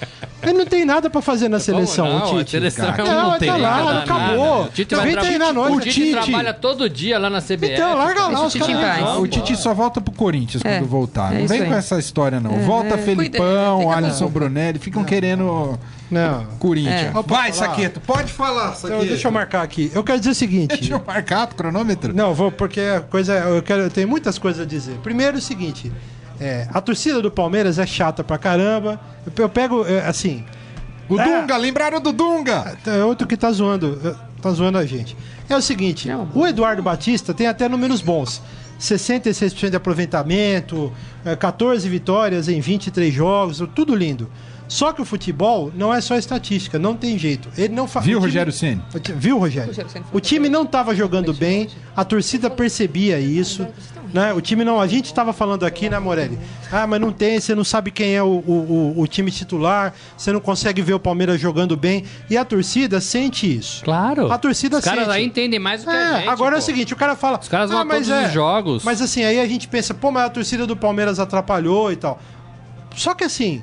Ele 0.42 0.52
não 0.52 0.64
tem 0.64 0.84
nada 0.84 1.10
pra 1.10 1.20
fazer 1.20 1.48
na 1.48 1.58
seleção, 1.58 2.06
não, 2.06 2.34
o 2.34 2.38
Tite. 2.38 2.56
A 2.56 2.60
seleção 2.60 2.92
cara. 2.92 3.04
não, 3.04 3.30
não 3.32 3.38
tem 3.38 3.50
tá 3.50 3.56
lá, 3.56 3.84
nada, 3.84 3.98
acabou. 4.00 4.64
O 4.64 4.68
Tite, 4.68 4.94
vai 4.94 5.16
treinar 5.16 5.52
nós. 5.52 5.76
O 5.76 5.80
Tite 5.80 6.12
trabalha 6.12 6.54
todo 6.54 6.88
dia 6.88 7.18
lá 7.18 7.28
na 7.28 7.40
CBF. 7.40 7.72
Então, 7.72 7.96
larga 7.96 8.28
lá 8.28 8.46
os 8.46 8.54
caras. 8.54 9.18
O 9.18 9.26
Tite 9.26 9.56
só 9.56 9.74
volta 9.74 10.00
pro 10.00 10.12
Corinthians 10.12 10.64
é, 10.64 10.78
quando 10.78 10.88
voltar. 10.88 11.34
É 11.34 11.40
não 11.40 11.48
vem 11.48 11.64
com 11.64 11.74
essa 11.74 11.98
história, 11.98 12.40
não. 12.40 12.52
É, 12.52 12.58
Volta 12.60 12.96
Felipão, 12.96 13.90
Alisson 13.90 14.28
Brunelli, 14.28 14.78
ficam 14.78 15.04
querendo 15.04 15.78
não. 16.10 16.44
Corinthians. 16.58 17.14
É. 17.16 17.22
Vai, 17.26 17.52
Saqueto, 17.52 18.00
pode 18.00 18.32
falar, 18.32 18.74
Saqueto. 18.74 19.02
Então, 19.02 19.06
deixa 19.06 19.28
eu 19.28 19.32
marcar 19.32 19.62
aqui. 19.62 19.90
Eu 19.94 20.02
quero 20.02 20.18
dizer 20.18 20.30
o 20.30 20.34
seguinte. 20.34 20.76
Deixa 20.76 20.94
eu 20.94 21.02
marcar 21.06 21.44
o 21.44 21.54
cronômetro? 21.54 22.14
Não, 22.14 22.34
vou, 22.34 22.50
porque 22.50 22.80
a 22.80 23.00
coisa. 23.00 23.34
Eu, 23.34 23.62
quero, 23.62 23.82
eu 23.82 23.90
tenho 23.90 24.08
muitas 24.08 24.38
coisas 24.38 24.62
a 24.62 24.64
dizer. 24.64 24.96
Primeiro 24.98 25.38
o 25.38 25.40
seguinte. 25.40 25.92
É, 26.40 26.66
a 26.72 26.80
torcida 26.80 27.20
do 27.20 27.30
Palmeiras 27.30 27.78
é 27.78 27.86
chata 27.86 28.24
pra 28.24 28.38
caramba. 28.38 28.98
Eu, 29.26 29.44
eu 29.44 29.48
pego, 29.48 29.86
é, 29.86 30.06
assim. 30.06 30.44
O 31.08 31.20
é, 31.20 31.24
Dunga, 31.24 31.56
lembraram 31.56 32.00
do 32.00 32.12
Dunga? 32.12 32.78
É 32.86 33.04
outro 33.04 33.26
que 33.26 33.36
tá 33.36 33.50
zoando. 33.52 34.16
Tá 34.40 34.50
zoando 34.50 34.78
a 34.78 34.86
gente. 34.86 35.16
É 35.48 35.56
o 35.56 35.62
seguinte: 35.62 36.08
Não. 36.08 36.28
o 36.34 36.46
Eduardo 36.46 36.82
Batista 36.82 37.34
tem 37.34 37.46
até 37.46 37.68
números 37.68 38.00
bons. 38.00 38.42
66% 38.80 39.68
de 39.68 39.76
aproveitamento, 39.76 40.90
14 41.38 41.86
é, 41.86 41.90
vitórias 41.90 42.48
em 42.48 42.60
23 42.60 43.12
jogos, 43.12 43.62
tudo 43.74 43.94
lindo. 43.94 44.30
Só 44.70 44.92
que 44.92 45.02
o 45.02 45.04
futebol 45.04 45.72
não 45.74 45.92
é 45.92 46.00
só 46.00 46.16
estatística, 46.16 46.78
não 46.78 46.94
tem 46.94 47.18
jeito. 47.18 47.48
Ele 47.58 47.74
não 47.74 47.88
faz. 47.88 48.06
Viu, 48.06 48.18
time... 48.18 48.26
Rogério 48.28 48.52
Ceni? 48.52 48.80
Viu, 49.16 49.36
Rogério? 49.36 49.74
O 50.12 50.20
time 50.20 50.48
não 50.48 50.62
estava 50.62 50.94
jogando 50.94 51.34
bem, 51.34 51.68
a 51.96 52.04
torcida 52.04 52.48
percebia 52.48 53.18
isso. 53.18 53.66
Né? 54.14 54.32
O 54.32 54.40
time 54.40 54.64
não. 54.64 54.80
A 54.80 54.86
gente 54.86 55.06
estava 55.06 55.32
falando 55.32 55.66
aqui, 55.66 55.90
né, 55.90 55.98
Morelli? 55.98 56.38
Ah, 56.70 56.86
mas 56.86 57.00
não 57.00 57.10
tem, 57.10 57.40
você 57.40 57.52
não 57.52 57.64
sabe 57.64 57.90
quem 57.90 58.14
é 58.14 58.22
o, 58.22 58.28
o, 58.28 58.94
o, 58.96 59.06
time 59.08 59.32
titular, 59.32 59.92
você 60.16 60.30
não 60.30 60.40
consegue 60.40 60.82
ver 60.82 60.94
o 60.94 61.00
Palmeiras 61.00 61.40
jogando 61.40 61.76
bem. 61.76 62.04
E 62.28 62.36
a 62.36 62.44
torcida 62.44 63.00
sente 63.00 63.52
isso. 63.52 63.84
Claro. 63.84 64.30
A 64.30 64.38
torcida 64.38 64.78
Os 64.78 64.84
sente. 64.84 64.94
Os 64.94 65.00
caras 65.00 65.12
aí 65.12 65.24
entendem 65.24 65.58
mais 65.58 65.82
do 65.82 65.90
que 65.90 65.96
é, 65.96 65.98
a 66.00 66.18
gente. 66.18 66.28
Agora 66.28 66.52
pô. 66.52 66.56
é 66.56 66.58
o 66.60 66.62
seguinte: 66.62 66.92
o 66.94 66.96
cara 66.96 67.16
fala. 67.16 67.40
Os 67.40 67.48
caras 67.48 67.70
vão 67.70 67.80
ah, 67.80 67.84
mas 67.84 68.06
todos 68.06 68.22
é, 68.22 68.26
os 68.28 68.32
jogos. 68.32 68.84
Mas 68.84 69.02
assim, 69.02 69.24
aí 69.24 69.40
a 69.40 69.46
gente 69.48 69.66
pensa, 69.66 69.92
pô, 69.92 70.12
mas 70.12 70.26
a 70.26 70.30
torcida 70.30 70.64
do 70.64 70.76
Palmeiras 70.76 71.18
atrapalhou 71.18 71.90
e 71.90 71.96
tal. 71.96 72.20
Só 72.94 73.14
que 73.14 73.24
assim, 73.24 73.62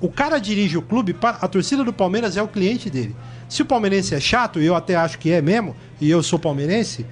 o 0.00 0.08
cara 0.08 0.38
dirige 0.38 0.76
o 0.76 0.82
clube, 0.82 1.16
a 1.20 1.48
torcida 1.48 1.82
do 1.82 1.92
Palmeiras 1.92 2.36
é 2.36 2.42
o 2.42 2.48
cliente 2.48 2.88
dele. 2.88 3.14
Se 3.48 3.62
o 3.62 3.66
palmeirense 3.66 4.14
é 4.14 4.20
chato, 4.20 4.60
e 4.60 4.66
eu 4.66 4.74
até 4.74 4.94
acho 4.94 5.18
que 5.18 5.32
é 5.32 5.40
mesmo, 5.40 5.74
e 6.00 6.10
eu 6.10 6.22
sou 6.22 6.38
palmeirense, 6.38 7.06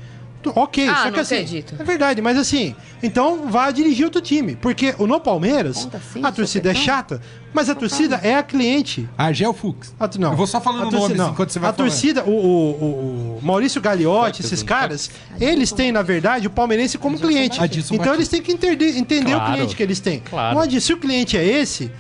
ok. 0.55 0.89
Ah, 0.89 1.05
só 1.05 1.11
que 1.11 1.21
assim, 1.21 1.35
acredito. 1.37 1.75
é 1.79 1.85
verdade, 1.85 2.21
mas 2.21 2.37
assim, 2.37 2.75
então 3.03 3.49
vá 3.49 3.71
dirigir 3.71 4.05
outro 4.05 4.21
time. 4.21 4.57
Porque 4.57 4.95
no 4.99 5.21
Palmeiras, 5.21 5.89
assim, 5.93 6.21
a 6.23 6.31
torcida 6.31 6.71
é 6.71 6.75
chata, 6.75 7.21
mas 7.53 7.69
a 7.69 7.75
torcida 7.75 8.21
é 8.23 8.37
a 8.37 8.43
cliente. 8.43 9.09
Argel 9.17 9.53
Fux. 9.53 9.95
A, 9.99 10.09
não. 10.19 10.33
Eu 10.33 10.37
vou 10.37 10.47
só 10.47 10.61
falando 10.61 10.89
o 10.89 10.91
nome 10.91 11.15
não. 11.15 11.31
enquanto 11.31 11.51
você 11.51 11.59
vai 11.59 11.71
A 11.71 11.73
falando. 11.73 11.91
torcida, 11.91 12.25
o, 12.25 12.31
o, 12.31 13.39
o 13.39 13.41
Maurício 13.43 13.81
Gagliotti, 13.81 14.43
esses 14.43 14.63
caras, 14.63 15.11
eles 15.41 15.73
têm, 15.73 15.91
na 15.91 16.03
verdade, 16.03 16.47
o 16.47 16.51
palmeirense 16.51 16.99
como 16.99 17.19
cliente. 17.19 17.59
Então 17.91 18.15
eles 18.15 18.29
têm 18.29 18.43
que 18.43 18.53
entender, 18.53 18.97
entender 18.97 19.33
claro. 19.33 19.51
o 19.51 19.55
cliente 19.55 19.77
que 19.77 19.83
eles 19.83 20.01
têm. 20.01 20.21
Claro. 20.21 20.59
Não 20.59 20.81
se 20.81 20.93
o 20.93 20.99
cliente 20.99 21.37
é 21.37 21.45
esse, 21.45 21.91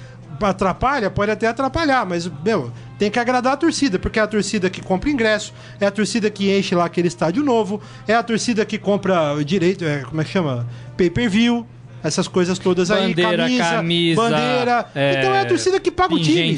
atrapalha, 0.41 1.11
pode 1.11 1.31
até 1.31 1.47
atrapalhar, 1.47 2.05
mas, 2.07 2.31
meu, 2.45 2.73
tem 2.99 3.11
que 3.11 3.19
agradar 3.19 3.55
a 3.55 3.57
torcida, 3.57 3.99
porque 3.99 4.19
é 4.19 4.23
a 4.23 4.27
torcida 4.27 4.71
que 4.71 4.81
compra 4.81 5.11
ingresso, 5.11 5.53
é 5.81 5.87
a 5.87 5.91
torcida 5.91 6.31
que 6.31 6.57
enche 6.57 6.75
lá 6.75 6.85
aquele 6.85 7.09
estádio 7.09 7.43
novo, 7.43 7.81
é 8.07 8.15
a 8.15 8.23
torcida 8.23 8.65
que 8.65 8.79
compra 8.79 9.35
direito, 9.45 9.85
é, 9.85 10.01
como 10.01 10.21
é 10.21 10.25
que 10.25 10.31
chama? 10.31 10.67
Pay-per-view, 10.97 11.67
essas 12.03 12.29
coisas 12.29 12.59
todas 12.59 12.89
bandeira, 12.89 13.29
aí, 13.29 13.59
camisa, 13.59 13.71
camisa 13.71 14.23
bandeira. 14.23 14.87
É, 14.95 15.19
então 15.19 15.35
é 15.35 15.41
a 15.41 15.45
torcida 15.45 15.81
que 15.81 15.91
paga 15.91 16.15
o 16.15 16.21
time. 16.21 16.55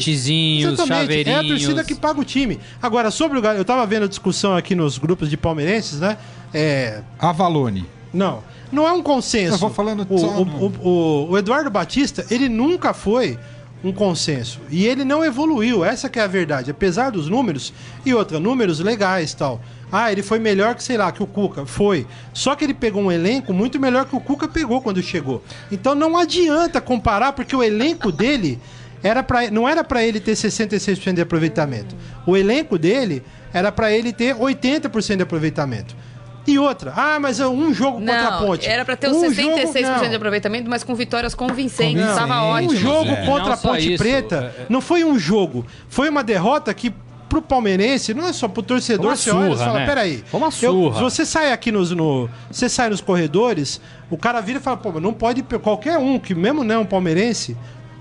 Exatamente, 0.62 1.28
é 1.28 1.34
a 1.34 1.44
torcida 1.44 1.84
que 1.84 1.94
paga 1.94 2.20
o 2.20 2.24
time. 2.24 2.58
Agora, 2.82 3.10
sobre 3.10 3.38
o 3.38 3.44
eu 3.44 3.64
tava 3.64 3.86
vendo 3.86 4.04
a 4.04 4.08
discussão 4.08 4.56
aqui 4.56 4.74
nos 4.74 4.98
grupos 4.98 5.30
de 5.30 5.36
palmeirenses, 5.36 6.00
né? 6.00 6.18
É... 6.52 7.02
Avalone. 7.18 7.86
Não, 8.12 8.42
não 8.70 8.86
é 8.86 8.92
um 8.92 9.02
consenso. 9.02 9.54
Eu 9.54 9.58
vou 9.58 9.70
falando 9.70 10.06
o, 10.08 10.16
o, 10.16 10.66
o, 10.82 11.30
o 11.30 11.38
Eduardo 11.38 11.70
Batista, 11.70 12.26
ele 12.30 12.48
nunca 12.48 12.92
foi 12.92 13.38
um 13.82 13.92
consenso. 13.92 14.60
E 14.70 14.86
ele 14.86 15.04
não 15.04 15.24
evoluiu, 15.24 15.84
essa 15.84 16.10
é 16.12 16.20
a 16.20 16.26
verdade. 16.26 16.70
Apesar 16.70 17.10
dos 17.10 17.28
números, 17.28 17.72
e 18.04 18.12
outra, 18.12 18.40
números 18.40 18.80
legais 18.80 19.34
tal. 19.34 19.60
Ah, 19.90 20.12
ele 20.12 20.22
foi 20.22 20.38
melhor 20.38 20.74
que, 20.74 20.82
sei 20.82 20.96
lá, 20.98 21.10
que 21.10 21.22
o 21.22 21.26
Cuca. 21.26 21.64
Foi. 21.64 22.06
Só 22.32 22.54
que 22.54 22.64
ele 22.64 22.74
pegou 22.74 23.02
um 23.02 23.12
elenco 23.12 23.54
muito 23.54 23.80
melhor 23.80 24.04
que 24.04 24.14
o 24.14 24.20
Cuca 24.20 24.46
pegou 24.46 24.82
quando 24.82 25.02
chegou. 25.02 25.42
Então 25.70 25.94
não 25.94 26.16
adianta 26.16 26.80
comparar, 26.80 27.32
porque 27.32 27.56
o 27.56 27.62
elenco 27.62 28.12
dele 28.12 28.60
era 29.02 29.22
pra, 29.22 29.50
não 29.50 29.68
era 29.68 29.84
para 29.84 30.02
ele 30.04 30.20
ter 30.20 30.32
66% 30.32 31.14
de 31.14 31.22
aproveitamento. 31.22 31.96
O 32.26 32.36
elenco 32.36 32.78
dele 32.78 33.22
era 33.52 33.72
para 33.72 33.92
ele 33.92 34.12
ter 34.12 34.34
80% 34.34 35.16
de 35.16 35.22
aproveitamento. 35.22 35.96
E 36.48 36.58
outra, 36.58 36.94
ah, 36.96 37.20
mas 37.20 37.40
é 37.40 37.46
um 37.46 37.74
jogo 37.74 37.98
contra 37.98 38.28
a 38.28 38.38
Ponte. 38.38 38.66
Era 38.66 38.82
para 38.82 38.96
ter 38.96 39.08
os 39.08 39.18
um 39.18 39.30
66% 39.30 39.94
jogo, 39.94 40.08
de 40.08 40.16
aproveitamento, 40.16 40.70
mas 40.70 40.82
com 40.82 40.94
vitórias 40.94 41.34
convincentes. 41.34 42.02
Estava 42.02 42.42
ótimo. 42.42 42.72
Um 42.72 42.76
jogo 42.76 43.10
é. 43.10 43.26
contra 43.26 43.52
a 43.52 43.56
Ponte 43.56 43.92
isso, 43.92 44.02
Preta 44.02 44.54
é, 44.56 44.62
é... 44.62 44.66
não 44.70 44.80
foi 44.80 45.04
um 45.04 45.18
jogo, 45.18 45.66
foi 45.90 46.08
uma 46.08 46.24
derrota 46.24 46.72
que 46.72 46.90
pro 47.28 47.42
palmeirense, 47.42 48.14
não 48.14 48.26
é 48.26 48.32
só 48.32 48.48
pro 48.48 48.62
torcedor, 48.62 49.14
você 49.14 49.30
surra, 49.30 49.42
olha 49.42 49.52
e 49.52 49.58
fala, 49.58 49.78
né? 49.80 49.86
peraí. 49.86 50.24
Foi 50.26 50.40
uma 50.40 50.50
surra. 50.50 50.98
Eu, 50.98 51.10
você 51.10 51.26
sai 51.26 51.52
aqui 51.52 51.70
nos, 51.70 51.90
no, 51.90 52.30
você 52.50 52.68
sai 52.68 52.88
nos 52.88 53.02
corredores, 53.02 53.80
o 54.10 54.16
cara 54.16 54.40
vira 54.40 54.58
e 54.58 54.62
fala, 54.62 54.78
pô, 54.78 54.98
não 54.98 55.12
pode, 55.12 55.42
qualquer 55.42 55.98
um, 55.98 56.18
que 56.18 56.34
mesmo 56.34 56.64
não 56.64 56.74
é 56.76 56.78
um 56.78 56.86
palmeirense, 56.86 57.54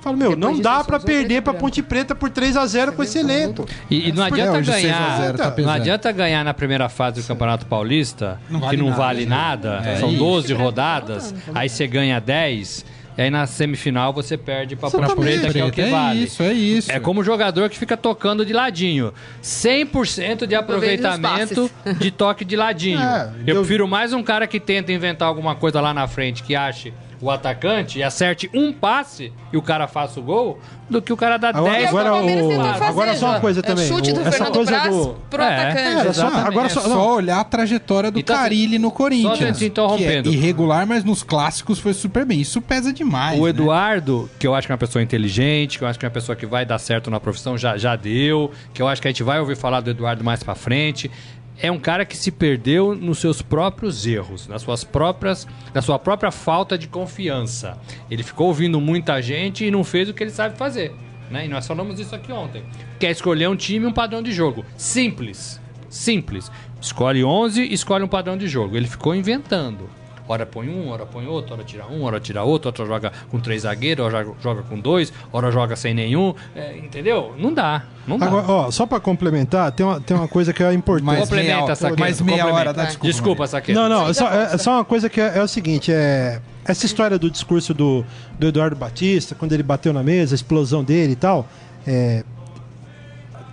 Fala, 0.08 0.18
meu, 0.18 0.36
Depois 0.36 0.56
não 0.56 0.62
dá 0.62 0.84
para 0.84 1.00
perder 1.00 1.42
para 1.42 1.54
Ponte 1.54 1.84
Preta 1.84 2.16
por 2.16 2.30
3 2.30 2.56
a 2.56 2.66
0 2.66 2.94
com 2.94 3.04
esse 3.04 3.20
elenco. 3.20 3.66
E, 3.90 4.10
e 4.10 4.12
não 4.12 4.24
adianta 4.24 4.62
ganhar, 4.62 5.22
0, 5.22 5.38
tá 5.38 5.54
não 5.58 5.70
adianta 5.70 6.12
ganhar 6.12 6.44
na 6.44 6.54
primeira 6.54 6.88
fase 6.88 7.22
do 7.22 7.28
Campeonato 7.28 7.66
Paulista, 7.66 8.40
não 8.50 8.60
vale 8.60 8.76
que 8.76 8.82
não 8.82 8.90
nada, 8.90 9.02
vale 9.02 9.26
nada, 9.26 9.82
é, 9.86 9.98
são 9.98 10.14
12 10.14 10.54
rodadas, 10.54 11.34
aí 11.54 11.68
você 11.68 11.86
ganha 11.88 12.20
10 12.20 12.86
e 13.18 13.22
aí 13.24 13.30
na 13.32 13.48
semifinal 13.48 14.14
você 14.14 14.38
perde 14.38 14.76
pra 14.76 14.92
Ponte 14.92 15.16
Preta, 15.16 15.52
que 15.52 15.60
é 15.60 15.66
o 15.66 15.72
que 15.72 15.82
é 15.82 15.90
vale. 15.90 16.20
É 16.20 16.24
isso, 16.24 16.44
é 16.44 16.54
isso. 16.54 16.92
É 16.92 17.00
como 17.00 17.22
o 17.22 17.24
jogador 17.24 17.68
que 17.68 17.78
fica 17.78 17.98
tocando 17.98 18.46
de 18.46 18.54
ladinho. 18.54 19.12
100% 19.42 20.46
de 20.46 20.54
aproveitamento 20.54 21.70
de 21.98 22.12
toque 22.12 22.46
de 22.46 22.56
ladinho. 22.56 23.00
É, 23.08 23.30
eu, 23.46 23.56
eu 23.56 23.62
prefiro 23.62 23.88
mais 23.88 24.12
um 24.14 24.22
cara 24.22 24.46
que 24.46 24.60
tenta 24.60 24.92
inventar 24.92 25.28
alguma 25.28 25.56
coisa 25.56 25.80
lá 25.80 25.94
na 25.94 26.08
frente, 26.08 26.44
que 26.44 26.56
ache 26.56 26.94
o 27.22 27.32
atacante 27.32 28.00
e 28.00 28.04
acerte 28.04 28.50
um 28.54 28.72
passe 28.72 29.32
e 29.52 29.58
o 29.58 29.62
cara 29.62 29.88
faça 29.88 30.20
o 30.20 30.24
gol, 30.24 30.60
do 30.90 31.02
que 31.02 31.12
o 31.12 31.18
cara 31.18 31.38
dá 31.38 31.52
10 31.52 31.90
agora, 31.90 32.14
o... 32.16 32.62
agora 32.62 33.16
só 33.16 33.32
uma 33.32 33.40
coisa 33.40 33.62
também. 33.62 33.86
É 33.86 33.88
chute 33.88 34.14
do 34.14 34.22
Essa 34.22 34.46
coisa 34.46 34.80
do... 34.90 35.16
pro 35.30 35.42
é, 35.42 35.56
atacante. 35.56 36.08
É, 36.08 36.14
só, 36.14 36.28
agora 36.28 36.70
só, 36.70 36.80
é 36.80 36.84
só 36.84 37.16
olhar 37.16 37.40
a 37.40 37.44
trajetória 37.44 38.12
do 38.12 38.24
tá, 38.24 38.36
Carilli 38.36 38.80
no 38.80 38.92
Corinthians. 38.92 39.58
Só 39.58 39.66
interrompendo. 39.66 40.30
Que 40.30 40.36
é 40.36 40.40
irregular, 40.40 40.88
mas 40.88 41.04
nos 41.04 41.24
clássicos 41.24 41.80
foi 41.80 41.94
super 41.94 42.26
bem. 42.26 42.40
Isso 42.40 42.62
pesa 42.62 42.94
demais. 42.94 43.40
O 43.40 43.44
né? 43.44 43.50
Eduardo, 43.50 44.30
que 44.40 44.48
eu 44.48 44.56
acho 44.56 44.68
que 44.68 44.72
é 44.72 44.76
uma 44.76 44.80
pessoa 44.80 45.02
inteligente, 45.02 45.78
que 45.78 45.84
eu 45.84 45.88
acho 45.88 46.00
que 46.00 46.06
é 46.06 46.08
uma 46.08 46.14
pessoa 46.14 46.36
que 46.36 46.46
vai 46.46 46.66
dar 46.66 46.80
certo 46.80 47.10
na 47.12 47.20
profissão, 47.20 47.58
já, 47.58 47.78
já 47.78 47.96
deu, 47.96 48.52
que 48.74 48.82
eu 48.82 48.88
acho 48.88 49.02
que 49.02 49.08
a 49.08 49.12
gente 49.12 49.24
vai 49.24 49.40
ouvir 49.40 49.58
falar 49.58 49.82
do 49.82 49.90
Eduardo 49.90 50.24
mais 50.24 50.42
pra 50.44 50.56
frente 50.56 51.12
é 51.60 51.72
um 51.72 51.80
cara 51.80 52.06
que 52.06 52.16
se 52.16 52.32
perdeu 52.32 52.96
nos 52.96 53.20
seus 53.20 53.42
próprios 53.42 54.06
erros, 54.06 54.48
nas 54.48 54.62
suas 54.62 54.84
próprias, 54.84 55.48
na 55.74 55.82
sua 55.82 55.98
própria 55.98 56.32
falta 56.32 56.78
de 56.78 56.88
confiança. 56.88 57.78
Ele 58.10 58.24
ficou 58.24 58.48
ouvindo 58.48 58.80
muita 58.80 59.22
gente 59.22 59.66
e 59.66 59.72
não 59.72 59.84
fez 59.84 60.10
o 60.10 60.14
que 60.14 60.24
ele 60.24 60.32
sabe 60.32 60.58
fazer. 60.58 60.94
Né? 61.30 61.46
E 61.46 61.48
nós 61.48 61.68
falamos 61.68 62.00
isso 62.00 62.16
aqui 62.16 62.32
ontem. 62.32 62.64
Quer 63.00 63.12
escolher 63.12 63.50
um 63.50 63.56
time 63.56 63.86
e 63.86 63.90
um 63.90 63.94
padrão 63.94 64.22
de 64.22 64.32
jogo. 64.32 64.66
Simples. 64.78 65.60
Simples. 65.90 66.52
Escolhe 66.80 67.24
11 67.24 67.74
escolhe 67.74 68.04
um 68.04 68.08
padrão 68.08 68.38
de 68.38 68.48
jogo. 68.48 68.78
Ele 68.78 68.88
ficou 68.88 69.16
inventando. 69.16 69.90
Hora 70.27 70.46
põe 70.46 70.69
um, 70.69 70.89
hora 70.89 71.05
põe 71.05 71.25
outro, 71.25 71.53
hora 71.53 71.63
tira 71.63 71.86
um, 71.88 72.03
hora 72.03 72.19
tira 72.19 72.43
outro, 72.43 72.69
outra 72.69 72.86
joga 72.86 73.12
com 73.29 73.39
três 73.39 73.62
zagueiros, 73.62 74.05
hora 74.05 74.27
joga 74.41 74.62
com 74.63 74.79
dois, 74.79 75.13
hora 75.31 75.51
joga 75.51 75.75
sem 75.75 75.93
nenhum. 75.93 76.34
É, 76.55 76.77
entendeu? 76.77 77.34
Não 77.38 77.53
dá. 77.53 77.84
Não 78.05 78.17
dá. 78.17 78.25
Agora, 78.25 78.46
ó, 78.48 78.72
só 78.72 78.86
para 78.86 79.00
complementar, 79.00 79.72
tem 79.72 79.86
uma, 79.86 80.00
tem 80.01 80.15
uma 80.15 80.27
coisa 80.27 80.53
que 80.53 80.63
é 80.63 80.74
importante. 80.74 81.05
Mais 81.05 81.19
Complementa, 81.19 81.75
Saqueiro. 81.75 82.00
Mais 82.00 82.22
meia 82.22 82.48
hora, 82.48 82.74
dá 82.74 82.86
desculpa. 82.86 83.07
Desculpa, 83.07 83.48
Saqueiro. 83.48 83.79
Não, 83.79 83.89
não, 83.89 84.10
é 84.10 84.13
só, 84.13 84.29
é, 84.29 84.57
só 84.57 84.72
uma 84.75 84.86
coisa 84.86 85.10
que 85.10 85.22
é, 85.22 85.38
é 85.38 85.43
o 85.43 85.48
seguinte, 85.48 85.91
é 85.91 86.41
essa 86.65 86.86
história 86.86 87.17
do 87.17 87.31
discurso 87.31 87.74
do, 87.74 88.05
do 88.38 88.48
Eduardo 88.48 88.75
Batista, 88.75 89.34
quando 89.34 89.53
ele 89.53 89.63
bateu 89.63 89.93
na 89.93 90.03
mesa, 90.03 90.34
a 90.34 90.38
explosão 90.38 90.84
dele 90.84 91.13
e 91.13 91.15
tal, 91.15 91.48
é, 91.88 92.24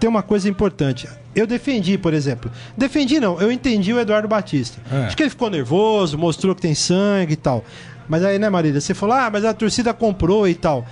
tem 0.04 0.08
uma 0.10 0.22
coisa 0.22 0.50
importante. 0.50 1.08
Eu 1.34 1.46
defendi, 1.46 1.96
por 1.96 2.12
exemplo. 2.12 2.50
Defendi 2.76 3.18
não, 3.18 3.40
eu 3.40 3.50
entendi 3.50 3.90
o 3.90 3.98
Eduardo 3.98 4.28
Batista. 4.28 4.78
É. 4.92 5.06
Acho 5.06 5.16
que 5.16 5.22
ele 5.22 5.30
ficou 5.30 5.48
nervoso, 5.48 6.18
mostrou 6.18 6.54
que 6.54 6.60
tem 6.60 6.74
sangue 6.74 7.32
e 7.32 7.36
tal. 7.36 7.64
Mas 8.06 8.22
aí, 8.22 8.38
né, 8.38 8.50
Marília, 8.50 8.82
você 8.82 8.92
falou, 8.92 9.16
ah, 9.16 9.30
mas 9.32 9.46
a 9.46 9.54
torcida 9.54 9.94
comprou 9.94 10.46
e 10.46 10.54
tal. 10.54 10.84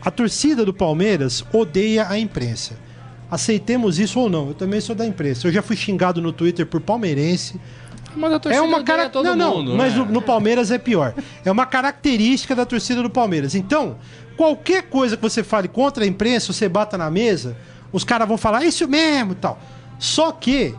A 0.00 0.10
torcida 0.10 0.64
do 0.64 0.72
Palmeiras 0.72 1.44
odeia 1.52 2.08
a 2.08 2.18
imprensa. 2.18 2.78
Aceitemos 3.30 3.98
isso 3.98 4.18
ou 4.18 4.30
não, 4.30 4.48
eu 4.48 4.54
também 4.54 4.80
sou 4.80 4.96
da 4.96 5.04
imprensa. 5.04 5.46
Eu 5.46 5.52
já 5.52 5.60
fui 5.60 5.76
xingado 5.76 6.22
no 6.22 6.32
Twitter 6.32 6.64
por 6.64 6.80
palmeirense. 6.80 7.60
Mas 8.16 8.32
a 8.32 8.38
torcida 8.38 8.64
é 8.64 8.66
uma 8.66 8.82
cara... 8.82 9.10
todo 9.10 9.36
não, 9.36 9.56
mundo, 9.58 9.70
não, 9.72 9.76
mas 9.76 9.92
né? 9.92 9.98
no, 9.98 10.06
no 10.06 10.22
Palmeiras 10.22 10.70
é 10.70 10.78
pior. 10.78 11.12
É 11.44 11.52
uma 11.52 11.66
característica 11.66 12.56
da 12.56 12.64
torcida 12.64 13.02
do 13.02 13.10
Palmeiras. 13.10 13.54
Então, 13.54 13.98
qualquer 14.34 14.84
coisa 14.84 15.14
que 15.14 15.22
você 15.22 15.44
fale 15.44 15.68
contra 15.68 16.04
a 16.04 16.06
imprensa, 16.06 16.54
você 16.54 16.70
bata 16.70 16.96
na 16.96 17.10
mesa, 17.10 17.54
os 17.92 18.04
caras 18.04 18.28
vão 18.28 18.36
falar, 18.36 18.62
é 18.64 18.66
isso 18.66 18.86
mesmo 18.88 19.34
tal. 19.34 19.58
Só 19.98 20.32
que 20.32 20.74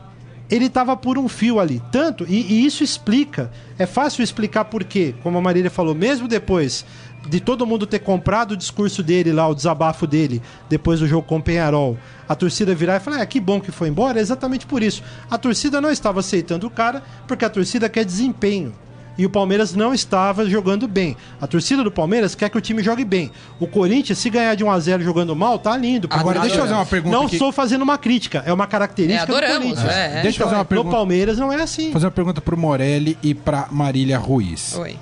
ele 0.50 0.66
estava 0.66 0.98
por 0.98 1.18
um 1.18 1.30
fio 1.30 1.60
ali. 1.60 1.82
Tanto, 1.92 2.26
e, 2.28 2.42
e, 2.42 2.66
isso 2.66 2.84
explica, 2.84 3.50
é 3.80 3.86
fácil 3.86 4.22
explicar 4.22 4.66
por 4.66 4.84
quê. 4.84 5.16
Como 5.24 5.38
a 5.38 5.42
Marília 5.42 5.72
falou, 5.72 5.96
mesmo 5.96 6.28
depois 6.28 6.86
de 7.30 7.40
todo 7.40 7.68
mundo 7.68 7.86
ter 7.86 8.00
comprado 8.00 8.52
o 8.52 8.58
discurso 8.58 9.04
dele 9.04 9.32
lá, 9.32 9.48
o 9.48 9.56
desabafo 9.56 10.08
dele, 10.08 10.42
depois 10.68 11.00
do 11.00 11.08
jogo 11.08 11.28
com 11.28 11.38
o 11.38 11.42
Penharol, 11.42 11.98
a 12.28 12.36
torcida 12.36 12.74
virar 12.74 12.98
e 12.98 13.00
falar, 13.00 13.22
é 13.22 13.26
que 13.26 13.40
bom 13.40 13.62
que 13.62 13.72
foi 13.72 13.90
embora, 13.90 14.20
é 14.20 14.22
exatamente 14.22 14.66
por 14.66 14.82
isso. 14.82 15.04
A 15.30 15.38
torcida 15.38 15.80
não 15.80 15.92
estava 15.92 16.20
aceitando 16.20 16.66
o 16.66 16.72
cara, 16.72 17.04
porque 17.28 17.46
a 17.46 17.50
torcida 17.50 17.88
quer 17.88 18.04
desempenho 18.04 18.74
e 19.18 19.26
o 19.26 19.30
Palmeiras 19.30 19.74
não 19.74 19.94
estava 19.94 20.50
jogando 20.50 20.88
bem. 20.88 21.16
A 21.40 21.48
torcida 21.48 21.84
do 21.84 21.92
Palmeiras 21.92 22.36
quer 22.36 22.50
que 22.50 22.58
o 22.58 22.62
time 22.62 22.82
jogue 22.84 23.04
bem. 23.04 23.32
O 23.60 23.68
Corinthians, 23.68 24.18
se 24.18 24.30
ganhar 24.30 24.56
de 24.56 24.64
1 24.64 24.72
a 24.72 24.80
0 24.80 25.04
jogando 25.04 25.36
mal, 25.36 25.60
tá 25.60 25.76
lindo. 25.78 26.08
Agora, 26.10 26.40
deixa 26.40 26.56
eu 26.56 26.62
fazer 26.62 26.74
uma 26.74 26.86
pergunta. 26.86 27.16
Não 27.16 27.26
aqui. 27.26 27.36
estou 27.36 27.52
fazendo 27.52 27.82
uma 27.82 27.98
crítica, 27.98 28.44
é 28.46 28.54
uma 28.54 28.68
característica 28.68 29.32
é, 29.32 29.42
do 29.42 29.54
Corinthians. 29.54 29.90
É, 29.90 30.20
é. 30.20 30.22
Deixa 30.22 30.42
eu 30.42 30.48
fazer 30.48 30.58
uma 30.58 30.66
pergunta. 30.66 30.90
No 30.90 30.96
Palmeiras 30.96 31.38
não 31.38 31.52
é 31.52 31.62
assim. 31.62 31.92
Fazer 31.92 32.06
uma 32.06 32.12
pergunta 32.12 32.42
pro 32.42 32.58
Morelli 32.58 33.18
e 33.22 33.34
pra 33.34 33.68
Marília 33.72 34.18
Ruiz. 34.18 34.76
Oi. 34.76 34.98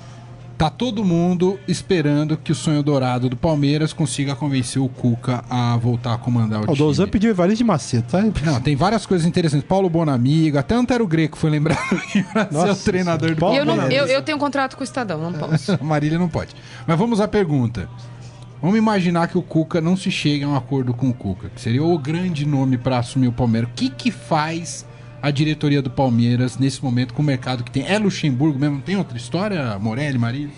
Tá 0.60 0.68
todo 0.68 1.02
mundo 1.02 1.58
esperando 1.66 2.36
que 2.36 2.52
o 2.52 2.54
sonho 2.54 2.82
dourado 2.82 3.30
do 3.30 3.36
Palmeiras 3.36 3.94
consiga 3.94 4.36
convencer 4.36 4.82
o 4.82 4.90
Cuca 4.90 5.42
a 5.48 5.74
voltar 5.78 6.12
a 6.12 6.18
comandar 6.18 6.60
o, 6.60 6.64
o 6.64 6.66
time. 6.66 6.74
O 6.74 6.76
Dozan 6.76 7.08
pediu 7.08 7.30
Evaristo 7.30 7.64
de 7.64 7.64
Macedo, 7.64 8.04
tá? 8.10 8.20
Não, 8.44 8.60
tem 8.60 8.76
várias 8.76 9.06
coisas 9.06 9.26
interessantes. 9.26 9.66
Paulo 9.66 9.88
Bonamigo, 9.88 10.58
até 10.58 10.74
Antero 10.74 11.06
Greco 11.06 11.38
foi 11.38 11.48
lembrado 11.48 11.80
que 12.12 12.22
ser 12.22 12.70
o 12.70 12.76
treinador 12.76 13.30
do 13.30 13.36
Palmeiras. 13.36 13.68
Eu, 13.68 13.74
não, 13.74 13.90
eu, 13.90 14.04
eu, 14.04 14.20
tenho 14.20 14.36
um 14.36 14.38
contrato 14.38 14.76
com 14.76 14.82
o 14.82 14.84
Estadão, 14.84 15.18
não 15.18 15.32
posso. 15.32 15.78
Marília 15.82 16.18
não 16.18 16.28
pode. 16.28 16.54
Mas 16.86 16.98
vamos 16.98 17.22
à 17.22 17.26
pergunta. 17.26 17.88
Vamos 18.60 18.76
imaginar 18.76 19.28
que 19.28 19.38
o 19.38 19.42
Cuca 19.42 19.80
não 19.80 19.96
se 19.96 20.10
chegue 20.10 20.44
a 20.44 20.48
um 20.48 20.54
acordo 20.54 20.92
com 20.92 21.08
o 21.08 21.14
Cuca, 21.14 21.48
que 21.48 21.58
seria 21.58 21.82
o 21.82 21.98
grande 21.98 22.44
nome 22.44 22.76
para 22.76 22.98
assumir 22.98 23.28
o 23.28 23.32
Palmeiras. 23.32 23.70
O 23.70 23.72
que 23.72 23.88
que 23.88 24.10
faz 24.10 24.84
a 25.22 25.30
diretoria 25.30 25.82
do 25.82 25.90
Palmeiras 25.90 26.58
nesse 26.58 26.82
momento 26.82 27.14
com 27.14 27.22
o 27.22 27.24
mercado 27.24 27.64
que 27.64 27.70
tem? 27.70 27.86
É 27.86 27.98
Luxemburgo 27.98 28.58
mesmo? 28.58 28.80
Tem 28.80 28.96
outra 28.96 29.16
história, 29.16 29.78
Morelli, 29.78 30.18
Maria? 30.18 30.48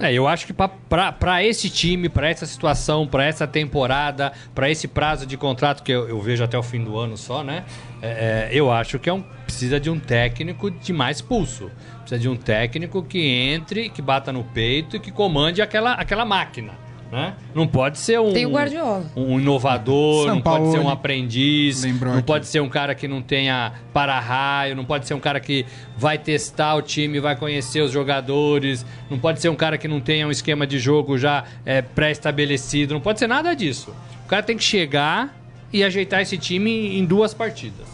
É, 0.00 0.14
eu 0.14 0.26
acho 0.26 0.46
que 0.46 0.54
para 0.54 1.44
esse 1.44 1.68
time, 1.68 2.08
para 2.08 2.30
essa 2.30 2.46
situação, 2.46 3.06
para 3.06 3.26
essa 3.26 3.46
temporada, 3.46 4.32
para 4.54 4.70
esse 4.70 4.88
prazo 4.88 5.26
de 5.26 5.36
contrato 5.36 5.82
que 5.82 5.92
eu, 5.92 6.08
eu, 6.08 6.18
vejo 6.22 6.42
até 6.42 6.58
o 6.58 6.62
fim 6.62 6.82
do 6.82 6.98
ano 6.98 7.18
só, 7.18 7.44
né? 7.44 7.64
É, 8.00 8.48
é, 8.48 8.50
eu 8.50 8.72
acho 8.72 8.98
que 8.98 9.10
é 9.10 9.12
um, 9.12 9.22
precisa 9.44 9.78
de 9.78 9.90
um 9.90 10.00
técnico 10.00 10.70
de 10.70 10.90
mais 10.94 11.20
pulso. 11.20 11.70
Precisa 11.98 12.18
de 12.18 12.30
um 12.30 12.36
técnico 12.36 13.02
que 13.02 13.18
entre, 13.20 13.90
que 13.90 14.00
bata 14.00 14.32
no 14.32 14.42
peito 14.42 14.96
e 14.96 15.00
que 15.00 15.10
comande 15.10 15.60
aquela, 15.60 15.92
aquela 15.92 16.24
máquina. 16.24 16.72
Né? 17.10 17.34
Não 17.52 17.66
pode 17.66 17.98
ser 17.98 18.20
um, 18.20 18.32
Tem 18.32 18.46
o 18.46 18.50
Guardiola. 18.52 19.04
um 19.16 19.40
inovador, 19.40 20.26
São 20.26 20.34
não 20.36 20.42
Paulo, 20.42 20.60
pode 20.60 20.70
ser 20.72 20.78
um 20.78 20.88
aprendiz, 20.88 21.82
não 21.84 22.14
aqui. 22.14 22.22
pode 22.22 22.46
ser 22.46 22.60
um 22.60 22.68
cara 22.68 22.94
que 22.94 23.08
não 23.08 23.20
tenha 23.20 23.72
para-raio, 23.92 24.76
não 24.76 24.84
pode 24.84 25.08
ser 25.08 25.14
um 25.14 25.18
cara 25.18 25.40
que 25.40 25.66
vai 25.96 26.16
testar 26.16 26.76
o 26.76 26.82
time, 26.82 27.18
vai 27.18 27.34
conhecer 27.34 27.80
os 27.80 27.90
jogadores, 27.90 28.86
não 29.10 29.18
pode 29.18 29.40
ser 29.40 29.48
um 29.48 29.56
cara 29.56 29.76
que 29.76 29.88
não 29.88 29.98
tenha 30.00 30.24
um 30.24 30.30
esquema 30.30 30.64
de 30.66 30.78
jogo 30.78 31.18
já 31.18 31.42
é, 31.66 31.82
pré-estabelecido, 31.82 32.94
não 32.94 33.00
pode 33.00 33.18
ser 33.18 33.26
nada 33.26 33.54
disso. 33.56 33.92
O 34.24 34.28
cara 34.28 34.44
tem 34.44 34.56
que 34.56 34.62
chegar 34.62 35.36
e 35.72 35.82
ajeitar 35.82 36.20
esse 36.20 36.38
time 36.38 36.96
em 36.96 37.04
duas 37.04 37.34
partidas. 37.34 37.88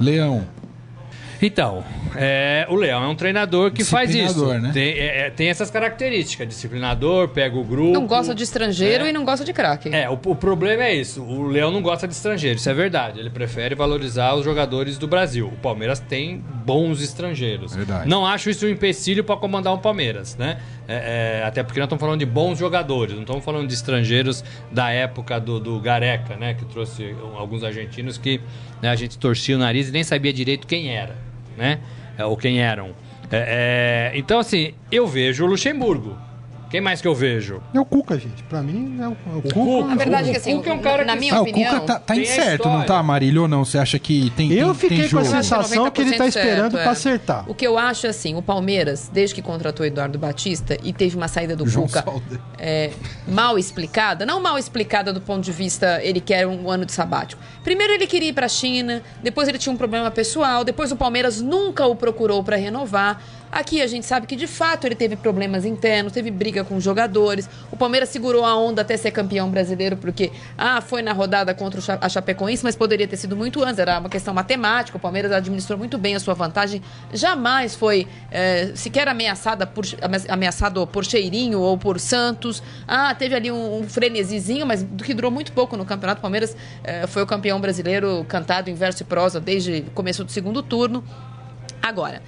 Leão. 0.00 0.46
Então, 1.42 1.84
é, 2.16 2.66
o 2.68 2.74
Leão 2.74 3.02
é 3.02 3.08
um 3.08 3.14
treinador 3.14 3.70
que 3.70 3.84
faz 3.84 4.14
isso. 4.14 4.46
Né? 4.46 4.70
Tem, 4.72 4.92
é, 4.92 5.26
é, 5.26 5.30
tem, 5.30 5.48
essas 5.48 5.70
características. 5.70 6.48
Disciplinador, 6.48 7.28
pega 7.28 7.56
o 7.56 7.64
grupo. 7.64 7.92
Não 7.92 8.06
gosta 8.06 8.34
de 8.34 8.42
estrangeiro 8.42 9.04
é. 9.04 9.10
e 9.10 9.12
não 9.12 9.24
gosta 9.24 9.44
de 9.44 9.52
craque. 9.52 9.94
É, 9.94 10.08
o, 10.08 10.14
o, 10.14 10.36
problema 10.36 10.84
é 10.84 10.94
isso. 10.94 11.22
O 11.22 11.48
Leão 11.48 11.70
não 11.70 11.82
gosta 11.82 12.06
de 12.06 12.14
estrangeiro, 12.14 12.58
isso 12.58 12.68
é 12.68 12.74
verdade. 12.74 13.18
Ele 13.18 13.30
prefere 13.30 13.74
valorizar 13.74 14.34
os 14.34 14.44
jogadores 14.44 14.98
do 14.98 15.06
Brasil. 15.06 15.48
O 15.48 15.56
Palmeiras 15.56 16.00
tem 16.00 16.38
bons 16.64 17.02
estrangeiros. 17.02 17.74
Verdade. 17.74 18.08
Não 18.08 18.26
acho 18.26 18.50
isso 18.50 18.66
um 18.66 18.68
empecilho 18.68 19.24
para 19.24 19.36
comandar 19.36 19.72
o 19.72 19.78
Palmeiras, 19.78 20.36
né? 20.36 20.58
É, 20.86 21.40
é, 21.40 21.46
até 21.46 21.62
porque 21.62 21.80
nós 21.80 21.86
estamos 21.86 22.00
falando 22.00 22.18
de 22.18 22.26
bons 22.26 22.58
jogadores, 22.58 23.14
não 23.14 23.22
estamos 23.22 23.44
falando 23.44 23.66
de 23.66 23.74
estrangeiros 23.74 24.44
da 24.70 24.90
época 24.90 25.40
do, 25.40 25.58
do 25.58 25.80
Gareca, 25.80 26.36
né? 26.36 26.54
Que 26.54 26.64
trouxe 26.66 27.14
alguns 27.36 27.64
argentinos 27.64 28.18
que 28.18 28.40
né, 28.82 28.90
a 28.90 28.96
gente 28.96 29.18
torcia 29.18 29.56
o 29.56 29.58
nariz 29.58 29.88
e 29.88 29.92
nem 29.92 30.04
sabia 30.04 30.32
direito 30.32 30.66
quem 30.66 30.94
era, 30.94 31.16
né? 31.56 31.80
É, 32.16 32.24
ou 32.24 32.36
quem 32.36 32.60
eram. 32.60 32.90
É, 33.30 34.12
é, 34.14 34.18
então, 34.18 34.38
assim, 34.38 34.74
eu 34.90 35.06
vejo 35.06 35.44
o 35.44 35.48
Luxemburgo. 35.48 36.16
Quem 36.74 36.80
mais 36.80 37.00
que 37.00 37.06
eu 37.06 37.14
vejo? 37.14 37.62
É 37.72 37.78
o 37.78 37.84
Cuca, 37.84 38.18
gente. 38.18 38.42
Pra 38.42 38.60
mim, 38.60 38.96
é 39.00 39.06
o, 39.06 39.12
é 39.12 39.36
o 39.36 39.42
Cuca. 39.42 39.54
Cuca. 39.54 39.92
A 39.92 39.94
verdade 39.94 40.28
é 40.28 40.32
que 40.32 40.38
assim, 40.38 40.54
o 40.54 40.56
Cuca 40.56 40.70
é 40.70 40.72
um 40.72 40.80
cara 40.80 41.04
na 41.04 41.14
minha 41.14 41.32
ah, 41.36 41.42
opinião... 41.42 41.70
O 41.70 41.80
Cuca 41.82 41.86
tá, 41.86 42.00
tá 42.00 42.16
incerto, 42.16 42.68
não 42.68 42.82
tá, 42.84 43.00
Marília? 43.00 43.42
Ou 43.42 43.46
não? 43.46 43.64
Você 43.64 43.78
acha 43.78 43.96
que 43.96 44.30
tem 44.30 44.52
Eu 44.52 44.74
tem, 44.74 44.74
fiquei 44.74 44.98
tem 45.02 45.08
com 45.08 45.18
a 45.18 45.24
sensação 45.24 45.88
que 45.88 46.00
ele 46.00 46.16
tá 46.16 46.26
esperando 46.26 46.72
certo, 46.72 46.82
pra 46.82 46.82
é. 46.82 46.88
acertar. 46.88 47.48
O 47.48 47.54
que 47.54 47.64
eu 47.64 47.78
acho, 47.78 48.08
assim, 48.08 48.34
o 48.34 48.42
Palmeiras, 48.42 49.08
desde 49.08 49.36
que 49.36 49.40
contratou 49.40 49.86
Eduardo 49.86 50.18
Batista 50.18 50.76
e 50.82 50.92
teve 50.92 51.16
uma 51.16 51.28
saída 51.28 51.54
do 51.54 51.64
João 51.64 51.86
Cuca 51.86 52.04
é, 52.58 52.90
mal 53.28 53.56
explicada, 53.56 54.26
não 54.26 54.40
mal 54.40 54.58
explicada 54.58 55.12
do 55.12 55.20
ponto 55.20 55.44
de 55.44 55.52
vista 55.52 56.00
ele 56.02 56.20
quer 56.20 56.44
um 56.44 56.68
ano 56.68 56.84
de 56.84 56.90
sabático. 56.90 57.40
Primeiro 57.62 57.92
ele 57.92 58.08
queria 58.08 58.30
ir 58.30 58.32
pra 58.32 58.48
China, 58.48 59.00
depois 59.22 59.46
ele 59.46 59.58
tinha 59.58 59.72
um 59.72 59.76
problema 59.76 60.10
pessoal, 60.10 60.64
depois 60.64 60.90
o 60.90 60.96
Palmeiras 60.96 61.40
nunca 61.40 61.86
o 61.86 61.94
procurou 61.94 62.42
para 62.42 62.56
renovar. 62.56 63.22
Aqui 63.54 63.80
a 63.80 63.86
gente 63.86 64.04
sabe 64.04 64.26
que 64.26 64.34
de 64.34 64.48
fato 64.48 64.84
ele 64.84 64.96
teve 64.96 65.14
problemas 65.14 65.64
internos, 65.64 66.12
teve 66.12 66.28
briga 66.28 66.64
com 66.64 66.74
os 66.74 66.82
jogadores. 66.82 67.48
O 67.70 67.76
Palmeiras 67.76 68.08
segurou 68.08 68.44
a 68.44 68.56
onda 68.56 68.82
até 68.82 68.96
ser 68.96 69.12
campeão 69.12 69.48
brasileiro, 69.48 69.96
porque 69.96 70.32
ah, 70.58 70.80
foi 70.80 71.02
na 71.02 71.12
rodada 71.12 71.54
contra 71.54 71.80
a 72.00 72.08
Chapecoense, 72.08 72.64
mas 72.64 72.74
poderia 72.74 73.06
ter 73.06 73.16
sido 73.16 73.36
muito 73.36 73.62
antes. 73.62 73.78
Era 73.78 74.00
uma 74.00 74.08
questão 74.08 74.34
matemática. 74.34 74.98
O 74.98 75.00
Palmeiras 75.00 75.30
administrou 75.30 75.78
muito 75.78 75.96
bem 75.96 76.16
a 76.16 76.18
sua 76.18 76.34
vantagem. 76.34 76.82
Jamais 77.12 77.76
foi 77.76 78.08
é, 78.28 78.72
sequer 78.74 79.06
ameaçada 79.06 79.64
por, 79.68 79.84
ameaçado 80.28 80.84
por 80.88 81.04
Cheirinho 81.04 81.60
ou 81.60 81.78
por 81.78 82.00
Santos. 82.00 82.60
Ah, 82.88 83.14
teve 83.14 83.36
ali 83.36 83.52
um, 83.52 83.82
um 83.82 83.88
frenesizinho, 83.88 84.66
mas 84.66 84.82
do 84.82 85.04
que 85.04 85.14
durou 85.14 85.30
muito 85.30 85.52
pouco 85.52 85.76
no 85.76 85.84
campeonato. 85.84 86.18
O 86.18 86.22
Palmeiras 86.22 86.56
é, 86.82 87.06
foi 87.06 87.22
o 87.22 87.26
campeão 87.26 87.60
brasileiro 87.60 88.26
cantado 88.28 88.68
em 88.68 88.74
verso 88.74 89.04
e 89.04 89.06
prosa 89.06 89.40
desde 89.40 89.84
o 89.86 89.92
começo 89.92 90.24
do 90.24 90.32
segundo 90.32 90.60
turno. 90.60 91.04
Agora, 91.84 92.22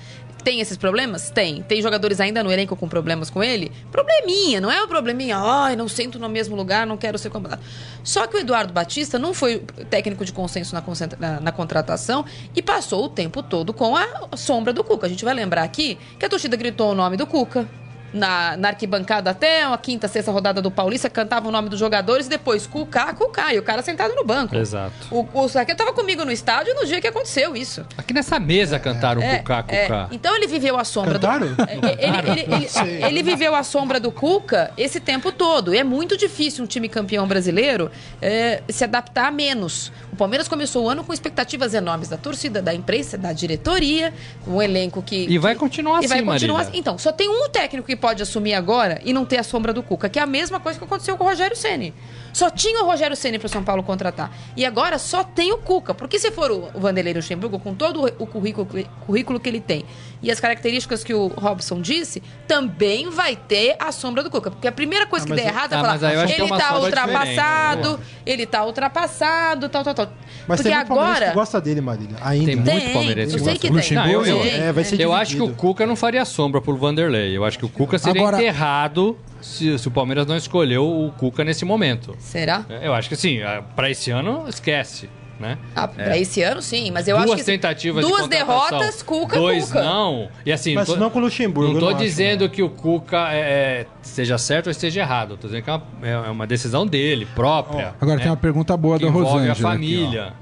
tem 0.47 0.61
esses 0.61 0.77
problemas? 0.77 1.29
Tem. 1.29 1.61
Tem 1.63 1.83
jogadores 1.83 2.21
ainda 2.21 2.41
no 2.41 2.53
elenco 2.53 2.77
com 2.77 2.87
problemas 2.87 3.29
com 3.29 3.43
ele? 3.43 3.73
Probleminha, 3.91 4.61
não 4.61 4.71
é 4.71 4.81
um 4.81 4.87
probleminha, 4.87 5.37
ai, 5.39 5.75
não 5.75 5.89
sento 5.89 6.21
no 6.21 6.29
mesmo 6.29 6.55
lugar, 6.55 6.87
não 6.87 6.97
quero 6.97 7.19
ser 7.19 7.31
contratado. 7.31 7.61
Só 8.05 8.29
que 8.29 8.37
o 8.37 8.39
Eduardo 8.39 8.73
Batista 8.73 9.19
não 9.19 9.35
foi 9.35 9.65
técnico 9.91 10.25
de 10.25 10.33
consenso 10.33 10.73
na, 10.73 10.85
na, 11.19 11.41
na, 11.41 11.51
contratação 11.51 12.25
e 12.55 12.63
passou 12.63 13.07
o 13.07 13.09
tempo 13.09 13.43
todo 13.43 13.73
com 13.73 13.97
a 13.97 14.37
sombra 14.37 14.73
do 14.73 14.85
Cuca. 14.85 15.07
A 15.07 15.11
gente 15.11 15.25
vai 15.25 15.35
lembrar 15.35 15.65
aqui 15.65 15.99
que 16.17 16.25
a 16.25 16.29
torcida 16.29 16.57
gritou 16.57 16.93
o 16.93 16.95
nome 16.95 17.17
do 17.17 17.27
Cuca, 17.27 17.69
na, 18.17 18.57
na 18.57 18.69
arquibancada 18.69 19.31
até 19.31 19.63
a 19.65 19.77
quinta, 19.79 20.09
sexta 20.09 20.33
rodada 20.33 20.61
do 20.61 20.71
Paulista, 20.71 21.09
cantava 21.09 21.49
o 21.49 21.53
nome 21.53 21.69
dos 21.69 21.79
jogadores 21.79 22.27
e 22.27 22.31
depois 22.31 22.67
Cucá, 22.67 23.13
Cucá, 23.15 23.53
e 23.55 23.59
o 23.59 23.63
cara 23.63 23.83
sentado 23.83 24.15
no 24.15 24.25
banco. 24.25 24.57
Exato. 24.57 24.93
O, 25.11 25.27
o 25.33 25.49
Saquet 25.49 25.77
tava 25.77 25.93
comigo 25.93 26.25
no 26.25 26.33
estádio 26.33 26.75
no 26.75 26.87
dia 26.87 27.01
que 27.01 27.07
aconteceu 27.07 27.55
isso. 27.55 27.85
Aqui 27.97 28.13
nessa 28.13 28.41
mesa 28.41 28.79
cantaram 28.79 29.23
é, 29.23 29.39
Cucá. 29.39 29.65
É. 29.69 30.07
Então 30.11 30.35
ele 30.35 30.47
viveu 30.47 30.79
a 30.79 30.85
sombra 30.85 31.15
cantaram? 31.19 31.53
do. 31.53 31.63
É, 31.63 31.75
ele, 31.75 32.41
ele, 32.41 32.69
ele, 32.81 33.05
ele, 33.05 33.23
viveu 33.23 33.55
a 33.55 33.63
sombra 33.63 34.01
do 34.01 34.11
Cuca 34.11 34.71
esse 34.77 35.01
tempo 35.01 35.31
todo. 35.31 35.75
E 35.75 35.79
é 35.79 35.85
muito 35.85 36.17
difícil 36.17 36.65
um 36.65 36.67
time 36.67 36.89
campeão 36.89 37.27
brasileiro 37.27 37.91
é, 38.21 38.63
se 38.69 38.85
adaptar 38.85 39.27
a 39.29 39.31
menos. 39.31 39.93
O 40.17 40.19
Palmeiras 40.19 40.49
começou 40.49 40.87
o 40.87 40.89
ano 40.89 41.05
com 41.05 41.13
expectativas 41.13 41.75
enormes 41.75 42.09
da 42.09 42.17
torcida, 42.17 42.63
da 42.63 42.75
imprensa, 42.75 43.19
da 43.19 43.35
diretoria, 43.35 44.15
um 44.49 44.63
elenco 44.63 45.03
que. 45.03 45.27
E 45.29 45.37
vai 45.37 45.55
continuar 45.55 46.01
e 46.01 46.07
assim, 46.07 46.09
vai 46.09 46.23
continuar 46.23 46.61
assim. 46.63 46.71
Então, 46.73 46.97
só 46.97 47.13
tem 47.13 47.29
um 47.29 47.51
técnico 47.51 47.87
que 47.87 47.95
pode 47.95 48.23
assumir 48.23 48.55
agora 48.55 48.99
e 49.05 49.13
não 49.13 49.27
ter 49.27 49.37
a 49.37 49.43
sombra 49.43 49.75
do 49.75 49.83
Cuca, 49.83 50.09
que 50.09 50.19
é 50.19 50.23
a 50.23 50.27
mesma 50.27 50.59
coisa 50.59 50.79
que 50.79 50.85
aconteceu 50.87 51.19
com 51.19 51.25
o 51.25 51.27
Rogério 51.27 51.55
Ceni. 51.55 51.93
Só 52.37 52.51
tinha 52.51 52.83
o 52.83 52.87
Rogério 52.87 53.17
Ceni 53.17 53.39
para 53.39 53.47
o 53.47 53.49
São 53.49 53.65
Paulo 53.65 53.83
contratar. 53.83 54.31
E 54.55 54.67
agora 54.67 54.99
só 54.99 55.25
tem 55.25 55.55
o 55.55 55.57
Cuca. 55.57 55.95
Porque 55.95 56.19
se 56.19 56.31
for 56.31 56.51
o 56.51 56.69
Vanderlei 56.79 57.15
Luxemburgo, 57.15 57.59
com 57.59 57.75
todo 57.75 58.05
o 58.19 58.27
currículo, 58.27 58.69
currículo 59.07 59.41
que 59.41 59.49
ele 59.49 59.59
tem 59.59 59.87
e 60.23 60.31
as 60.31 60.39
características 60.39 61.03
que 61.03 61.15
o 61.15 61.29
Robson 61.29 61.81
disse, 61.81 62.23
também 62.47 63.09
vai 63.09 63.37
ter 63.37 63.77
a 63.79 63.91
sombra 63.91 64.23
do 64.23 64.31
Cuca. 64.31 64.51
Porque 64.51 64.69
a 64.69 64.73
primeira 64.73 65.07
coisa 65.07 65.25
ah, 65.25 65.29
que 65.31 65.35
der 65.35 65.47
errado 65.47 65.73
é 65.73 65.77
ah, 65.77 65.81
falar, 65.81 66.31
ele 66.31 66.45
está 66.45 66.79
ultrapassado, 66.79 68.01
ele 68.27 68.43
está 68.43 68.67
ultrapassado, 68.67 69.69
tal, 69.71 69.83
tal, 69.83 69.95
tal. 69.95 70.13
Mas 70.47 70.61
porque 70.61 70.69
tem 70.69 70.79
muito 70.79 70.93
agora 70.93 71.29
que 71.29 71.35
gosta 71.35 71.59
dele, 71.59 71.81
Marília. 71.81 72.19
Ainda. 72.21 72.45
Tem 72.45 72.57
muito 72.57 72.93
palmeirense 72.93 73.33
que 73.35 73.41
gosta. 73.41 73.59
Que 73.59 73.71
tem. 73.71 73.97
Não, 73.97 74.11
eu, 74.11 74.27
eu, 74.27 74.43
é, 74.43 74.73
vai 74.73 74.85
ser 74.85 75.01
eu 75.01 75.15
acho 75.15 75.37
que 75.37 75.43
o 75.43 75.55
Cuca 75.55 75.87
não 75.87 75.97
faria 75.97 76.27
sombra 76.27 76.61
pro 76.61 76.77
Vanderlei. 76.77 77.35
Eu 77.35 77.47
acho 77.47 77.59
que 77.59 77.65
o 77.65 77.69
Cuca 77.71 77.99
seria 77.99 78.21
agora... 78.21 78.37
enterrado 78.37 79.17
se, 79.47 79.79
se, 79.79 79.89
o 79.89 79.91
Palmeiras 79.91 80.27
não 80.27 80.37
escolheu 80.37 80.85
o 80.85 81.13
Cuca 81.13 81.45
nesse 81.45 81.65
momento. 81.65 82.15
Será? 82.19 82.65
Eu 82.83 82.93
acho 82.93 83.09
que 83.09 83.17
sim. 83.17 83.39
Para 83.75 83.91
esse 83.91 84.11
ano, 84.11 84.45
esquece. 84.49 85.09
Né? 85.39 85.59
Ah, 85.75 85.89
é. 85.99 86.05
pra 86.05 86.19
esse 86.19 86.41
ano, 86.41 86.63
sim, 86.63 86.91
mas 86.91 87.07
eu 87.07 87.15
duas 87.19 87.29
acho 87.31 87.45
que. 87.45 87.45
tentativas 87.45 88.03
duas 88.03 88.23
de 88.23 88.31
derrotas, 88.31 89.03
Cuca, 89.03 89.37
dois 89.37 89.67
Cuca. 89.67 89.83
não. 89.83 90.31
E 90.47 90.51
assim, 90.51 90.75
mas 90.75 90.87
tô, 90.87 90.97
não 90.97 91.11
com 91.11 91.19
o 91.19 91.23
Luxemburgo. 91.23 91.75
Não 91.75 91.81
tô 91.81 91.91
não 91.91 91.99
dizendo 91.99 92.47
acho, 92.47 92.55
que 92.55 92.63
o 92.63 92.71
Cuca 92.71 93.35
é, 93.35 93.41
é, 93.41 93.87
esteja 94.03 94.39
certo 94.39 94.69
ou 94.69 94.71
esteja 94.71 95.03
errado. 95.03 95.37
Tô 95.37 95.47
dizendo 95.47 95.63
que 95.63 95.71
é 95.71 95.75
uma, 95.75 96.09
é 96.09 96.31
uma 96.31 96.47
decisão 96.47 96.87
dele, 96.87 97.27
própria. 97.35 97.95
Agora 98.01 98.17
né? 98.17 98.23
tem 98.23 98.31
uma 98.31 98.37
pergunta 98.39 98.75
boa 98.79 98.99
da 98.99 99.11
Rosângela. 99.11 99.53
a 99.53 99.55
família. 99.55 100.33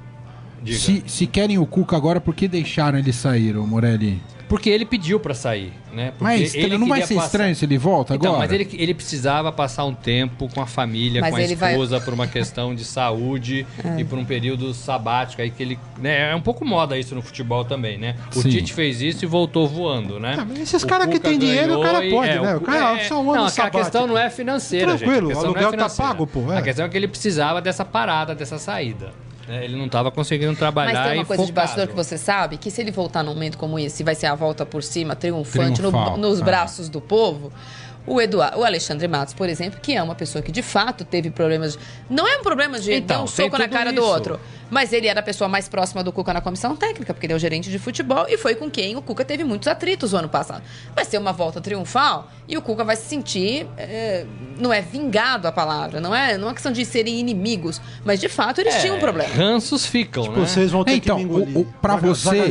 Aqui, 0.62 0.74
se, 0.74 1.02
se 1.06 1.26
querem 1.26 1.58
o 1.58 1.66
Cuca 1.66 1.96
agora, 1.96 2.20
por 2.20 2.32
que 2.32 2.46
deixaram 2.46 2.96
ele 2.96 3.12
sair, 3.12 3.56
o 3.56 3.66
Morelli? 3.66 4.22
Porque 4.48 4.70
ele 4.70 4.84
pediu 4.84 5.18
para 5.18 5.34
sair, 5.34 5.72
né? 5.92 6.12
Porque 6.12 6.24
mas 6.24 6.54
ele 6.54 6.76
não 6.76 6.88
vai 6.88 7.02
ser 7.02 7.14
passar... 7.14 7.26
estranho 7.26 7.56
se 7.56 7.64
ele 7.64 7.78
volta 7.78 8.14
então, 8.14 8.34
agora? 8.34 8.46
Mas 8.46 8.52
ele, 8.52 8.68
ele 8.74 8.94
precisava 8.94 9.50
passar 9.50 9.84
um 9.84 9.94
tempo 9.94 10.48
com 10.52 10.60
a 10.60 10.66
família, 10.66 11.20
mas 11.20 11.30
com 11.30 11.36
a 11.36 11.42
esposa, 11.42 11.96
vai... 11.98 12.04
por 12.04 12.14
uma 12.14 12.26
questão 12.26 12.74
de 12.74 12.84
saúde 12.84 13.66
é. 13.84 14.00
e 14.00 14.04
por 14.04 14.18
um 14.18 14.24
período 14.24 14.72
sabático 14.74 15.42
aí 15.42 15.50
que 15.50 15.62
ele... 15.62 15.78
Né, 15.98 16.32
é 16.32 16.34
um 16.34 16.40
pouco 16.40 16.64
moda 16.64 16.98
isso 16.98 17.14
no 17.14 17.22
futebol 17.22 17.64
também, 17.64 17.98
né? 17.98 18.16
O 18.34 18.42
Sim. 18.42 18.50
Tite 18.50 18.72
fez 18.72 19.00
isso 19.00 19.24
e 19.24 19.26
voltou 19.26 19.66
voando, 19.66 20.20
né? 20.20 20.36
Ah, 20.38 20.60
esses 20.60 20.84
caras 20.84 21.08
que 21.08 21.18
têm 21.18 21.38
dinheiro, 21.38 21.78
o 21.78 21.82
cara 21.82 22.02
pode, 22.10 22.30
é, 22.30 22.40
né? 22.40 22.56
O 22.56 22.60
cara 22.60 23.00
é, 23.00 23.04
só 23.04 23.22
um 23.22 23.30
ano 23.30 23.42
Não, 23.42 23.48
sabático. 23.48 23.78
a 23.78 23.80
questão 23.82 24.06
não 24.06 24.18
é 24.18 24.30
financeira, 24.30 24.96
Tranquilo, 24.96 25.28
gente. 25.28 25.36
o 25.36 25.44
aluguel 25.44 25.70
é 25.72 25.76
tá 25.76 25.88
pago, 25.88 26.26
pô. 26.26 26.52
É. 26.52 26.58
A 26.58 26.62
questão 26.62 26.84
é 26.84 26.88
que 26.88 26.96
ele 26.96 27.08
precisava 27.08 27.60
dessa 27.60 27.84
parada, 27.84 28.34
dessa 28.34 28.58
saída. 28.58 29.12
É, 29.48 29.64
ele 29.64 29.76
não 29.76 29.86
estava 29.86 30.10
conseguindo 30.10 30.54
trabalhar. 30.56 30.92
Mas 30.92 31.08
tem 31.08 31.18
uma 31.18 31.24
coisa 31.24 31.42
focado. 31.42 31.46
de 31.46 31.52
bastidor 31.52 31.88
que 31.88 31.94
você 31.94 32.16
sabe, 32.16 32.56
que 32.56 32.70
se 32.70 32.80
ele 32.80 32.90
voltar 32.90 33.22
num 33.22 33.34
momento 33.34 33.58
como 33.58 33.78
esse, 33.78 34.02
vai 34.02 34.14
ser 34.14 34.26
a 34.26 34.34
volta 34.34 34.64
por 34.64 34.82
cima, 34.82 35.14
triunfante, 35.14 35.82
no, 35.82 36.16
nos 36.16 36.40
ah. 36.40 36.44
braços 36.44 36.88
do 36.88 37.00
povo. 37.00 37.52
O, 38.06 38.20
Eduardo, 38.20 38.58
o 38.58 38.64
Alexandre 38.64 39.08
Matos, 39.08 39.32
por 39.32 39.48
exemplo, 39.48 39.80
que 39.80 39.94
é 39.94 40.02
uma 40.02 40.14
pessoa 40.14 40.42
que 40.42 40.52
de 40.52 40.62
fato 40.62 41.04
teve 41.04 41.30
problemas. 41.30 41.78
Não 42.08 42.28
é 42.28 42.38
um 42.38 42.42
problema 42.42 42.78
de 42.78 42.92
então, 42.92 43.18
dar 43.18 43.22
um 43.24 43.26
soco 43.26 43.56
na 43.56 43.68
cara 43.68 43.90
isso. 43.90 44.00
do 44.00 44.04
outro. 44.04 44.40
Mas 44.70 44.92
ele 44.92 45.06
era 45.06 45.20
a 45.20 45.22
pessoa 45.22 45.48
mais 45.48 45.68
próxima 45.68 46.02
do 46.02 46.10
Cuca 46.10 46.32
na 46.32 46.40
comissão 46.40 46.74
técnica, 46.74 47.14
porque 47.14 47.26
ele 47.26 47.32
é 47.32 47.36
o 47.36 47.38
gerente 47.38 47.70
de 47.70 47.78
futebol 47.78 48.26
e 48.28 48.36
foi 48.36 48.54
com 48.54 48.70
quem 48.70 48.96
o 48.96 49.02
Cuca 49.02 49.24
teve 49.24 49.44
muitos 49.44 49.68
atritos 49.68 50.12
o 50.12 50.16
ano 50.16 50.28
passado. 50.28 50.62
Vai 50.94 51.04
ser 51.04 51.18
uma 51.18 51.32
volta 51.32 51.60
triunfal 51.60 52.28
e 52.48 52.56
o 52.56 52.62
Cuca 52.62 52.82
vai 52.82 52.96
se 52.96 53.04
sentir. 53.04 53.66
É, 53.76 54.26
não 54.58 54.72
é 54.72 54.80
vingado 54.80 55.46
a 55.46 55.52
palavra, 55.52 56.00
não 56.00 56.14
é, 56.14 56.36
não 56.36 56.50
é 56.50 56.52
questão 56.54 56.72
de 56.72 56.84
serem 56.84 57.18
inimigos, 57.18 57.80
mas 58.04 58.20
de 58.20 58.28
fato 58.28 58.60
eles 58.60 58.74
é, 58.74 58.80
tinham 58.80 58.96
um 58.96 59.00
problema. 59.00 59.32
Ranços 59.32 59.86
ficam, 59.86 60.24
tipo, 60.24 60.40
né? 60.40 60.46
Vocês 60.46 60.70
vão 60.70 60.84
ter 60.84 60.94
então, 60.94 61.18
que 61.18 61.24
me 61.24 61.30
engolir. 61.30 61.66
Pra 61.80 61.96
você, 61.96 62.50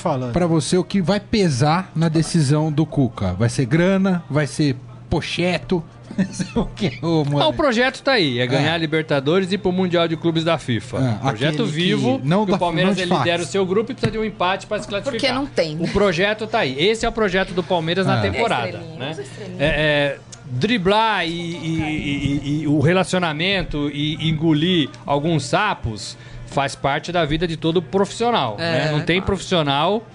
falando. 0.00 0.32
Para 0.32 0.46
você, 0.46 0.76
o 0.78 0.84
que 0.84 1.00
vai 1.00 1.20
pesar 1.20 1.90
na 1.94 2.08
decisão 2.08 2.70
do 2.70 2.86
Cuca? 2.86 3.32
Vai 3.34 3.48
ser 3.48 3.66
grana? 3.66 4.24
Vai 4.30 4.46
ser 4.46 4.76
pocheto? 5.16 5.82
o 6.54 6.64
que, 6.66 6.98
ah, 7.02 7.48
o 7.48 7.52
projeto 7.52 8.00
tá 8.02 8.12
aí, 8.12 8.38
é 8.38 8.46
ganhar 8.46 8.70
é. 8.70 8.74
a 8.74 8.78
Libertadores 8.78 9.50
e 9.50 9.56
ir 9.56 9.58
pro 9.58 9.72
Mundial 9.72 10.06
de 10.06 10.16
Clubes 10.16 10.44
da 10.44 10.56
FIFA. 10.56 10.98
É, 10.98 11.28
projeto 11.28 11.66
vivo, 11.66 12.18
que, 12.20 12.26
não 12.26 12.46
que 12.46 12.52
o 12.52 12.58
Palmeiras 12.58 12.96
lidera 12.96 13.42
o 13.42 13.44
seu 13.44 13.66
grupo 13.66 13.90
e 13.90 13.94
precisa 13.94 14.12
de 14.12 14.18
um 14.18 14.24
empate 14.24 14.66
para 14.66 14.80
se 14.80 14.88
classificar. 14.88 15.20
Porque 15.20 15.32
não 15.32 15.46
tem. 15.46 15.76
O 15.80 15.88
projeto 15.88 16.46
tá 16.46 16.60
aí. 16.60 16.76
Esse 16.78 17.04
é 17.04 17.08
o 17.08 17.12
projeto 17.12 17.52
do 17.52 17.62
Palmeiras 17.62 18.06
na 18.06 18.18
é. 18.18 18.30
temporada. 18.30 18.78
Né? 18.78 19.16
É, 19.58 19.66
é, 19.66 20.18
driblar 20.44 21.26
e, 21.26 21.30
e, 21.30 22.40
e, 22.44 22.62
e, 22.62 22.66
o 22.68 22.80
relacionamento 22.80 23.90
e 23.92 24.28
engolir 24.28 24.88
alguns 25.04 25.44
sapos 25.44 26.16
faz 26.46 26.74
parte 26.74 27.10
da 27.10 27.24
vida 27.24 27.46
de 27.46 27.56
todo 27.56 27.82
profissional. 27.82 28.56
Né? 28.56 28.90
Não 28.92 29.00
tem 29.00 29.20
profissional 29.20 30.06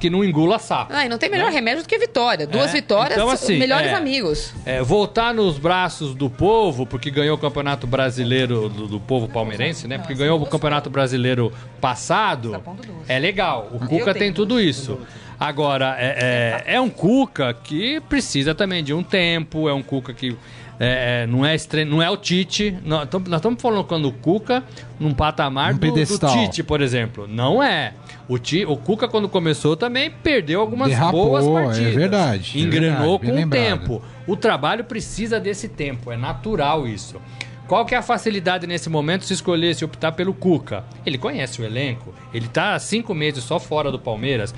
que 0.00 0.08
não 0.08 0.24
engula 0.24 0.58
sapo. 0.58 0.92
Ah, 0.94 1.04
e 1.04 1.08
não 1.08 1.18
tem 1.18 1.30
melhor 1.30 1.48
né? 1.48 1.52
remédio 1.52 1.82
do 1.82 1.88
que 1.88 1.98
vitória. 1.98 2.46
Duas 2.46 2.70
é. 2.70 2.72
vitórias, 2.72 3.12
então, 3.12 3.28
assim, 3.28 3.58
melhores 3.58 3.90
é, 3.90 3.94
amigos. 3.94 4.54
É, 4.64 4.82
voltar 4.82 5.34
nos 5.34 5.58
braços 5.58 6.14
do 6.14 6.30
povo, 6.30 6.86
porque 6.86 7.10
ganhou 7.10 7.36
o 7.36 7.38
Campeonato 7.38 7.86
Brasileiro 7.86 8.68
do, 8.68 8.88
do 8.88 8.98
povo 8.98 9.28
palmeirense, 9.28 9.86
né? 9.86 9.98
Porque 9.98 10.14
ganhou 10.14 10.40
o 10.40 10.46
Campeonato 10.46 10.88
Brasileiro 10.88 11.52
passado. 11.80 12.52
Tá 12.52 12.72
é 13.06 13.18
legal. 13.18 13.68
O 13.72 13.86
Cuca 13.86 14.14
tem 14.14 14.32
tudo 14.32 14.58
isso. 14.58 14.98
Agora, 15.38 15.96
é, 15.98 16.64
é, 16.66 16.74
é 16.74 16.80
um 16.80 16.88
Cuca 16.88 17.52
que 17.54 18.00
precisa 18.08 18.54
também 18.54 18.82
de 18.82 18.92
um 18.94 19.02
tempo, 19.02 19.68
é 19.68 19.74
um 19.74 19.82
Cuca 19.82 20.12
que 20.14 20.36
é, 20.82 21.24
é, 21.24 21.26
não, 21.26 21.44
é 21.44 21.54
estre... 21.54 21.84
não 21.84 22.02
é 22.02 22.08
o 22.08 22.16
Tite. 22.16 22.74
Nós 22.82 23.02
estamos 23.04 23.60
colocando 23.60 24.08
o 24.08 24.12
Cuca 24.12 24.64
num 24.98 25.12
patamar 25.12 25.74
um 25.74 25.76
do, 25.76 25.92
do, 25.92 26.18
Tite, 26.18 26.62
por 26.62 26.80
exemplo. 26.80 27.28
Não 27.28 27.62
é. 27.62 27.92
O, 28.30 28.38
Ti... 28.38 28.64
o 28.64 28.76
Cuca, 28.76 29.08
quando 29.08 29.28
começou, 29.28 29.76
também 29.76 30.08
perdeu 30.08 30.60
algumas 30.60 30.90
Derrapou, 30.90 31.30
boas 31.30 31.44
é 31.44 31.52
partidas. 31.52 31.92
É 31.92 31.98
verdade. 31.98 32.60
Engrenou 32.60 33.16
é 33.16 33.18
verdade, 33.18 33.42
com 33.42 33.46
o 33.48 33.50
tempo. 33.50 34.02
O 34.24 34.36
trabalho 34.36 34.84
precisa 34.84 35.40
desse 35.40 35.68
tempo. 35.68 36.12
É 36.12 36.16
natural 36.16 36.86
isso. 36.86 37.20
Qual 37.66 37.84
que 37.84 37.92
é 37.92 37.98
a 37.98 38.02
facilidade 38.02 38.68
nesse 38.68 38.88
momento 38.88 39.24
se 39.24 39.32
escolher, 39.32 39.74
se 39.74 39.84
optar 39.84 40.12
pelo 40.12 40.32
Cuca? 40.32 40.84
Ele 41.04 41.18
conhece 41.18 41.60
o 41.60 41.64
elenco. 41.64 42.14
Ele 42.32 42.46
está 42.46 42.74
há 42.74 42.78
cinco 42.78 43.12
meses 43.14 43.42
só 43.42 43.58
fora 43.58 43.90
do 43.90 43.98
Palmeiras. 43.98 44.54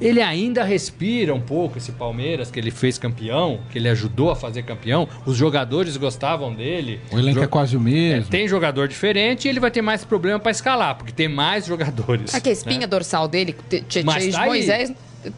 Ele 0.00 0.22
ainda 0.22 0.64
respira 0.64 1.34
um 1.34 1.40
pouco 1.40 1.78
esse 1.78 1.92
Palmeiras 1.92 2.50
que 2.50 2.58
ele 2.58 2.70
fez 2.70 2.96
campeão, 2.98 3.60
que 3.70 3.78
ele 3.78 3.88
ajudou 3.88 4.30
a 4.30 4.36
fazer 4.36 4.62
campeão. 4.62 5.06
Os 5.26 5.36
jogadores 5.36 5.96
gostavam 5.96 6.54
dele. 6.54 7.00
O 7.12 7.18
elenco 7.18 7.38
jo 7.38 7.44
é 7.44 7.46
quase 7.46 7.76
o 7.76 7.80
mesmo. 7.80 8.26
É, 8.26 8.30
tem 8.30 8.48
jogador 8.48 8.88
diferente 8.88 9.46
e 9.46 9.48
ele 9.48 9.60
vai 9.60 9.70
ter 9.70 9.82
mais 9.82 10.04
problema 10.04 10.38
para 10.38 10.50
escalar, 10.50 10.96
porque 10.96 11.12
tem 11.12 11.28
mais 11.28 11.66
jogadores. 11.66 12.34
Aqui 12.34 12.48
a 12.48 12.52
espinha 12.52 12.80
né? 12.80 12.86
dorsal 12.86 13.28
dele, 13.28 13.54
Tietchan 13.68 14.30
tá 14.30 14.46
Moisés, 14.46 14.92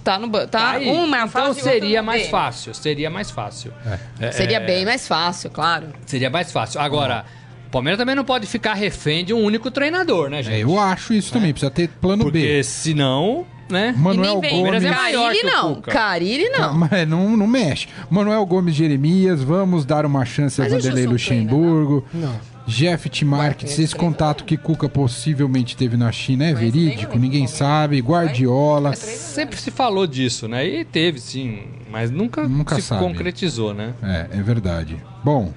tá 0.05 0.19
no 0.19 0.31
tá, 0.31 0.47
tá 0.47 0.79
uma 0.79 1.25
Então 1.25 1.55
seria 1.55 2.03
mais 2.03 2.29
fácil, 2.29 2.75
seria 2.75 3.11
mais 3.11 3.31
fácil. 3.31 3.73
É. 4.21 4.27
É, 4.27 4.33
seria 4.33 4.61
bem 4.61 4.85
mais 4.85 5.07
fácil, 5.07 5.51
claro. 5.51 5.89
Seria 6.07 6.31
mais 6.31 6.53
fácil. 6.53 6.81
Agora, 6.81 7.25
o 7.67 7.71
Palmeiras 7.71 7.99
também 7.99 8.15
não 8.15 8.25
pode 8.25 8.47
ficar 8.47 8.75
refém 8.75 9.25
de 9.25 9.35
um 9.35 9.43
único 9.43 9.71
treinador, 9.71 10.31
né, 10.31 10.43
gente? 10.43 10.55
É, 10.55 10.63
eu 10.63 10.79
acho 10.79 11.13
isso 11.15 11.33
também, 11.33 11.53
precisa 11.53 11.71
ter 11.71 11.89
plano 11.89 12.25
porque 12.25 12.39
B. 12.39 12.47
Porque 12.47 12.63
senão 12.63 13.47
né? 13.73 13.95
Manuel 13.97 14.41
Gomes. 14.41 14.85
Carilli 14.85 15.43
não. 15.43 15.81
Carilli 15.81 16.49
não. 16.51 16.75
Mas 16.75 17.09
não, 17.09 17.37
não 17.37 17.47
mexe. 17.47 17.89
Manuel 18.09 18.45
Gomes 18.47 18.75
Jeremias, 18.75 19.43
vamos 19.43 19.85
dar 19.85 20.07
uma 20.07 20.25
chance 20.25 20.61
a 20.61 20.69
Vanderlei 20.69 21.07
Luxemburgo. 21.07 22.05
Não. 22.13 22.53
Jeff 22.67 23.09
Timarques, 23.09 23.77
esse 23.79 23.95
contato 23.95 24.45
que 24.45 24.57
Cuca 24.57 24.89
possivelmente 24.89 25.77
teve 25.77 25.97
na 25.97 26.13
China 26.13 26.45
é 26.45 26.55
verídico? 26.55 27.19
Ninguém 27.19 27.47
sabe. 27.49 27.99
Guardiola. 28.01 28.95
Sempre 28.95 29.57
se 29.57 29.71
falou 29.71 30.07
disso, 30.07 30.47
né? 30.47 30.65
E 30.65 30.85
teve, 30.85 31.19
sim. 31.21 31.65
Mas 31.91 32.11
nunca, 32.11 32.49
nunca 32.49 32.77
se 32.77 32.83
sabe. 32.83 33.03
concretizou, 33.03 33.75
né? 33.75 33.95
É, 34.03 34.39
é 34.39 34.43
verdade. 34.43 34.97
Bom, 35.25 35.53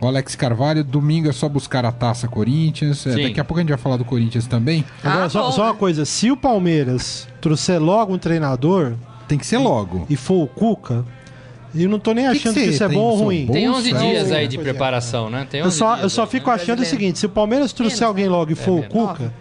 o 0.00 0.06
Alex 0.06 0.36
Carvalho, 0.36 0.84
domingo 0.84 1.28
é 1.28 1.32
só 1.32 1.48
buscar 1.48 1.84
a 1.84 1.92
taça 1.92 2.28
Corinthians. 2.28 3.06
É, 3.06 3.22
daqui 3.22 3.40
a 3.40 3.44
pouco 3.44 3.58
a 3.58 3.62
gente 3.62 3.70
vai 3.70 3.78
falar 3.78 3.96
do 3.96 4.04
Corinthians 4.04 4.46
também. 4.46 4.84
Ah, 5.02 5.12
Agora, 5.12 5.28
só, 5.28 5.50
só, 5.50 5.64
uma 5.64 5.74
coisa: 5.74 6.04
se 6.04 6.30
o 6.30 6.36
Palmeiras 6.36 7.28
trouxer 7.40 7.80
logo 7.80 8.14
um 8.14 8.18
treinador. 8.18 8.94
Tem 9.26 9.36
que 9.36 9.46
ser 9.46 9.58
logo. 9.58 10.06
E 10.08 10.16
for 10.16 10.42
o 10.42 10.46
Cuca, 10.46 11.04
e 11.74 11.82
eu 11.82 11.90
não 11.90 11.98
tô 11.98 12.12
nem 12.12 12.26
achando 12.26 12.54
que, 12.54 12.62
que, 12.62 12.70
isso 12.70 12.82
é 12.82 12.88
bom 12.88 13.00
ou 13.00 13.16
ruim. 13.16 13.46
Tem 13.46 13.68
11 13.68 13.92
dias 13.92 14.32
aí 14.32 14.48
de 14.48 14.56
preparação, 14.56 15.28
né? 15.28 15.46
eu 15.52 15.70
só, 15.70 15.98
eu 15.98 16.08
só 16.08 16.26
fico 16.26 16.50
achando 16.50 16.80
o 16.80 16.84
seguinte: 16.84 17.18
se 17.18 17.26
o 17.26 17.28
Palmeiras 17.28 17.72
trouxer 17.72 18.06
alguém 18.06 18.28
logo 18.28 18.52
e 18.52 18.54
for 18.54 18.82
é 18.82 18.86
o 18.86 18.88
Cuca, 18.88 19.32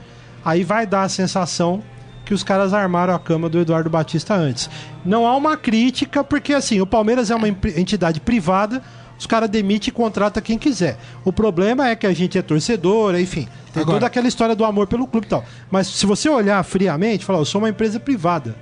aí 0.43 0.63
vai 0.63 0.85
dar 0.85 1.03
a 1.03 1.09
sensação 1.09 1.81
que 2.25 2.33
os 2.33 2.43
caras 2.43 2.73
armaram 2.73 3.15
a 3.15 3.19
cama 3.19 3.47
do 3.47 3.59
Eduardo 3.59 3.89
Batista 3.89 4.35
antes. 4.35 4.69
Não 5.05 5.25
há 5.25 5.35
uma 5.35 5.55
crítica, 5.55 6.23
porque 6.23 6.53
assim, 6.53 6.81
o 6.81 6.85
Palmeiras 6.85 7.31
é 7.31 7.35
uma 7.35 7.47
entidade 7.47 8.19
privada 8.19 8.83
os 9.17 9.25
caras 9.25 9.49
demitem 9.49 9.89
e 9.89 9.91
contrata 9.91 10.41
quem 10.41 10.57
quiser. 10.57 10.97
O 11.25 11.33
problema 11.33 11.89
é 11.89 11.95
que 11.95 12.05
a 12.05 12.13
gente 12.13 12.37
é 12.37 12.41
torcedor, 12.41 13.19
enfim. 13.19 13.47
Tem 13.73 13.81
Agora, 13.81 13.97
toda 13.97 14.07
aquela 14.07 14.27
história 14.27 14.55
do 14.55 14.63
amor 14.63 14.87
pelo 14.87 15.07
clube 15.07 15.25
e 15.25 15.29
tal. 15.29 15.43
Mas 15.71 15.87
se 15.87 16.05
você 16.05 16.29
olhar 16.29 16.63
friamente, 16.63 17.25
falar, 17.25 17.39
eu 17.39 17.45
sou 17.45 17.59
uma 17.59 17.69
empresa 17.69 17.99
privada. 17.99 18.55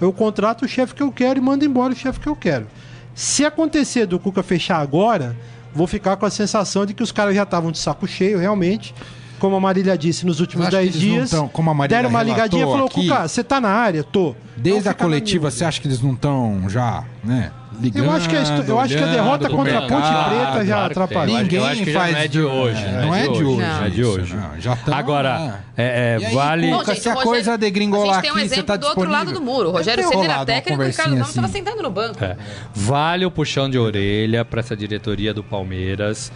Eu 0.00 0.12
contrato 0.12 0.64
o 0.64 0.68
chefe 0.68 0.94
que 0.94 1.02
eu 1.02 1.12
quero 1.12 1.38
e 1.38 1.42
mando 1.42 1.64
embora 1.64 1.92
o 1.92 1.96
chefe 1.96 2.18
que 2.18 2.28
eu 2.28 2.34
quero. 2.34 2.66
Se 3.14 3.44
acontecer 3.44 4.06
do 4.06 4.18
Cuca 4.18 4.42
fechar 4.42 4.78
agora, 4.80 5.36
vou 5.74 5.86
ficar 5.86 6.16
com 6.16 6.26
a 6.26 6.30
sensação 6.30 6.86
de 6.86 6.94
que 6.94 7.02
os 7.02 7.12
caras 7.12 7.34
já 7.34 7.42
estavam 7.42 7.70
de 7.70 7.78
saco 7.78 8.06
cheio, 8.06 8.38
realmente 8.38 8.94
como 9.40 9.56
a 9.56 9.60
Marília 9.60 9.96
disse, 9.96 10.26
nos 10.26 10.38
últimos 10.38 10.68
10 10.68 10.92
dias. 10.92 11.30
Tão, 11.30 11.48
como 11.48 11.70
a 11.70 11.74
Marília 11.74 11.96
deram 11.96 12.10
uma 12.10 12.22
ligadinha 12.22 12.62
e 12.62 12.66
falou: 12.66 12.88
Cuca, 12.88 13.26
você 13.26 13.42
tá 13.42 13.60
na 13.60 13.70
área? 13.70 14.04
Tô. 14.04 14.36
Desde 14.54 14.88
a 14.88 14.94
coletiva, 14.94 15.50
você 15.50 15.64
acha 15.64 15.80
que 15.80 15.88
eles 15.88 16.00
não 16.02 16.12
estão 16.12 16.68
já, 16.68 17.02
né? 17.24 17.50
Ligando, 17.80 18.04
eu 18.04 18.10
acho 18.10 18.28
que 18.28 18.36
a, 18.36 18.42
eu 18.68 18.78
acho 18.78 18.96
que 18.96 19.02
a 19.02 19.06
derrota 19.06 19.48
contra 19.48 19.78
a 19.78 19.80
Ponte 19.82 20.08
Preta 20.28 20.66
já 20.66 20.86
atrapalhou. 20.86 21.38
Ninguém 21.38 21.86
faz 21.86 22.12
não 22.12 22.20
é 22.20 22.28
de 22.28 22.40
hoje. 22.42 22.84
É, 22.84 23.02
não 23.02 23.14
é 23.14 23.22
de 23.22 23.44
hoje. 23.44 23.66
Não 23.66 23.84
é 23.84 23.90
de 23.90 24.04
hoje. 24.04 24.36
já 24.58 24.76
tá 24.76 24.96
Agora, 24.96 25.64
é, 25.76 26.18
é, 26.20 26.30
vale. 26.30 26.66
Se 26.66 27.08
a 27.08 27.14
Rogério, 27.14 27.22
coisa 27.22 27.58
degringolar 27.58 28.18
aqui, 28.18 28.30
você 28.30 28.62
tá 28.62 28.76
do 28.76 28.86
outro 28.86 29.08
lado 29.08 29.32
do 29.32 29.40
muro. 29.40 29.70
O 29.70 29.72
Rogério 29.72 30.06
Ceni 30.06 30.24
era 30.24 30.44
técnico 30.44 30.82
e 30.82 30.84
o 30.84 30.88
Ricardo 30.88 31.10
Gomes 31.12 31.28
estava 31.28 31.48
sentado 31.48 31.82
no 31.82 31.90
banco. 31.90 32.22
É. 32.22 32.36
Vale 32.74 33.24
o 33.24 33.30
puxão 33.30 33.70
de 33.70 33.78
orelha 33.78 34.44
para 34.44 34.60
essa 34.60 34.76
diretoria 34.76 35.32
do 35.32 35.42
Palmeiras 35.42 36.30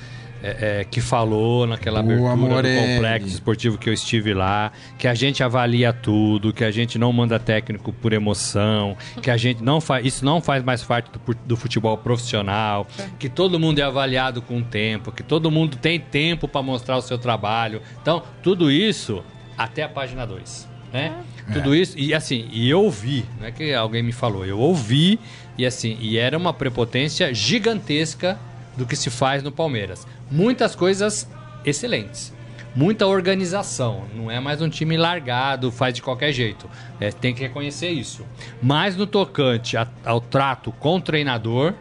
é, 0.47 0.81
é, 0.81 0.85
que 0.85 1.01
falou 1.01 1.67
naquela 1.67 2.01
abertura 2.01 2.63
do 2.63 2.69
complexo 2.69 3.29
esportivo 3.29 3.79
que 3.79 3.89
eu 3.89 3.95
estive 3.95 4.35
lá, 4.35 4.73
que 4.99 5.09
a 5.09 5.15
gente 5.15 5.43
avalia 5.43 5.91
tudo, 5.91 6.53
que 6.53 6.63
a 6.63 6.71
gente 6.71 6.99
não 6.99 7.11
manda 7.15 7.39
técnico 7.39 7.91
por 7.95 8.13
emoção, 8.13 8.95
que 9.23 9.31
a 9.31 9.39
gente 9.39 9.63
não 9.63 9.81
faz. 9.81 10.05
Isso 10.05 10.23
não 10.23 10.43
faz 10.43 10.63
mais 10.63 10.83
parte 10.83 11.11
do, 11.11 11.35
do 11.47 11.57
futebol 11.57 11.97
profissional, 11.97 12.87
que 13.19 13.31
todo 13.31 13.59
mundo 13.59 13.79
é 13.79 13.83
avaliado 13.83 14.43
com 14.43 14.63
tempo, 14.63 15.11
que 15.11 15.23
todo 15.23 15.51
mundo 15.51 15.79
tem 15.79 15.99
tempo 15.99 16.47
para 16.47 16.63
mostrar 16.63 16.99
o 16.99 17.01
seu 17.01 17.17
trabalho. 17.17 17.81
Então, 18.03 18.23
tudo 18.43 18.71
isso 18.71 19.25
até 19.57 19.83
a 19.83 19.89
página 19.89 20.27
2. 20.27 20.69
Né? 20.93 21.15
É. 21.49 21.53
Tudo 21.55 21.75
isso, 21.75 21.99
e 21.99 22.13
assim, 22.13 22.49
e 22.53 22.69
eu 22.69 22.83
ouvi, 22.83 23.25
não 23.41 23.47
é 23.47 23.51
que 23.51 23.73
alguém 23.73 24.03
me 24.03 24.13
falou, 24.13 24.45
eu 24.45 24.59
ouvi, 24.59 25.19
e 25.57 25.65
assim, 25.65 25.97
e 26.01 26.19
era 26.19 26.37
uma 26.37 26.53
prepotência 26.53 27.33
gigantesca 27.33 28.39
do 28.77 28.87
que 28.87 28.97
se 28.97 29.11
faz 29.11 29.43
no 29.43 29.53
Palmeiras. 29.53 30.07
Muitas 30.31 30.75
coisas 30.75 31.29
excelentes. 31.65 32.33
Muita 32.75 33.07
organização. 33.07 34.05
Não 34.15 34.31
é 34.31 34.41
mais 34.41 34.61
um 34.61 34.69
time 34.69 34.97
largado, 34.97 35.71
faz 35.71 35.95
de 35.95 36.03
qualquer 36.03 36.33
jeito. 36.33 36.69
É, 36.99 37.13
tem 37.13 37.33
que 37.33 37.41
reconhecer 37.41 37.91
isso. 37.91 38.27
Mas 38.61 38.97
no 38.97 39.07
tocante 39.07 39.77
a, 39.77 39.87
ao 40.05 40.21
trato 40.21 40.73
com 40.73 40.97
o 40.97 41.01
treinador, 41.01 41.75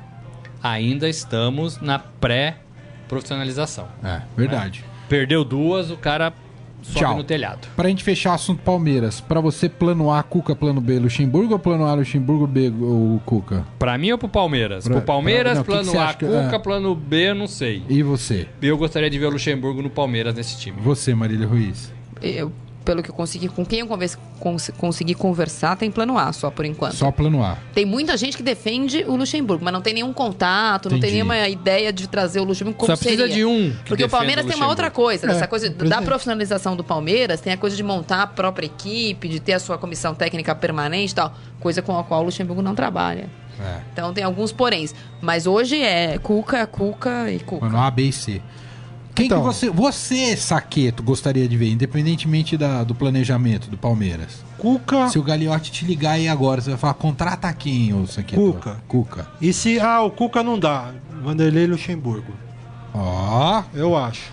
ainda 0.62 1.10
estamos 1.10 1.82
na 1.82 1.98
pré-profissionalização. 1.98 3.88
É, 4.04 4.22
verdade. 4.38 4.82
Né? 4.82 4.88
Perdeu 5.10 5.44
duas, 5.44 5.90
o 5.90 5.98
cara 5.98 6.32
sobe 6.84 7.00
Tchau. 7.00 7.18
no 7.18 7.24
telhado. 7.24 7.68
Pra 7.76 7.90
gente 7.90 8.04
fechar 8.04 8.32
o 8.32 8.34
assunto 8.36 8.62
Palmeiras, 8.62 9.20
pra 9.22 9.40
você 9.40 9.68
plano 9.68 10.12
A, 10.12 10.22
Cuca, 10.22 10.56
plano 10.56 10.80
B, 10.80 11.00
Luxemburgo 11.00 11.54
ou 11.54 11.60
plano 11.60 11.86
A, 11.86 11.94
Luxemburgo, 11.94 12.46
B, 12.46 12.70
o 12.70 13.22
Cuca? 13.26 13.66
Pra 13.80 13.98
mim 13.98 14.12
ou 14.12 14.18
pro 14.18 14.30
Palmeiras? 14.30 14.84
Pra, 14.84 14.98
pro 14.98 15.06
Palmeiras, 15.06 15.60
pra, 15.62 15.76
não, 15.78 15.84
plano 15.84 16.00
A, 16.00 16.14
Cuca, 16.14 16.56
é... 16.56 16.60
plano 16.60 16.96
B, 16.96 17.30
eu 17.30 17.36
não 17.36 17.48
sei. 17.48 17.84
E 17.90 18.04
você? 18.04 18.48
Eu 18.62 18.78
gostaria 18.78 19.10
de 19.10 19.18
ver 19.18 19.26
o 19.26 19.32
Luxemburgo 19.32 19.82
no 19.82 19.90
Palmeiras 19.90 20.36
nesse 20.36 20.60
time. 20.60 20.80
Você, 20.82 21.14
Marília 21.16 21.48
Ruiz? 21.48 21.92
Eu 22.22 22.52
pelo 22.84 23.02
que 23.02 23.10
eu 23.10 23.14
consegui, 23.14 23.48
com 23.48 23.66
quem 23.66 23.80
eu 23.80 23.88
converse, 23.88 24.18
cons, 24.40 24.72
consegui 24.78 25.14
conversar, 25.14 25.76
tem 25.76 25.90
plano 25.90 26.18
A 26.18 26.32
só 26.34 26.52
por 26.52 26.66
enquanto. 26.66 26.96
Só 26.96 27.12
plano 27.12 27.44
A. 27.44 27.58
Tem 27.74 27.86
muita 27.86 28.16
gente 28.18 28.38
que 28.38 28.44
defende 28.44 29.04
o 29.08 29.16
Luxemburgo, 29.16 29.64
mas 29.64 29.74
não 29.74 29.82
tem 29.82 29.94
nenhum 29.94 30.14
contato, 30.14 30.88
Entendi. 30.88 30.96
não 30.96 31.02
tem 31.02 31.12
nenhuma 31.14 31.48
ideia 31.48 31.92
de 31.92 32.08
trazer 32.08 32.40
o 32.40 32.44
Luxemburgo 32.44 32.78
como 32.78 32.92
só 32.92 32.98
precisa 32.98 33.24
seria. 33.24 33.36
de 33.36 33.46
um. 33.46 33.74
Porque 33.86 34.04
o 34.04 34.10
Palmeiras 34.10 34.46
o 34.46 34.48
tem 34.48 34.58
uma 34.58 34.68
outra 34.68 34.92
coisa, 34.92 35.28
é, 35.28 35.32
essa 35.32 35.48
coisa 35.48 35.70
da 35.70 36.02
profissionalização 36.02 36.76
do 36.76 36.84
Palmeiras, 36.84 37.42
tem 37.42 37.54
a 37.54 37.58
coisa 37.58 37.76
de 37.76 37.84
montar 37.84 38.24
a 38.24 38.28
própria 38.28 38.66
equipe, 38.66 39.28
de 39.28 39.40
ter 39.40 39.54
a 39.54 39.60
sua 39.60 39.78
comissão 39.78 40.14
técnica 40.14 40.54
permanente 40.54 41.12
e 41.12 41.16
tal, 41.16 41.34
coisa 41.60 41.82
com 41.82 41.98
a 41.98 42.04
qual 42.04 42.22
o 42.22 42.26
Luxemburgo 42.26 42.62
não 42.62 42.76
trabalha. 42.76 43.30
É. 43.60 43.80
Então 43.92 44.14
tem 44.14 44.24
alguns 44.24 44.52
poréns. 44.52 44.94
Mas 45.22 45.46
hoje 45.46 45.80
é 45.80 46.18
Cuca, 46.18 46.66
Cuca 46.68 47.32
e 47.32 47.40
Cuca. 47.40 47.66
Mano, 47.66 47.78
A, 47.80 47.90
B 47.92 48.04
e 48.04 48.12
C. 48.12 48.42
Quem 49.16 49.28
então, 49.28 49.40
que 49.40 49.46
você, 49.46 49.70
você, 49.70 50.36
Saqueto, 50.36 51.04
gostaria 51.04 51.48
de 51.48 51.56
ver, 51.56 51.72
independentemente 51.72 52.58
da, 52.58 52.84
do 52.84 52.96
planejamento 52.96 53.70
do 53.70 53.78
Palmeiras? 53.78 54.44
Cuca. 54.58 55.08
Se 55.10 55.20
o 55.20 55.24
Gagliotti 55.24 55.72
te 55.72 55.86
ligar 55.86 56.14
aí 56.14 56.28
agora, 56.28 56.62
você 56.62 56.72
vai 56.72 56.80
falar, 56.80 56.96
contrata 56.96 57.52
quem, 57.54 57.94
ô 57.94 58.08
Saqueto? 58.08 58.42
Cuca. 58.42 58.78
Cuca. 58.88 59.28
E 59.40 59.54
se, 59.54 59.80
ah, 59.80 60.02
o 60.02 60.10
Cuca 60.10 60.42
não 60.42 60.58
dá, 60.58 60.92
Vanderlei 61.22 61.68
Luxemburgo. 61.68 62.34
Ó. 62.94 63.60
Oh. 63.60 63.78
Eu 63.78 63.96
acho. 63.96 64.32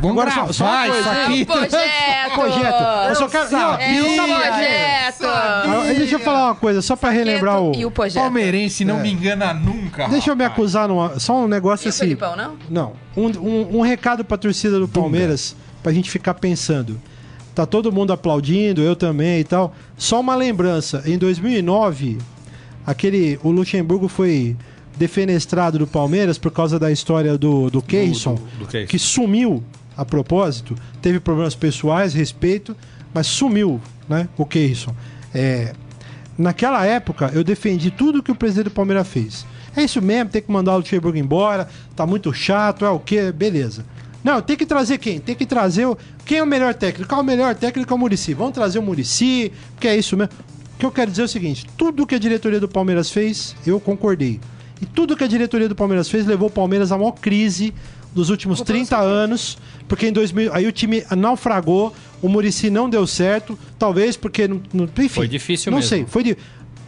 Vamos 0.00 0.12
Agora 0.12 0.30
gravar 0.30 0.52
só, 0.52 0.64
só 0.64 0.98
isso 0.98 1.08
aqui. 1.08 1.44
Projeto! 1.44 2.32
projeto! 2.34 2.84
Eu 3.08 3.14
só 3.16 3.28
quero. 3.28 3.50
Sabia, 3.50 3.86
é 3.86 4.02
um 4.02 4.16
projeto! 4.16 5.18
Sabia. 5.18 5.94
Deixa 5.94 6.14
eu 6.14 6.20
falar 6.20 6.46
uma 6.46 6.54
coisa, 6.54 6.80
só 6.80 6.96
pra 6.96 7.10
relembrar 7.10 7.60
o. 7.60 7.74
E 7.74 7.84
o 7.84 7.90
projeto. 7.90 8.22
Palmeirense 8.22 8.84
não 8.84 8.98
é. 8.98 9.02
me 9.02 9.12
engana 9.12 9.52
nunca. 9.52 10.08
Deixa 10.08 10.30
eu 10.30 10.36
me 10.36 10.44
acusar 10.44 10.88
numa, 10.88 11.20
só 11.20 11.44
um 11.44 11.46
negócio 11.46 11.86
e 11.86 11.90
assim. 11.90 11.98
O 11.98 12.08
Felipão, 12.08 12.34
não? 12.34 12.56
Não. 12.70 12.92
Um, 13.14 13.26
um, 13.26 13.78
um 13.78 13.80
recado 13.82 14.24
pra 14.24 14.38
torcida 14.38 14.78
do 14.78 14.88
Palmeiras, 14.88 15.54
pra 15.82 15.92
gente 15.92 16.10
ficar 16.10 16.34
pensando. 16.34 17.00
Tá 17.54 17.66
todo 17.66 17.92
mundo 17.92 18.12
aplaudindo, 18.12 18.80
eu 18.80 18.96
também 18.96 19.40
e 19.40 19.44
tal. 19.44 19.74
Só 19.98 20.20
uma 20.20 20.34
lembrança, 20.34 21.02
em 21.04 21.18
2009, 21.18 22.16
aquele 22.86 23.38
o 23.42 23.50
Luxemburgo 23.50 24.08
foi 24.08 24.56
defenestrado 24.96 25.78
do 25.78 25.86
Palmeiras 25.86 26.38
por 26.38 26.50
causa 26.50 26.78
da 26.78 26.90
história 26.90 27.36
do 27.36 27.68
do 27.70 27.82
Keyson, 27.82 28.38
que 28.88 28.98
sumiu 28.98 29.62
a 30.00 30.04
propósito, 30.04 30.74
teve 31.02 31.20
problemas 31.20 31.54
pessoais, 31.54 32.14
respeito, 32.14 32.74
mas 33.12 33.26
sumiu, 33.26 33.78
né, 34.08 34.30
o 34.38 34.46
Keyson. 34.46 34.94
É, 35.34 35.74
naquela 36.38 36.86
época 36.86 37.30
eu 37.34 37.44
defendi 37.44 37.90
tudo 37.90 38.22
que 38.22 38.32
o 38.32 38.34
presidente 38.34 38.64
do 38.64 38.70
Palmeiras 38.70 39.06
fez. 39.06 39.44
É 39.76 39.82
isso 39.82 40.00
mesmo, 40.00 40.30
tem 40.30 40.40
que 40.40 40.50
mandar 40.50 40.72
o 40.72 40.78
Luxemburgo 40.78 41.18
embora, 41.18 41.68
tá 41.94 42.06
muito 42.06 42.32
chato, 42.32 42.86
é 42.86 42.88
o 42.88 42.98
quê? 42.98 43.30
Beleza. 43.30 43.84
Não, 44.24 44.40
tem 44.40 44.56
que 44.56 44.64
trazer 44.64 44.96
quem? 44.96 45.20
Tem 45.20 45.34
que 45.34 45.44
trazer 45.44 45.84
o. 45.84 45.98
Quem 46.24 46.38
é 46.38 46.42
o 46.42 46.46
melhor 46.46 46.72
técnico? 46.72 47.14
É 47.14 47.18
o 47.18 47.22
melhor 47.22 47.54
técnico 47.54 47.92
é 47.92 47.94
o 47.94 47.98
Murici. 47.98 48.32
Vamos 48.32 48.54
trazer 48.54 48.78
o 48.78 48.82
Murici, 48.82 49.52
porque 49.74 49.86
é 49.86 49.96
isso 49.96 50.16
mesmo. 50.16 50.32
O 50.74 50.78
que 50.78 50.86
eu 50.86 50.90
quero 50.90 51.10
dizer 51.10 51.22
é 51.22 51.24
o 51.26 51.28
seguinte: 51.28 51.66
tudo 51.76 52.06
que 52.06 52.14
a 52.14 52.18
diretoria 52.18 52.58
do 52.58 52.68
Palmeiras 52.68 53.10
fez, 53.10 53.54
eu 53.66 53.78
concordei. 53.78 54.40
E 54.80 54.86
tudo 54.86 55.14
que 55.14 55.24
a 55.24 55.26
diretoria 55.26 55.68
do 55.68 55.74
Palmeiras 55.74 56.08
fez 56.08 56.26
levou 56.26 56.48
o 56.48 56.50
Palmeiras 56.50 56.90
à 56.90 56.96
maior 56.96 57.12
crise 57.12 57.74
dos 58.14 58.30
últimos 58.30 58.60
30 58.60 58.98
anos, 58.98 59.56
porque 59.88 60.06
em 60.08 60.12
2000 60.12 60.52
aí 60.52 60.66
o 60.66 60.72
time 60.72 61.04
naufragou, 61.16 61.94
o 62.20 62.28
Murici 62.28 62.70
não 62.70 62.88
deu 62.88 63.06
certo, 63.06 63.58
talvez 63.78 64.16
porque 64.16 64.48
não, 64.48 64.60
não 64.72 64.84
enfim, 64.84 65.08
foi 65.08 65.28
difícil 65.28 65.70
não 65.70 65.78
mesmo. 65.78 65.88
sei, 65.88 66.04
foi 66.06 66.22
de, 66.22 66.36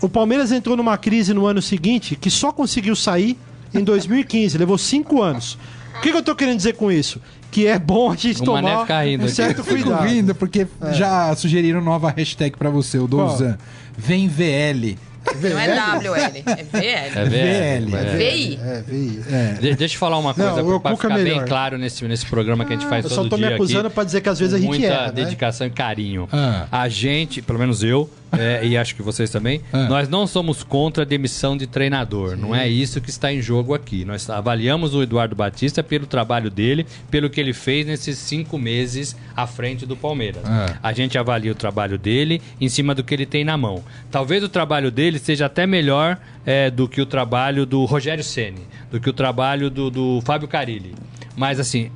o 0.01 0.09
Palmeiras 0.09 0.51
entrou 0.51 0.77
numa 0.77 0.99
crise 0.99 1.33
no 1.33 1.47
ano 1.47 1.63
seguinte 1.63 2.17
que 2.17 2.31
só 2.31 2.51
conseguiu 2.53 2.97
sair 2.97 3.39
em 3.73 3.83
2015, 3.83 4.59
levou 4.59 4.77
cinco 4.77 5.23
anos. 5.23 5.59
O 5.97 6.01
que, 6.01 6.11
que, 6.11 6.17
eu 6.17 6.23
tô 6.23 6.35
querendo 6.35 6.57
dizer 6.57 6.75
com 6.75 6.91
isso? 6.91 7.21
Que 7.51 7.67
é 7.67 7.79
bom 7.79 8.11
a 8.11 8.17
gente 8.17 8.43
o 8.43 8.45
tomar 8.45 8.87
um 9.21 9.29
certo 9.29 9.63
cuidado. 9.63 10.05
rindo 10.05 10.35
porque 10.35 10.67
é. 10.81 10.93
já 10.95 11.35
sugeriram 11.37 11.81
nova 11.81 12.11
hashtag 12.11 12.57
para 12.57 12.71
você, 12.71 12.99
o 12.99 13.07
Douzan. 13.07 13.57
Vem 13.97 14.27
VL. 14.27 14.97
Não 15.41 15.59
é 15.59 15.69
WL, 15.69 16.43
é 16.47 16.63
VL. 16.65 17.19
É 17.19 17.25
VL. 17.25 17.97
É 17.97 18.17
VI. 18.17 18.59
É 18.63 18.83
VI. 18.83 19.21
É. 19.31 19.75
Deixa 19.75 19.95
eu 19.95 19.99
falar 19.99 20.19
uma 20.19 20.35
coisa 20.35 20.63
Não, 20.63 20.81
pra 20.81 20.97
ficar 20.97 21.19
bem 21.19 21.45
claro 21.45 21.79
nesse, 21.79 22.05
nesse 22.07 22.27
programa 22.27 22.65
que 22.65 22.73
a 22.73 22.77
gente 22.77 22.89
faz 22.89 23.05
todo 23.05 23.11
dia 23.11 23.19
Eu 23.19 23.25
só 23.25 23.29
tô 23.29 23.37
me 23.37 23.47
acusando 23.47 23.87
aqui, 23.87 23.95
pra 23.95 24.05
dizer 24.05 24.21
que 24.21 24.29
às 24.29 24.39
vezes 24.39 24.55
a 24.55 24.59
gente 24.59 24.69
muita 24.69 24.87
erra, 24.87 25.03
Muita 25.03 25.13
dedicação 25.13 25.67
né? 25.67 25.73
e 25.73 25.77
carinho. 25.77 26.29
Ah. 26.33 26.67
A 26.71 26.89
gente, 26.89 27.41
pelo 27.41 27.59
menos 27.59 27.83
eu, 27.83 28.11
é, 28.39 28.67
e 28.67 28.77
acho 28.77 28.97
que 28.97 29.03
vocês 29.03 29.29
também, 29.29 29.61
ah. 29.73 29.89
nós 29.89 30.09
não 30.09 30.27
somos 30.27 30.63
contra 30.63 31.03
a 31.03 31.07
demissão 31.07 31.57
de 31.57 31.67
treinador. 31.67 32.31
Sim. 32.31 32.43
Não 32.43 32.55
é 32.55 32.67
isso 32.67 33.01
que 33.01 33.11
está 33.11 33.33
em 33.33 33.43
jogo 33.43 33.75
aqui. 33.75 34.05
Nós 34.05 34.29
avaliamos 34.31 34.95
o 34.95 35.03
Eduardo 35.03 35.37
Batista 35.37 35.83
pelo 35.83 36.07
trabalho 36.07 36.51
dele, 36.51 36.87
pelo 37.11 37.29
que 37.29 37.41
ele 37.41 37.53
fez 37.53 37.87
nesses 37.87 38.19
cinco 38.19 38.59
meses 38.59 39.15
à 39.37 39.47
frente 39.47 39.85
do 39.85 39.97
Palmeiras. 39.97 40.43
Ah. 40.47 40.77
A 40.83 40.93
gente 40.93 41.19
avalia 41.19 41.53
o 41.53 41.55
trabalho 41.55 41.99
dele 41.99 42.41
em 42.61 42.69
cima 42.69 42.95
do 42.95 43.05
que 43.05 43.13
ele 43.13 43.27
tem 43.27 43.45
na 43.45 43.57
mão. 43.57 43.85
Talvez 44.11 44.43
o 44.43 44.49
trabalho 44.49 44.91
dele 44.91 45.12
seja 45.19 45.47
até 45.47 45.67
melhor 45.67 46.19
é, 46.45 46.71
do 46.71 46.89
que 46.89 47.01
o 47.01 47.07
trabalho 47.07 47.65
do 47.65 47.85
Rogério 47.85 48.25
Ceni, 48.25 48.67
do 48.91 49.01
que 49.01 49.09
o 49.09 49.13
trabalho 49.13 49.71
do, 49.71 49.91
do 49.91 50.21
Fábio 50.23 50.49
Carilli. 50.49 50.95
Mas 51.37 51.59
assim, 51.59 51.91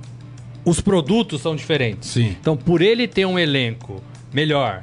os 0.64 0.80
produtos 0.80 1.40
são 1.40 1.54
diferentes. 1.54 2.10
Sim. 2.10 2.36
Então, 2.40 2.56
por 2.56 2.82
ele 2.82 3.06
ter 3.06 3.26
um 3.26 3.38
elenco 3.38 4.02
melhor, 4.32 4.82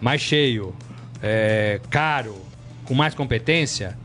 mais 0.00 0.20
cheio, 0.20 0.74
é, 1.22 1.80
caro, 1.90 2.36
com 2.84 2.94
mais 2.94 3.14
competência, 3.14 3.96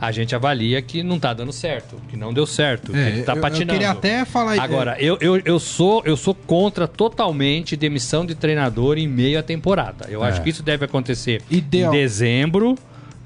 a 0.00 0.12
gente 0.12 0.34
avalia 0.34 0.80
que 0.82 1.02
não 1.02 1.16
está 1.16 1.32
dando 1.32 1.52
certo, 1.52 1.96
que 2.08 2.16
não 2.16 2.32
deu 2.32 2.46
certo, 2.46 2.94
é, 2.94 3.02
que 3.02 3.16
ele 3.16 3.22
tá 3.22 3.34
patinando. 3.34 3.72
Eu 3.72 3.74
queria 3.74 3.90
até 3.90 4.24
falar 4.24 4.60
Agora, 4.60 4.96
eu, 5.00 5.16
eu, 5.20 5.40
eu, 5.44 5.58
sou, 5.58 6.02
eu 6.04 6.16
sou 6.16 6.34
contra 6.34 6.86
totalmente 6.86 7.76
demissão 7.76 8.26
de 8.26 8.34
treinador 8.34 8.98
em 8.98 9.08
meio 9.08 9.38
à 9.38 9.42
temporada. 9.42 10.06
Eu 10.10 10.22
é. 10.24 10.28
acho 10.28 10.42
que 10.42 10.50
isso 10.50 10.62
deve 10.62 10.84
acontecer 10.84 11.42
Ideal. 11.50 11.92
em 11.92 11.96
dezembro, 11.96 12.76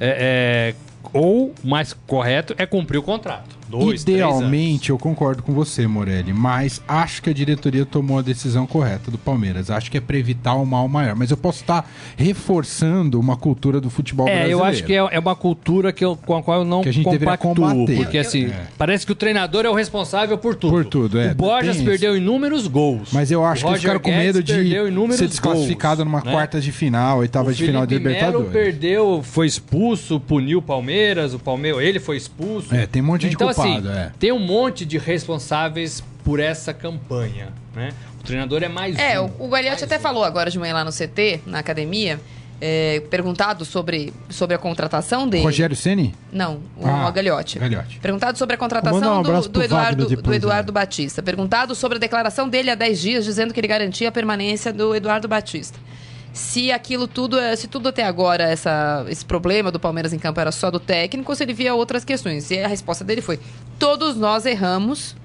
é, 0.00 0.74
é, 0.74 0.74
ou 1.12 1.54
mais 1.62 1.92
correto 1.92 2.54
é 2.56 2.64
cumprir 2.64 2.98
o 2.98 3.02
contrato. 3.02 3.59
Dois, 3.70 4.02
Idealmente, 4.02 4.90
eu 4.90 4.98
concordo 4.98 5.42
com 5.42 5.52
você, 5.52 5.86
Morelli, 5.86 6.32
mas 6.32 6.82
acho 6.88 7.22
que 7.22 7.30
a 7.30 7.32
diretoria 7.32 7.86
tomou 7.86 8.18
a 8.18 8.22
decisão 8.22 8.66
correta 8.66 9.10
do 9.10 9.18
Palmeiras. 9.18 9.70
Acho 9.70 9.90
que 9.90 9.96
é 9.96 10.00
para 10.00 10.16
evitar 10.16 10.54
o 10.54 10.62
um 10.62 10.66
mal 10.66 10.88
maior. 10.88 11.14
Mas 11.14 11.30
eu 11.30 11.36
posso 11.36 11.60
estar 11.60 11.88
reforçando 12.16 13.18
uma 13.20 13.36
cultura 13.36 13.80
do 13.80 13.88
futebol 13.88 14.26
é, 14.26 14.32
brasileiro. 14.32 14.60
eu 14.60 14.64
acho 14.64 14.84
que 14.84 14.92
é, 14.92 14.96
é, 14.96 15.18
uma 15.18 15.36
cultura 15.36 15.92
que 15.92 16.04
eu, 16.04 16.16
com 16.16 16.36
a 16.36 16.42
qual 16.42 16.60
eu 16.60 16.64
não 16.64 16.82
que 16.82 16.88
a 16.88 16.92
gente 16.92 17.04
compactuo. 17.04 17.54
Combater. 17.54 17.96
Porque 17.96 18.18
assim, 18.18 18.46
é. 18.46 18.66
parece 18.76 19.06
que 19.06 19.12
o 19.12 19.14
treinador 19.14 19.64
é 19.64 19.70
o 19.70 19.74
responsável 19.74 20.36
por 20.36 20.54
tudo. 20.54 20.72
Por 20.72 20.84
tudo, 20.84 21.20
é. 21.20 21.30
O 21.30 21.34
Borges 21.34 21.80
perdeu 21.82 22.16
inúmeros 22.16 22.66
gols. 22.66 23.10
Mas 23.12 23.30
eu 23.30 23.44
acho 23.44 23.64
que 23.64 23.70
eles 23.70 23.80
ficaram 23.80 24.00
com 24.00 24.10
medo 24.10 24.42
de 24.42 24.52
ser 25.16 25.28
desclassificado 25.28 25.98
gols, 25.98 26.12
numa 26.12 26.24
né? 26.24 26.32
quarta 26.32 26.60
de 26.60 26.72
final, 26.72 27.18
oitava 27.18 27.52
de 27.52 27.64
final 27.64 27.86
de 27.86 27.94
Libertadores. 27.94 28.48
O 28.48 28.50
perdeu, 28.50 29.22
foi 29.22 29.46
expulso, 29.46 30.18
puniu 30.18 30.58
o 30.58 30.62
Palmeiras, 30.62 31.34
o 31.34 31.38
Palmeiras, 31.38 31.82
ele 31.82 32.00
foi 32.00 32.16
expulso. 32.16 32.74
É, 32.74 32.86
tem 32.86 33.02
um 33.02 33.06
monte 33.06 33.28
de 33.28 33.34
então, 33.34 33.48
assim, 33.48 33.59
assim, 33.60 33.88
é. 33.88 34.12
tem 34.18 34.32
um 34.32 34.38
monte 34.38 34.84
de 34.84 34.98
responsáveis 34.98 36.02
por 36.24 36.40
essa 36.40 36.72
campanha, 36.72 37.48
né? 37.74 37.92
O 38.20 38.22
treinador 38.22 38.62
é 38.62 38.68
mais 38.68 38.98
É, 38.98 39.20
um, 39.20 39.30
o, 39.38 39.46
o 39.46 39.48
Gagliotti 39.48 39.84
até 39.84 39.96
um. 39.96 40.00
falou 40.00 40.24
agora 40.24 40.50
de 40.50 40.58
manhã 40.58 40.74
lá 40.74 40.84
no 40.84 40.90
CT, 40.90 41.40
na 41.46 41.58
academia, 41.58 42.20
é, 42.60 43.02
perguntado 43.08 43.64
sobre, 43.64 44.12
sobre 44.28 44.54
a 44.54 44.58
contratação 44.58 45.26
dele. 45.26 45.44
Rogério 45.44 45.74
Ceni? 45.74 46.14
Não, 46.30 46.60
o 46.76 46.86
ah, 46.86 47.10
Gagliotti. 47.10 47.58
Gagliotti. 47.58 47.98
Perguntado 48.00 48.36
sobre 48.36 48.54
a 48.54 48.58
contratação 48.58 49.20
um 49.20 49.22
do, 49.22 49.48
do, 49.48 49.62
Eduardo, 49.62 50.06
depois, 50.06 50.24
do 50.24 50.34
Eduardo 50.34 50.72
né? 50.72 50.80
Batista. 50.80 51.22
Perguntado 51.22 51.74
sobre 51.74 51.96
a 51.96 52.00
declaração 52.00 52.48
dele 52.48 52.70
há 52.70 52.74
10 52.74 53.00
dias, 53.00 53.24
dizendo 53.24 53.54
que 53.54 53.60
ele 53.60 53.68
garantia 53.68 54.10
a 54.10 54.12
permanência 54.12 54.72
do 54.72 54.94
Eduardo 54.94 55.26
Batista 55.26 55.78
se 56.32 56.70
aquilo 56.70 57.08
tudo, 57.08 57.38
é, 57.38 57.54
se 57.56 57.66
tudo 57.66 57.88
até 57.88 58.04
agora, 58.04 58.44
essa, 58.44 59.04
esse 59.08 59.24
problema 59.24 59.70
do 59.70 59.80
Palmeiras 59.80 60.12
em 60.12 60.18
campo 60.18 60.40
era 60.40 60.52
só 60.52 60.70
do 60.70 60.78
técnico, 60.78 61.30
ou 61.30 61.36
se 61.36 61.42
ele 61.42 61.52
via 61.52 61.74
outras 61.74 62.04
questões. 62.04 62.50
E 62.50 62.58
a 62.58 62.68
resposta 62.68 63.04
dele 63.04 63.20
foi: 63.20 63.40
todos 63.78 64.16
nós 64.16 64.46
erramos, 64.46 65.16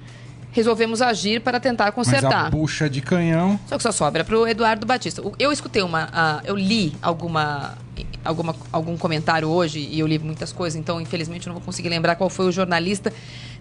resolvemos 0.51 1.01
agir 1.01 1.41
para 1.41 1.59
tentar 1.59 1.91
consertar. 1.91 2.45
Mas 2.45 2.47
a 2.47 2.49
bucha 2.49 2.89
de 2.89 3.01
canhão. 3.01 3.59
Só 3.67 3.77
que 3.77 3.83
só 3.83 3.91
sobra 3.91 4.23
para 4.23 4.37
o 4.37 4.47
Eduardo 4.47 4.85
Batista. 4.85 5.21
Eu 5.37 5.51
escutei 5.51 5.83
uma. 5.83 6.05
Uh, 6.05 6.41
eu 6.45 6.55
li 6.55 6.95
alguma, 7.01 7.77
alguma, 8.23 8.55
algum 8.71 8.97
comentário 8.97 9.47
hoje, 9.47 9.79
e 9.79 9.99
eu 9.99 10.07
li 10.07 10.17
muitas 10.17 10.51
coisas, 10.51 10.79
então 10.79 10.99
infelizmente 10.99 11.45
eu 11.45 11.53
não 11.53 11.59
vou 11.59 11.65
conseguir 11.65 11.89
lembrar 11.89 12.15
qual 12.15 12.29
foi 12.29 12.47
o 12.47 12.51
jornalista 12.51 13.13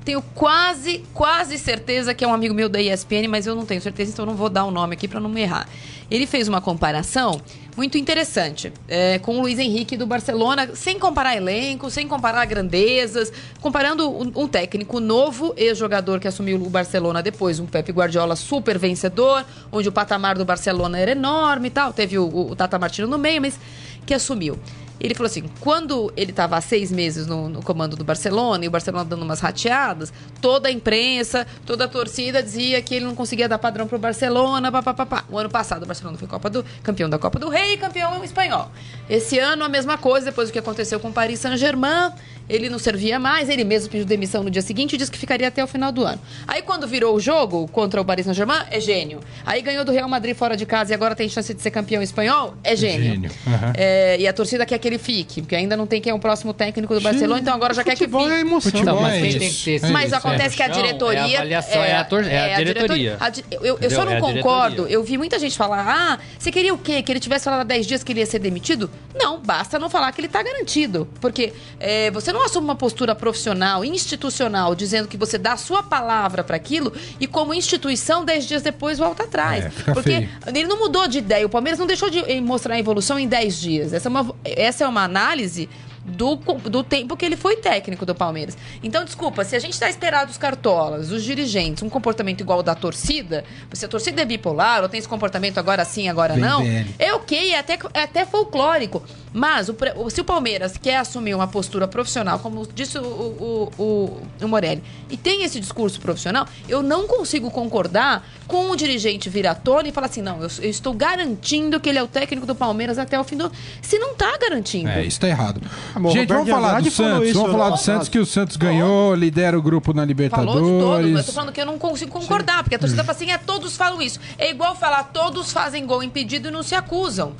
tenho 0.04 0.22
quase, 0.34 1.02
quase 1.14 1.58
certeza 1.58 2.12
que 2.12 2.24
é 2.24 2.28
um 2.28 2.34
amigo 2.34 2.54
meu 2.54 2.68
da 2.68 2.80
ESPN, 2.80 3.26
mas 3.28 3.46
eu 3.46 3.54
não 3.54 3.64
tenho 3.64 3.80
certeza, 3.80 4.12
então 4.12 4.26
não 4.26 4.34
vou 4.34 4.50
dar 4.50 4.64
o 4.64 4.70
nome 4.70 4.94
aqui 4.94 5.08
para 5.08 5.18
não 5.18 5.30
me 5.30 5.40
errar. 5.40 5.66
Ele 6.10 6.26
fez 6.26 6.46
uma 6.46 6.60
comparação 6.60 7.40
muito 7.74 7.96
interessante 7.96 8.70
é, 8.86 9.18
com 9.18 9.38
o 9.38 9.40
Luiz 9.40 9.58
Henrique 9.58 9.96
do 9.96 10.06
Barcelona, 10.06 10.70
sem 10.74 10.98
comparar 10.98 11.34
elenco, 11.34 11.90
sem 11.90 12.06
comparar 12.06 12.44
grandezas, 12.44 13.32
comparando 13.60 14.08
um, 14.10 14.30
um 14.36 14.46
técnico 14.46 15.00
novo, 15.00 15.54
ex-jogador 15.56 16.20
que 16.20 16.28
assumiu 16.28 16.56
o 16.56 16.68
Barcelona 16.68 17.22
depois, 17.22 17.58
um 17.58 17.66
Pepe 17.66 17.90
Guardiola 17.90 18.36
super 18.36 18.78
vencedor, 18.78 19.44
onde 19.72 19.88
o 19.88 19.92
patamar 19.92 20.36
do 20.36 20.44
Barcelona 20.44 20.98
era 20.98 21.12
enorme 21.12 21.68
e 21.68 21.70
tal. 21.70 21.92
Teve 21.92 22.18
o, 22.18 22.28
o 22.28 22.54
Tata 22.54 22.78
Martino 22.78 23.08
no 23.08 23.18
meio, 23.18 23.40
mas 23.40 23.58
que 24.04 24.12
assumiu. 24.12 24.58
Ele 25.00 25.14
falou 25.14 25.26
assim: 25.26 25.44
quando 25.60 26.12
ele 26.16 26.30
estava 26.30 26.56
há 26.56 26.60
seis 26.60 26.90
meses 26.90 27.26
no, 27.26 27.48
no, 27.48 27.62
comando 27.62 27.96
do 27.96 28.04
Barcelona 28.04 28.64
e 28.64 28.68
o 28.68 28.70
Barcelona 28.70 29.04
dando 29.04 29.22
umas 29.22 29.40
rateadas, 29.40 30.12
toda 30.40 30.68
a 30.68 30.72
imprensa, 30.72 31.46
toda 31.66 31.84
a 31.84 31.88
torcida 31.88 32.42
dizia 32.42 32.80
que 32.80 32.94
ele 32.94 33.04
não 33.04 33.14
conseguia 33.14 33.48
dar 33.48 33.58
padrão 33.58 33.86
para 33.86 33.96
o 33.96 33.98
Barcelona. 33.98 34.70
Pá, 34.70 34.82
pá, 34.82 34.94
pá, 34.94 35.06
pá. 35.06 35.24
O 35.30 35.38
ano 35.38 35.50
passado 35.50 35.82
o 35.82 35.86
Barcelona 35.86 36.16
foi 36.16 36.28
Copa 36.28 36.48
do, 36.48 36.64
campeão 36.82 37.08
da 37.08 37.18
Copa 37.18 37.38
do 37.38 37.48
Rei 37.48 37.74
e 37.74 37.76
campeão 37.76 38.22
espanhol. 38.24 38.70
Esse 39.08 39.38
ano 39.38 39.64
a 39.64 39.68
mesma 39.68 39.98
coisa, 39.98 40.26
depois 40.26 40.48
do 40.48 40.52
que 40.52 40.58
aconteceu 40.58 41.00
com 41.00 41.08
o 41.08 41.12
Paris 41.12 41.40
Saint-Germain 41.40 42.12
ele 42.48 42.68
não 42.68 42.78
servia 42.78 43.18
mais, 43.18 43.48
ele 43.48 43.64
mesmo 43.64 43.90
pediu 43.90 44.06
demissão 44.06 44.42
no 44.42 44.50
dia 44.50 44.62
seguinte 44.62 44.94
e 44.94 44.96
disse 44.96 45.10
que 45.10 45.18
ficaria 45.18 45.48
até 45.48 45.62
o 45.62 45.66
final 45.66 45.90
do 45.90 46.04
ano. 46.04 46.20
Aí 46.46 46.62
quando 46.62 46.86
virou 46.86 47.14
o 47.14 47.20
jogo 47.20 47.66
contra 47.68 48.00
o 48.00 48.04
Paris 48.04 48.26
Saint-Germain, 48.26 48.64
é 48.70 48.80
gênio. 48.80 49.20
Aí 49.44 49.62
ganhou 49.62 49.84
do 49.84 49.92
Real 49.92 50.08
Madrid 50.08 50.36
fora 50.36 50.56
de 50.56 50.66
casa 50.66 50.92
e 50.92 50.94
agora 50.94 51.14
tem 51.14 51.28
chance 51.28 51.52
de 51.54 51.62
ser 51.62 51.70
campeão 51.70 52.02
espanhol, 52.02 52.54
é 52.62 52.76
gênio. 52.76 53.04
gênio. 53.04 53.30
Uhum. 53.46 53.72
É, 53.74 54.16
e 54.18 54.28
a 54.28 54.32
torcida 54.32 54.66
quer 54.66 54.78
que 54.78 54.86
ele 54.88 54.98
fique, 54.98 55.42
porque 55.42 55.54
ainda 55.56 55.76
não 55.76 55.86
tem 55.86 56.00
quem 56.00 56.10
é 56.10 56.14
o 56.14 56.18
próximo 56.18 56.52
técnico 56.52 56.94
do 56.94 57.00
Barcelona, 57.00 57.40
então 57.40 57.54
agora 57.54 57.72
já 57.74 57.82
quer 57.82 57.96
que 57.96 58.06
fique. 58.06 58.30
É 58.30 58.40
emoção. 58.40 58.70
Futebol 58.70 59.00
mas, 59.00 59.14
é 59.22 59.28
isso. 59.28 59.92
mas 59.92 60.12
é 60.12 60.16
acontece 60.16 60.56
que 60.56 60.62
a 60.62 60.68
diretoria... 60.68 61.20
É 61.20 61.36
a 61.36 61.38
avaliação, 61.38 61.82
é, 61.82 61.90
é 61.90 61.96
a, 61.96 62.04
tor- 62.04 62.24
é 62.26 62.54
a 62.54 62.58
diretoria. 62.58 63.16
A 63.20 63.30
di 63.30 63.44
eu, 63.50 63.78
eu 63.80 63.90
só 63.90 64.04
não 64.04 64.20
concordo, 64.20 64.86
eu 64.86 65.02
vi 65.02 65.16
muita 65.16 65.38
gente 65.38 65.56
falar, 65.56 65.84
ah, 65.86 66.18
você 66.38 66.50
queria 66.50 66.74
o 66.74 66.78
quê? 66.78 67.02
Que 67.02 67.12
ele 67.12 67.20
tivesse 67.20 67.44
falado 67.44 67.60
há 67.60 67.64
10 67.64 67.86
dias 67.86 68.04
que 68.04 68.12
ele 68.12 68.20
ia 68.20 68.26
ser 68.26 68.38
demitido? 68.38 68.90
Não, 69.14 69.40
basta 69.40 69.78
não 69.78 69.88
falar 69.88 70.12
que 70.12 70.20
ele 70.20 70.26
está 70.26 70.42
garantido. 70.42 71.08
Porque 71.20 71.52
é, 71.78 72.10
você 72.10 72.32
não 72.34 72.44
assume 72.44 72.64
uma 72.64 72.74
postura 72.74 73.14
profissional, 73.14 73.84
institucional, 73.84 74.74
dizendo 74.74 75.06
que 75.06 75.16
você 75.16 75.38
dá 75.38 75.52
a 75.52 75.56
sua 75.56 75.84
palavra 75.84 76.42
para 76.42 76.56
aquilo 76.56 76.92
e 77.20 77.26
como 77.28 77.54
instituição, 77.54 78.24
dez 78.24 78.44
dias 78.44 78.60
depois 78.60 78.98
volta 78.98 79.22
atrás. 79.22 79.66
É, 79.66 79.68
Porque 79.94 80.10
feio. 80.10 80.28
ele 80.48 80.66
não 80.66 80.78
mudou 80.78 81.06
de 81.06 81.18
ideia. 81.18 81.46
O 81.46 81.48
Palmeiras 81.48 81.78
não 81.78 81.86
deixou 81.86 82.10
de 82.10 82.40
mostrar 82.40 82.74
a 82.74 82.78
evolução 82.78 83.18
em 83.18 83.28
dez 83.28 83.60
dias. 83.60 83.92
Essa 83.92 84.08
é 84.08 84.10
uma, 84.10 84.34
essa 84.44 84.84
é 84.84 84.88
uma 84.88 85.04
análise 85.04 85.68
do, 86.04 86.36
do 86.36 86.84
tempo 86.84 87.16
que 87.16 87.24
ele 87.24 87.36
foi 87.36 87.56
técnico 87.56 88.04
do 88.04 88.14
Palmeiras. 88.14 88.56
Então, 88.82 89.04
desculpa, 89.04 89.44
se 89.44 89.56
a 89.56 89.58
gente 89.58 89.72
está 89.72 89.88
esperado 89.88 90.30
os 90.30 90.36
cartolas, 90.36 91.10
os 91.10 91.24
dirigentes, 91.24 91.82
um 91.82 91.88
comportamento 91.88 92.40
igual 92.40 92.58
ao 92.58 92.62
da 92.62 92.74
torcida, 92.74 93.44
se 93.72 93.84
a 93.84 93.88
torcida 93.88 94.22
é 94.22 94.24
bipolar 94.24 94.82
ou 94.82 94.88
tem 94.88 94.98
esse 94.98 95.08
comportamento 95.08 95.58
agora 95.58 95.84
sim, 95.84 96.08
agora 96.08 96.34
Bem 96.34 96.42
não, 96.42 96.62
velho. 96.62 96.94
é 96.98 97.14
ok, 97.14 97.52
é 97.52 97.58
até, 97.58 97.78
é 97.94 98.02
até 98.02 98.26
folclórico. 98.26 99.02
Mas 99.32 99.68
o, 99.68 99.74
se 100.10 100.20
o 100.20 100.24
Palmeiras 100.24 100.76
quer 100.76 100.96
assumir 100.96 101.34
uma 101.34 101.48
postura 101.48 101.88
profissional, 101.88 102.38
como 102.38 102.64
disse 102.72 102.98
o, 102.98 103.02
o, 103.02 103.72
o, 103.76 104.22
o 104.44 104.48
Morelli, 104.48 104.80
e 105.10 105.16
tem 105.16 105.42
esse 105.42 105.58
discurso 105.58 106.00
profissional, 106.00 106.46
eu 106.68 106.82
não 106.84 107.08
consigo 107.08 107.50
concordar 107.50 108.24
com 108.46 108.70
o 108.70 108.76
dirigente 108.76 109.28
vir 109.28 109.46
à 109.46 109.54
tona 109.54 109.88
e 109.88 109.92
falar 109.92 110.06
assim: 110.06 110.22
não, 110.22 110.40
eu, 110.40 110.48
eu 110.62 110.70
estou 110.70 110.94
garantindo 110.94 111.80
que 111.80 111.88
ele 111.88 111.98
é 111.98 112.02
o 112.02 112.06
técnico 112.06 112.46
do 112.46 112.54
Palmeiras 112.54 112.96
até 112.96 113.18
o 113.18 113.24
fim 113.24 113.36
do. 113.36 113.50
Se 113.82 113.98
não 113.98 114.12
está 114.12 114.36
garantindo. 114.38 114.88
É, 114.88 115.00
isso 115.00 115.16
está 115.16 115.28
errado. 115.28 115.60
Amor, 115.94 116.12
Gente, 116.12 116.28
vamos 116.28 116.48
falar 116.48 116.80
do 116.82 116.90
Santos. 116.90 117.28
Isso, 117.28 117.38
vamos 117.40 117.52
falar 117.52 117.70
do 117.70 117.76
Santos, 117.76 118.08
que 118.08 118.18
o 118.18 118.26
Santos 118.26 118.56
ganhou, 118.56 119.14
lidera 119.14 119.56
o 119.56 119.62
grupo 119.62 119.92
na 119.92 120.04
Libertadores. 120.04 120.54
Falou 120.54 120.78
de 120.78 120.84
todos, 120.84 121.10
mas 121.10 121.20
eu 121.20 121.26
tô 121.26 121.32
falando 121.32 121.52
que 121.52 121.60
eu 121.60 121.66
não 121.66 121.78
consigo 121.78 122.10
concordar, 122.10 122.56
Sim. 122.56 122.62
porque 122.62 122.74
a 122.74 122.78
torcida 122.78 123.04
fala 123.04 123.16
assim: 123.16 123.30
é, 123.30 123.38
todos 123.38 123.76
falam 123.76 124.02
isso. 124.02 124.18
É 124.36 124.50
igual 124.50 124.74
falar, 124.74 125.04
todos 125.04 125.52
fazem 125.52 125.86
gol 125.86 126.02
impedido 126.02 126.48
e 126.48 126.50
não 126.50 126.62
se 126.62 126.74
acusam. 126.74 127.32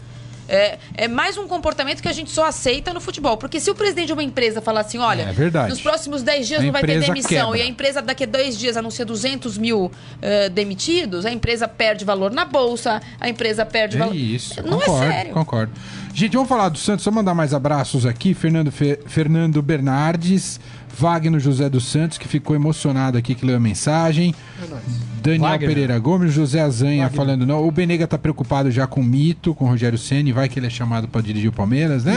É, 0.49 0.79
é, 0.95 1.09
mais 1.09 1.37
um 1.39 1.47
comportamento 1.47 2.03
que 2.03 2.09
a 2.09 2.13
gente 2.13 2.31
só 2.31 2.47
aceita 2.47 2.93
no 2.93 3.01
futebol. 3.01 3.37
Porque 3.37 3.61
se 3.61 3.71
o 3.71 3.75
presidente 3.75 4.09
de 4.09 4.13
uma 4.13 4.23
empresa 4.23 4.61
falar 4.61 4.81
assim, 4.81 4.99
olha, 4.99 5.23
é 5.23 5.69
nos 5.69 5.81
próximos 5.81 6.23
10 6.23 6.47
dias 6.47 6.61
a 6.61 6.65
não 6.65 6.73
vai 6.73 6.83
ter 6.83 7.01
demissão 7.01 7.53
quebra. 7.53 7.59
e 7.59 7.63
a 7.63 7.67
empresa 7.67 8.03
daqui 8.03 8.25
a 8.25 8.27
dois 8.27 8.59
dias 8.59 8.77
anuncia 8.77 9.05
200 9.05 9.59
mil 9.59 9.87
uh, 9.87 10.51
demitidos, 10.51 11.25
a 11.25 11.31
empresa 11.31 11.67
perde 11.67 12.05
valor 12.05 12.31
na 12.31 12.45
bolsa, 12.45 13.01
a 13.21 13.29
empresa 13.29 13.65
perde 13.65 13.97
é 13.97 13.99
valor. 14.01 14.15
Isso, 14.15 14.63
não 14.63 14.81
é 14.81 14.85
concordo, 14.85 15.05
é 15.05 15.13
sério. 15.13 15.33
Concordo. 15.33 15.73
Gente, 16.15 16.33
vamos 16.35 16.49
falar 16.49 16.69
do 16.69 16.79
Santos, 16.79 17.03
só 17.03 17.11
mandar 17.11 17.35
mais 17.35 17.53
abraços 17.53 18.07
aqui. 18.07 18.35
Fernando, 18.35 18.71
Fe... 18.71 19.01
Fernando 19.07 19.61
Bernardes, 19.61 20.61
Wagner 20.97 21.41
José 21.41 21.69
dos 21.69 21.87
Santos, 21.87 22.19
que 22.19 22.29
ficou 22.29 22.55
emocionado 22.55 23.19
aqui, 23.19 23.35
que 23.35 23.45
leu 23.45 23.57
a 23.57 23.61
mensagem. 23.61 24.33
É 24.63 25.14
Daniel 25.25 25.51
Wagner. 25.51 25.69
Pereira 25.69 25.99
Gomes, 25.99 26.33
José 26.33 26.61
Azanha 26.61 27.05
Wagner. 27.05 27.17
falando, 27.17 27.47
não. 27.47 27.67
O 27.67 27.71
Benega 27.71 28.07
tá 28.07 28.19
preocupado 28.19 28.71
já 28.71 28.87
com 28.87 29.01
o 29.01 29.05
mito, 29.05 29.55
com 29.55 29.65
o 29.65 29.69
Rogério 29.69 29.99
Ceni 29.99 30.33
vai 30.33 30.49
que 30.49 30.59
ele 30.59 30.67
é 30.67 30.71
chamado 30.71 31.09
para 31.09 31.23
dirigir 31.23 31.49
o 31.49 31.53
Palmeiras, 31.53 32.05
né? 32.05 32.13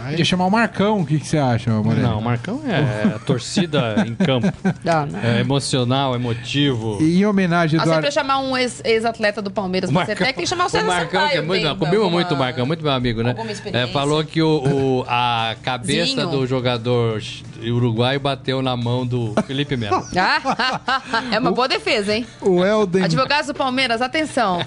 Ah, 0.00 0.10
Podia 0.10 0.24
chamar 0.24 0.46
o 0.46 0.50
Marcão, 0.50 1.00
o 1.00 1.06
que, 1.06 1.18
que 1.18 1.26
você 1.26 1.38
acha, 1.38 1.70
Moreno? 1.70 2.08
Não, 2.08 2.18
o 2.18 2.22
Marcão 2.22 2.60
é 2.66 3.14
a 3.14 3.18
torcida 3.18 4.04
em 4.06 4.14
campo. 4.14 4.50
Não, 4.84 5.06
não. 5.06 5.18
É 5.20 5.40
emocional, 5.40 6.14
emotivo. 6.14 6.98
E 7.00 7.20
em 7.20 7.26
homenagem 7.26 7.78
a 7.78 7.82
Eduardo... 7.82 8.06
sempre 8.06 8.14
chamar 8.14 8.38
um 8.38 8.56
ex-atleta 8.56 9.42
do 9.42 9.50
Palmeiras, 9.50 9.90
você 9.90 10.12
até 10.12 10.32
que 10.32 10.46
chamar 10.46 10.66
o 10.66 10.68
César 10.68 10.84
O 10.84 10.88
Marcão, 10.88 11.28
que 11.28 11.36
é 11.36 11.42
muito, 11.42 11.64
não, 11.64 11.76
comigo 11.76 11.96
alguma... 12.02 12.10
muito 12.10 12.34
o 12.34 12.38
Marcão, 12.38 12.66
muito 12.66 12.82
meu 12.82 12.92
amigo, 12.92 13.22
né? 13.22 13.34
É, 13.72 13.86
falou 13.88 14.24
que 14.24 14.40
o, 14.42 14.62
o 14.64 15.04
a 15.08 15.56
cabeça 15.62 16.22
Zinho. 16.22 16.28
do 16.28 16.46
jogador 16.46 17.20
uruguai 17.68 18.18
bateu 18.18 18.62
na 18.62 18.76
mão 18.76 19.06
do 19.06 19.34
Felipe 19.46 19.76
Melo. 19.76 20.02
é 21.30 21.38
uma 21.38 21.52
boa 21.52 21.68
defesa, 21.68 22.14
hein? 22.14 22.19
O 22.40 22.64
Elden. 22.64 23.04
Advogados 23.04 23.46
do 23.46 23.54
Palmeiras, 23.54 24.00
atenção. 24.02 24.64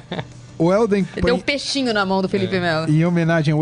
O 0.58 0.72
Elden. 0.72 1.08
Ele 1.16 1.26
deu 1.26 1.36
um 1.36 1.40
peixinho 1.40 1.94
na 1.94 2.06
mão 2.06 2.22
do 2.22 2.30
Felipe 2.30 2.56
é. 2.56 2.60
Melo. 2.60 2.90
Em 2.90 3.04
homenagem 3.06 3.54
ao 3.54 3.62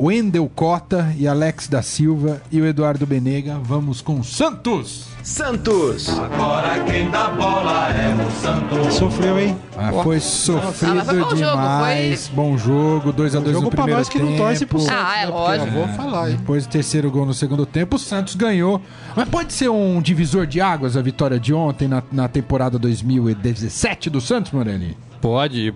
Wendel 0.00 0.50
Cota 0.54 1.14
e 1.18 1.28
Alex 1.28 1.68
da 1.68 1.82
Silva 1.82 2.42
e 2.50 2.60
o 2.60 2.66
Eduardo 2.66 3.06
Benega, 3.06 3.58
vamos 3.62 4.00
com 4.00 4.22
Santos! 4.22 5.11
Santos! 5.22 6.08
Agora 6.08 6.82
quem 6.84 7.08
dá 7.08 7.28
bola 7.30 7.90
é 7.90 8.12
o 8.12 8.30
Santos. 8.32 8.94
Sofreu, 8.94 9.38
hein? 9.38 9.56
Ah, 9.76 9.92
foi 10.02 10.18
sofrido 10.18 10.98
ah, 10.98 11.04
foi 11.04 11.20
bom 11.20 11.34
demais. 11.34 12.24
Jogo, 12.24 12.34
foi... 12.34 12.34
Bom 12.34 12.58
jogo, 12.58 13.12
2x2 13.12 13.40
no 13.40 13.52
jogo 13.52 13.70
primeiro 13.70 13.98
nós 13.98 14.08
que 14.08 14.18
tempo. 14.18 14.30
não 14.30 14.36
torce 14.36 14.66
pro 14.66 14.80
Santos. 14.80 14.96
Ah, 14.98 15.22
é 15.22 15.26
lógico. 15.26 15.70
Vou 15.70 15.88
falar, 15.88 16.30
hein? 16.30 16.36
Depois 16.36 16.66
do 16.66 16.70
terceiro 16.70 17.08
gol 17.08 17.24
no 17.24 17.34
segundo 17.34 17.64
tempo, 17.64 17.96
o 17.96 17.98
Santos 18.00 18.34
ganhou. 18.34 18.82
Mas 19.14 19.28
pode 19.28 19.52
ser 19.52 19.68
um 19.68 20.02
divisor 20.02 20.44
de 20.44 20.60
águas 20.60 20.96
a 20.96 21.02
vitória 21.02 21.38
de 21.38 21.54
ontem 21.54 21.86
na, 21.86 22.02
na 22.10 22.26
temporada 22.26 22.76
2017 22.76 24.10
do 24.10 24.20
Santos, 24.20 24.50
Morelli? 24.50 24.96
Pode, 25.20 25.72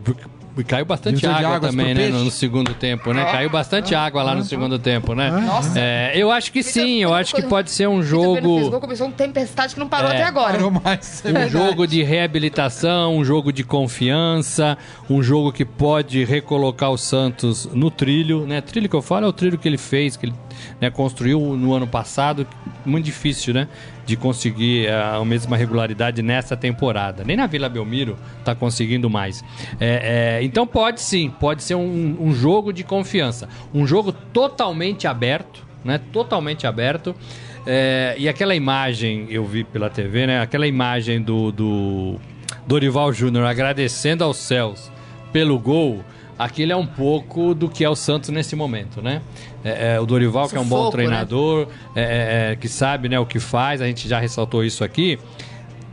e 0.59 0.65
caiu 0.65 0.87
bastante 0.87 1.27
água 1.27 1.61
também, 1.61 1.95
né? 1.95 2.09
No, 2.09 2.25
no, 2.25 2.31
segundo 2.31 2.73
tempo, 2.73 3.13
né? 3.13 3.25
Caiu 3.27 3.51
bastante 3.51 3.95
água 3.95 4.23
lá 4.23 4.35
no 4.35 4.43
segundo 4.43 4.79
tempo, 4.79 5.15
né? 5.15 5.31
Nossa. 5.31 5.79
É, 5.79 6.13
eu 6.15 6.31
acho 6.31 6.51
que 6.51 6.63
sim, 6.63 7.03
eu 7.03 7.13
acho 7.13 7.35
que 7.35 7.43
pode 7.43 7.71
ser 7.71 7.87
um 7.87 8.03
jogo. 8.03 8.71
Tempestade 9.37 9.74
que 9.74 9.80
não 9.80 9.87
parou 9.87 10.11
é, 10.11 10.14
até 10.14 10.24
agora. 10.24 10.53
Parou 10.53 10.70
mais. 10.70 11.22
É 11.22 11.30
um 11.30 11.49
jogo 11.51 11.87
de 11.87 12.03
reabilitação, 12.03 13.18
um 13.18 13.22
jogo 13.22 13.53
de 13.53 13.62
confiança, 13.62 14.78
um 15.11 15.22
jogo 15.22 15.53
que 15.53 15.62
pode 15.62 16.24
recolocar 16.24 16.91
o 16.91 16.97
Santos 16.97 17.66
no 17.66 17.91
trilho, 17.91 18.47
né? 18.47 18.62
Trilho 18.62 18.89
que 18.89 18.97
eu 18.97 19.03
falo 19.03 19.26
é 19.26 19.28
o 19.28 19.32
trilho 19.34 19.59
que 19.59 19.68
ele 19.68 19.76
fez, 19.76 20.16
que 20.16 20.24
ele 20.24 20.34
né, 20.80 20.89
construiu 20.89 21.39
no 21.55 21.74
ano 21.74 21.87
passado. 21.87 22.47
Muito 22.87 23.05
difícil, 23.05 23.53
né? 23.53 23.68
De 24.07 24.16
conseguir 24.16 24.91
a 24.91 25.22
mesma 25.22 25.55
regularidade 25.55 26.22
nessa 26.22 26.57
temporada. 26.57 27.22
Nem 27.22 27.37
na 27.37 27.47
Vila 27.47 27.68
Belmiro 27.68 28.16
está 28.39 28.55
conseguindo 28.55 29.11
mais. 29.11 29.45
É, 29.78 30.39
é, 30.39 30.45
então 30.45 30.66
pode 30.66 31.03
sim, 31.03 31.28
pode 31.28 31.62
ser 31.62 31.74
um, 31.74 32.16
um 32.18 32.32
jogo 32.32 32.72
de 32.72 32.82
confiança. 32.82 33.51
Um 33.74 33.87
jogo 33.87 34.12
totalmente 34.12 35.07
aberto, 35.07 35.66
né? 35.87 36.01
Totalmente 36.12 36.66
aberto. 36.66 37.14
É, 37.66 38.14
e 38.18 38.28
aquela 38.28 38.55
imagem, 38.55 39.26
eu 39.30 39.45
vi 39.45 39.64
pela 39.64 39.89
TV, 39.89 40.26
né? 40.26 40.41
Aquela 40.41 40.66
imagem 40.66 41.22
do, 41.22 41.51
do 41.51 42.16
Dorival 42.66 43.12
Júnior 43.12 43.45
agradecendo 43.45 44.22
aos 44.22 44.37
céus 44.37 44.91
pelo 45.32 45.59
gol 45.59 46.05
aquilo 46.39 46.72
é 46.72 46.76
um 46.76 46.87
pouco 46.87 47.55
do 47.55 47.68
que 47.68 47.84
é 47.84 47.89
o 47.89 47.95
Santos 47.95 48.30
nesse 48.30 48.55
momento, 48.55 49.01
né? 49.01 49.22
É, 49.64 49.95
é, 49.95 50.01
o 50.01 50.07
Dorival, 50.07 50.49
Sufoco, 50.49 50.53
que 50.53 50.59
é 50.59 50.61
um 50.61 50.68
bom 50.68 50.84
né? 50.84 50.91
treinador, 50.91 51.68
né? 51.95 52.53
é, 52.53 52.57
que 52.57 52.68
sabe 52.68 53.09
né, 53.09 53.18
o 53.18 53.26
que 53.26 53.41
faz, 53.41 53.80
a 53.80 53.87
gente 53.87 54.09
já 54.09 54.18
ressaltou 54.18 54.64
isso 54.64 54.84
aqui, 54.84 55.18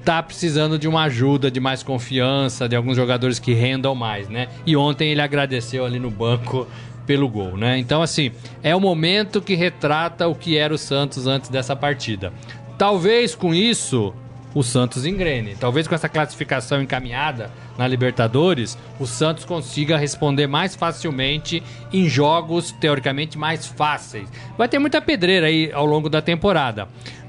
tá 0.03 0.21
precisando 0.21 0.77
de 0.77 0.87
uma 0.87 1.03
ajuda, 1.03 1.49
de 1.49 1.59
mais 1.59 1.81
confiança, 1.81 2.67
de 2.67 2.75
alguns 2.75 2.97
jogadores 2.97 3.39
que 3.39 3.53
rendam 3.53 3.95
mais, 3.95 4.27
né? 4.27 4.49
E 4.65 4.75
ontem 4.75 5.09
ele 5.11 5.21
agradeceu 5.21 5.85
ali 5.85 5.97
no 5.97 6.11
banco 6.11 6.67
pelo 7.05 7.27
gol, 7.27 7.57
né? 7.57 7.77
Então, 7.77 8.01
assim, 8.01 8.31
é 8.61 8.75
o 8.75 8.79
momento 8.79 9.41
que 9.41 9.55
retrata 9.55 10.27
o 10.27 10.35
que 10.35 10.57
era 10.57 10.73
o 10.73 10.77
Santos 10.77 11.27
antes 11.27 11.49
dessa 11.49 11.75
partida. 11.75 12.31
Talvez 12.77 13.35
com 13.35 13.53
isso 13.53 14.13
o 14.53 14.63
Santos 14.63 15.05
engrene. 15.05 15.55
Talvez 15.59 15.87
com 15.87 15.95
essa 15.95 16.07
classificação 16.07 16.81
encaminhada 16.81 17.49
na 17.77 17.87
Libertadores, 17.87 18.77
o 18.99 19.07
Santos 19.07 19.45
consiga 19.45 19.97
responder 19.97 20.47
mais 20.47 20.75
facilmente 20.75 21.63
em 21.91 22.07
jogos 22.07 22.71
teoricamente 22.71 23.37
mais 23.37 23.65
fáceis. 23.65 24.29
Vai 24.57 24.67
ter 24.67 24.79
muita 24.79 25.01
pedreira 25.01 25.47
aí 25.47 25.71
ao 25.73 25.85
longo 25.85 26.09
da 26.09 26.21
temporada. 26.21 26.87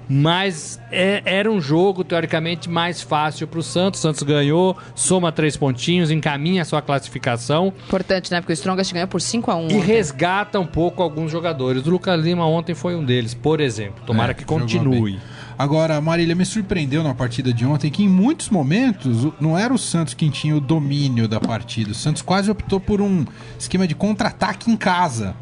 Mas 0.08 0.80
é, 0.90 1.22
era 1.24 1.50
um 1.50 1.60
jogo 1.60 2.04
teoricamente 2.04 2.68
mais 2.68 3.00
fácil 3.00 3.46
para 3.46 3.58
o 3.58 3.62
Santos. 3.62 4.00
O 4.00 4.02
Santos 4.02 4.22
ganhou, 4.22 4.76
soma 4.94 5.32
três 5.32 5.56
pontinhos, 5.56 6.10
encaminha 6.10 6.62
a 6.62 6.64
sua 6.64 6.82
classificação. 6.82 7.72
Importante, 7.86 8.30
né? 8.30 8.40
Porque 8.40 8.52
o 8.52 8.54
Strongest 8.54 8.92
ganhou 8.92 9.08
por 9.08 9.20
5 9.20 9.50
a 9.50 9.56
1 9.56 9.68
E 9.70 9.78
resgata 9.80 10.60
um 10.60 10.66
pouco 10.66 11.02
alguns 11.02 11.30
jogadores. 11.30 11.86
O 11.86 11.90
Lucas 11.90 12.20
Lima 12.20 12.46
ontem 12.46 12.74
foi 12.74 12.94
um 12.94 13.04
deles, 13.04 13.34
por 13.34 13.60
exemplo. 13.60 14.04
Tomara 14.04 14.32
é, 14.32 14.34
que 14.34 14.44
continue. 14.44 15.18
Agora, 15.56 16.00
Marília, 16.00 16.34
me 16.34 16.44
surpreendeu 16.44 17.02
na 17.02 17.14
partida 17.14 17.52
de 17.52 17.64
ontem 17.64 17.90
que 17.90 18.02
em 18.02 18.08
muitos 18.08 18.48
momentos 18.48 19.32
não 19.40 19.56
era 19.56 19.72
o 19.72 19.78
Santos 19.78 20.12
quem 20.12 20.28
tinha 20.28 20.56
o 20.56 20.60
domínio 20.60 21.28
da 21.28 21.38
partida. 21.38 21.92
O 21.92 21.94
Santos 21.94 22.22
quase 22.22 22.50
optou 22.50 22.80
por 22.80 23.00
um 23.00 23.24
esquema 23.58 23.86
de 23.86 23.94
contra-ataque 23.94 24.70
em 24.70 24.76
casa. 24.76 25.36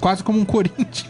Quase 0.00 0.22
como 0.22 0.38
um 0.38 0.44
Corinthians. 0.46 1.06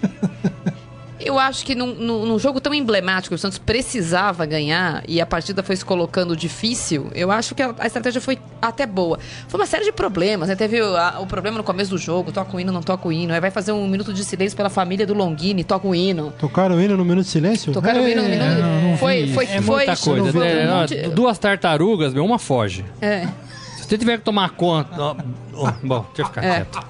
Eu 1.21 1.39
acho 1.39 1.65
que 1.65 1.75
num, 1.75 1.95
num, 1.95 2.39
jogo 2.39 2.61
tão 2.61 2.73
emblemático, 2.73 3.35
o 3.35 3.39
Santos 3.39 3.59
precisava 3.59 4.47
ganhar 4.47 5.03
e 5.09 5.21
a 5.21 5.27
partida 5.27 5.63
foi 5.63 5.77
se 5.77 5.85
colocando 5.85 6.37
difícil, 6.37 7.11
eu 7.15 7.31
acho 7.31 7.55
que 7.55 7.63
a, 7.63 7.75
a 7.79 7.87
estratégia 7.87 8.21
foi 8.21 8.39
até 8.63 8.87
boa. 8.87 9.19
Foi 9.49 9.59
uma 9.59 9.67
série 9.67 9.85
de 9.85 9.93
problemas, 9.93 10.49
né? 10.49 10.57
Teve 10.57 10.81
o, 10.81 10.97
a, 10.97 11.21
o 11.21 11.27
problema 11.27 11.59
no 11.59 11.65
começo 11.65 11.91
do 11.91 11.99
jogo, 11.99 12.31
toca 12.31 12.57
o 12.57 12.61
hino, 12.61 12.73
não 12.73 12.83
toca 12.83 13.09
o 13.09 13.13
hino. 13.13 13.33
Aí 13.33 13.41
vai 13.41 13.51
fazer 13.51 13.73
um 13.73 13.89
minuto 13.89 14.13
de 14.13 14.25
silêncio 14.25 14.57
pela 14.57 14.71
família 14.71 15.07
do 15.07 15.15
Longini, 15.15 15.65
toca 15.65 15.87
o 15.89 15.95
hino. 15.95 16.33
Tocaram 16.39 16.77
o 16.77 16.81
hino 16.81 16.97
no 16.97 17.05
minuto 17.05 17.25
de 17.25 17.31
silêncio? 17.31 17.73
Tocaram 17.73 18.01
é, 18.01 18.05
o 18.05 18.09
hino 18.09 18.23
no 18.23 18.29
minuto. 18.29 18.47
É, 18.47 18.61
não, 18.61 18.91
não 18.91 18.97
foi, 18.97 19.27
foi, 19.29 19.45
é 19.45 19.63
foi, 19.63 19.77
muita 19.77 19.97
foi, 19.97 20.15
coisa. 20.15 20.33
Foi, 20.33 20.49
é, 20.49 20.67
um 20.67 20.77
monte... 20.77 20.97
Duas 21.09 21.39
tartarugas, 21.39 22.15
uma 22.15 22.39
foge. 22.39 22.85
É. 23.01 23.27
Se 23.89 23.95
você 23.95 23.99
tiver 23.99 24.19
que 24.19 24.25
tomar 24.25 24.51
conta. 24.51 25.17
bom, 25.83 26.07
deixa 26.15 26.21
eu 26.23 26.27
ficar 26.27 26.45
é. 26.45 26.55
quieto. 26.57 26.87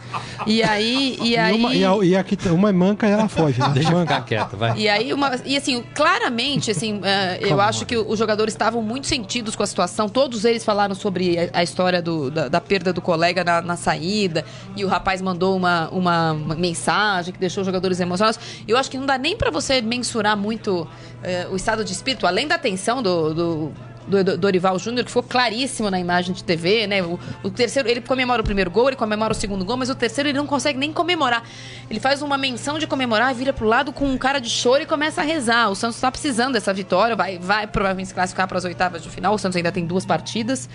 E 0.48 0.64
aí. 0.64 1.16
E, 1.22 1.36
aí... 1.36 1.54
E, 1.54 1.58
uma, 1.60 1.74
e, 1.74 1.84
a, 1.84 2.04
e 2.04 2.16
aqui, 2.16 2.36
uma 2.48 2.70
é 2.70 2.72
manca 2.72 3.06
e 3.06 3.10
ela 3.12 3.28
foge. 3.28 3.60
Né? 3.60 3.70
Deixa 3.72 3.92
eu 3.92 4.00
ficar 4.00 4.24
quieto, 4.24 4.56
vai. 4.56 4.76
E 4.76 4.88
aí, 4.88 5.12
uma, 5.12 5.30
e 5.44 5.56
assim, 5.56 5.80
claramente, 5.94 6.72
assim, 6.72 6.96
uh, 6.96 7.02
eu 7.40 7.60
acho 7.60 7.86
que 7.86 7.96
os 7.96 8.18
jogadores 8.18 8.52
estavam 8.52 8.82
muito 8.82 9.06
sentidos 9.06 9.54
com 9.54 9.62
a 9.62 9.66
situação. 9.66 10.08
Todos 10.08 10.44
eles 10.44 10.64
falaram 10.64 10.92
sobre 10.92 11.38
a, 11.38 11.60
a 11.60 11.62
história 11.62 12.02
do, 12.02 12.32
da, 12.32 12.48
da, 12.48 12.60
perda 12.60 12.92
do 12.92 13.00
colega 13.00 13.44
na, 13.44 13.62
na, 13.62 13.76
saída. 13.76 14.44
E 14.74 14.84
o 14.84 14.88
rapaz 14.88 15.22
mandou 15.22 15.56
uma, 15.56 15.88
uma, 15.90 16.32
uma, 16.32 16.54
mensagem 16.56 17.32
que 17.32 17.38
deixou 17.38 17.60
os 17.60 17.66
jogadores 17.66 18.00
emocionados. 18.00 18.40
Eu 18.66 18.76
acho 18.76 18.90
que 18.90 18.98
não 18.98 19.06
dá 19.06 19.16
nem 19.16 19.36
para 19.36 19.52
você 19.52 19.80
mensurar 19.80 20.36
muito 20.36 20.82
uh, 20.82 21.52
o 21.52 21.54
estado 21.54 21.84
de 21.84 21.92
espírito, 21.92 22.26
além 22.26 22.48
da 22.48 22.58
tensão 22.58 23.00
do, 23.00 23.32
do 23.32 23.72
do 24.08 24.36
Dorival 24.36 24.78
Júnior, 24.78 25.04
que 25.04 25.10
ficou 25.10 25.22
claríssimo 25.22 25.90
na 25.90 26.00
imagem 26.00 26.34
de 26.34 26.42
TV, 26.42 26.86
né? 26.86 27.02
O, 27.02 27.18
o, 27.42 27.50
terceiro, 27.50 27.88
ele 27.88 28.00
comemora 28.00 28.40
o 28.40 28.44
primeiro 28.44 28.70
gol, 28.70 28.88
ele 28.88 28.96
comemora 28.96 29.32
o 29.32 29.36
segundo 29.36 29.64
gol, 29.64 29.76
mas 29.76 29.90
o 29.90 29.94
terceiro 29.94 30.28
ele 30.30 30.38
não 30.38 30.46
consegue 30.46 30.78
nem 30.78 30.92
comemorar. 30.92 31.42
Ele 31.90 32.00
faz 32.00 32.22
uma 32.22 32.38
menção 32.38 32.78
de 32.78 32.86
comemorar, 32.86 33.34
vira 33.34 33.52
pro 33.52 33.66
lado 33.66 33.92
com 33.92 34.06
um 34.06 34.18
cara 34.18 34.40
de 34.40 34.50
choro 34.50 34.82
e 34.82 34.86
começa 34.86 35.20
a 35.20 35.24
rezar. 35.24 35.68
O 35.68 35.74
Santos 35.74 35.96
está 35.96 36.10
precisando 36.10 36.54
dessa 36.54 36.72
vitória, 36.72 37.14
vai, 37.14 37.38
vai 37.38 37.66
provavelmente 37.66 38.08
se 38.08 38.14
classificar 38.14 38.48
para 38.48 38.58
as 38.58 38.64
oitavas 38.64 39.02
de 39.02 39.10
final. 39.10 39.34
O 39.34 39.38
Santos 39.38 39.56
ainda 39.56 39.70
tem 39.70 39.86
duas 39.86 40.04
partidas. 40.04 40.68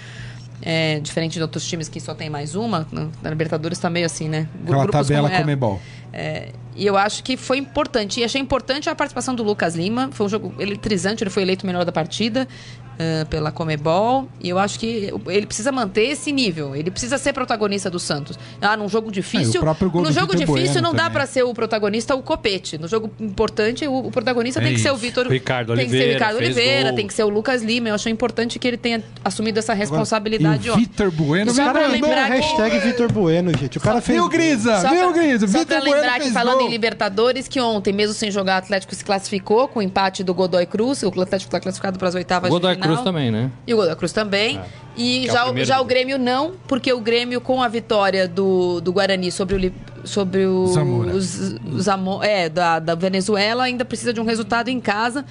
É, 0.65 1.01
diferente 1.01 1.33
de 1.33 1.41
outros 1.41 1.67
times 1.67 1.89
que 1.89 1.99
só 1.99 2.13
tem 2.13 2.29
mais 2.29 2.55
uma, 2.55 2.87
na 3.21 3.29
Libertadores 3.29 3.77
tá 3.77 3.89
meio 3.89 4.05
assim, 4.05 4.29
né? 4.29 4.47
Aquela 4.63 4.83
Grupos 4.83 5.07
tabela 5.07 5.27
como, 5.27 5.37
é, 5.37 5.41
Comebol. 5.41 5.81
É, 6.13 6.49
e 6.75 6.85
eu 6.85 6.97
acho 6.97 7.23
que 7.23 7.37
foi 7.37 7.57
importante. 7.57 8.19
E 8.19 8.23
achei 8.23 8.41
importante 8.41 8.89
a 8.89 8.95
participação 8.95 9.35
do 9.35 9.43
Lucas 9.43 9.75
Lima. 9.75 10.09
Foi 10.11 10.25
um 10.25 10.29
jogo 10.29 10.53
eletrizante, 10.59 11.23
ele 11.23 11.29
foi 11.29 11.43
eleito 11.43 11.65
melhor 11.65 11.85
da 11.85 11.91
partida 11.91 12.47
uh, 12.93 13.25
pela 13.27 13.51
Comebol. 13.51 14.27
E 14.41 14.49
eu 14.49 14.59
acho 14.59 14.79
que 14.79 15.13
ele 15.27 15.45
precisa 15.45 15.71
manter 15.71 16.03
esse 16.09 16.31
nível. 16.31 16.75
Ele 16.75 16.91
precisa 16.91 17.17
ser 17.17 17.33
protagonista 17.33 17.89
do 17.89 17.99
Santos. 17.99 18.37
Ah, 18.61 18.75
num 18.77 18.89
jogo 18.89 19.11
difícil. 19.11 19.61
É, 19.61 19.85
no 20.01 20.11
jogo 20.11 20.35
difícil 20.35 20.81
não 20.81 20.93
dá 20.93 21.09
para 21.09 21.25
ser 21.25 21.43
o 21.43 21.53
protagonista 21.53 22.15
o 22.15 22.21
copete. 22.21 22.77
No 22.77 22.87
jogo 22.87 23.11
importante, 23.19 23.87
o, 23.87 24.07
o 24.07 24.11
protagonista 24.11 24.59
é 24.59 24.63
tem 24.63 24.73
que 24.73 24.79
ser 24.79 24.91
o 24.91 24.97
Vitor. 24.97 25.27
Ricardo 25.27 25.73
tem 25.75 25.85
Oliveira. 25.85 25.89
Tem 25.89 25.89
que 25.89 25.97
ser 25.97 26.09
o 26.09 26.13
Ricardo 26.13 26.37
Oliveira, 26.37 26.93
tem 26.93 27.07
que 27.07 27.13
ser 27.13 27.23
o 27.23 27.29
Lucas 27.29 27.61
Lima. 27.61 27.89
Eu 27.89 27.95
achei 27.95 28.11
importante 28.11 28.59
que 28.59 28.67
ele 28.67 28.77
tenha 28.77 29.03
assumido 29.23 29.59
essa 29.59 29.73
responsabilidade. 29.73 30.69
Agora, 30.69 30.81
Vitor 30.81 31.11
Bueno, 31.11 31.51
o 31.51 31.55
cara 31.55 31.87
lembrar 31.87 32.25
hashtag 32.25 32.79
Vitor 32.79 33.11
Bueno, 33.11 33.51
gente. 33.57 33.77
O 33.77 33.81
cara 33.81 34.01
fez. 34.01 34.17
Viu, 34.17 34.29
Grisa? 34.29 34.89
Viu, 34.89 35.13
Grisa? 35.13 35.47
Vitor 35.47 35.79
Bueno. 35.79 35.95
lembrar 35.95 36.19
que 36.19 36.31
falando. 36.31 36.62
Em 36.67 36.69
Libertadores, 36.69 37.47
que 37.47 37.59
ontem, 37.59 37.93
mesmo 37.93 38.13
sem 38.13 38.31
jogar, 38.31 38.55
o 38.55 38.57
Atlético 38.59 38.93
se 38.95 39.03
classificou 39.03 39.67
com 39.67 39.79
o 39.79 39.81
empate 39.81 40.23
do 40.23 40.33
Godoy 40.33 40.65
Cruz. 40.65 41.03
O 41.03 41.07
Atlético 41.07 41.49
está 41.49 41.59
classificado 41.59 41.97
para 41.97 42.07
as 42.07 42.15
oitavas 42.15 42.49
Godoy 42.49 42.75
de 42.75 42.81
final. 42.81 42.95
Cruz 42.95 43.03
também, 43.03 43.31
né? 43.31 43.51
E 43.65 43.73
o 43.73 43.77
Godoy 43.77 43.95
Cruz 43.95 44.13
também. 44.13 44.57
É. 44.57 44.63
E 44.95 45.27
já, 45.27 45.47
é 45.47 45.51
o, 45.51 45.65
já 45.65 45.81
o 45.81 45.85
Grêmio 45.85 46.19
não, 46.19 46.53
porque 46.67 46.93
o 46.93 46.99
Grêmio, 46.99 47.41
com 47.41 47.61
a 47.61 47.67
vitória 47.67 48.27
do, 48.27 48.79
do 48.79 48.93
Guarani 48.93 49.31
sobre 49.31 49.55
o, 49.55 49.73
sobre 50.03 50.45
o, 50.45 50.63
os, 50.63 51.55
os, 51.71 51.87
é, 52.21 52.49
da, 52.49 52.79
da 52.79 52.95
Venezuela, 52.95 53.63
ainda 53.63 53.85
precisa 53.85 54.13
de 54.13 54.19
um 54.19 54.25
resultado 54.25 54.69
em 54.69 54.79
casa. 54.79 55.25